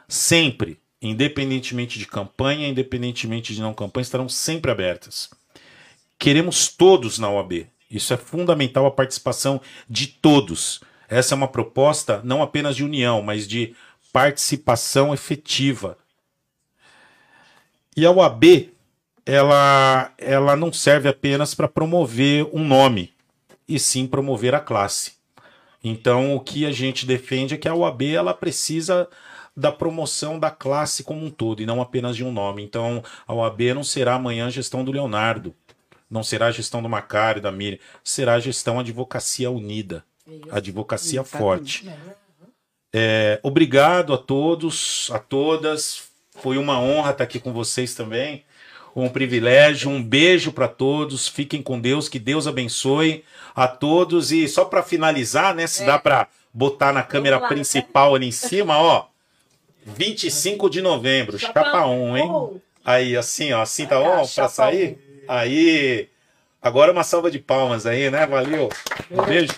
[0.08, 0.80] Sempre.
[1.00, 5.30] Independentemente de campanha, independentemente de não campanha, estarão sempre abertas.
[6.18, 7.66] Queremos todos na OAB.
[7.90, 10.80] Isso é fundamental a participação de todos.
[11.08, 13.74] Essa é uma proposta não apenas de união, mas de
[14.12, 15.98] participação efetiva.
[17.96, 18.72] E a OAB,
[19.26, 23.12] ela, ela não serve apenas para promover um nome,
[23.68, 25.12] e sim promover a classe.
[25.84, 29.06] Então, o que a gente defende é que a OAB ela precisa
[29.54, 32.62] da promoção da classe como um todo e não apenas de um nome.
[32.62, 35.54] Então, a OAB não será amanhã a gestão do Leonardo,
[36.10, 40.02] não será a gestão do Macário, da Miriam, será a gestão Advocacia Unida,
[40.50, 41.84] Advocacia Exatamente.
[41.84, 41.90] Forte.
[42.92, 46.08] É, obrigado a todos, a todas.
[46.30, 48.44] Foi uma honra estar aqui com vocês também.
[48.94, 49.90] Um privilégio.
[49.90, 51.26] Um beijo para todos.
[51.28, 52.08] Fiquem com Deus.
[52.08, 54.30] Que Deus abençoe a todos.
[54.32, 55.66] E só para finalizar, né?
[55.66, 55.86] Se É.
[55.86, 57.48] dá para botar na câmera lá, né?
[57.48, 59.06] principal ali em cima, ó.
[59.86, 62.60] 25 de novembro, chapa 1, hein?
[62.84, 64.98] Aí, assim, ó, assim tá bom pra chapa sair?
[65.28, 66.08] Aí.
[66.62, 68.24] Agora uma salva de palmas aí, né?
[68.26, 68.70] Valeu.
[69.10, 69.52] Um beijo.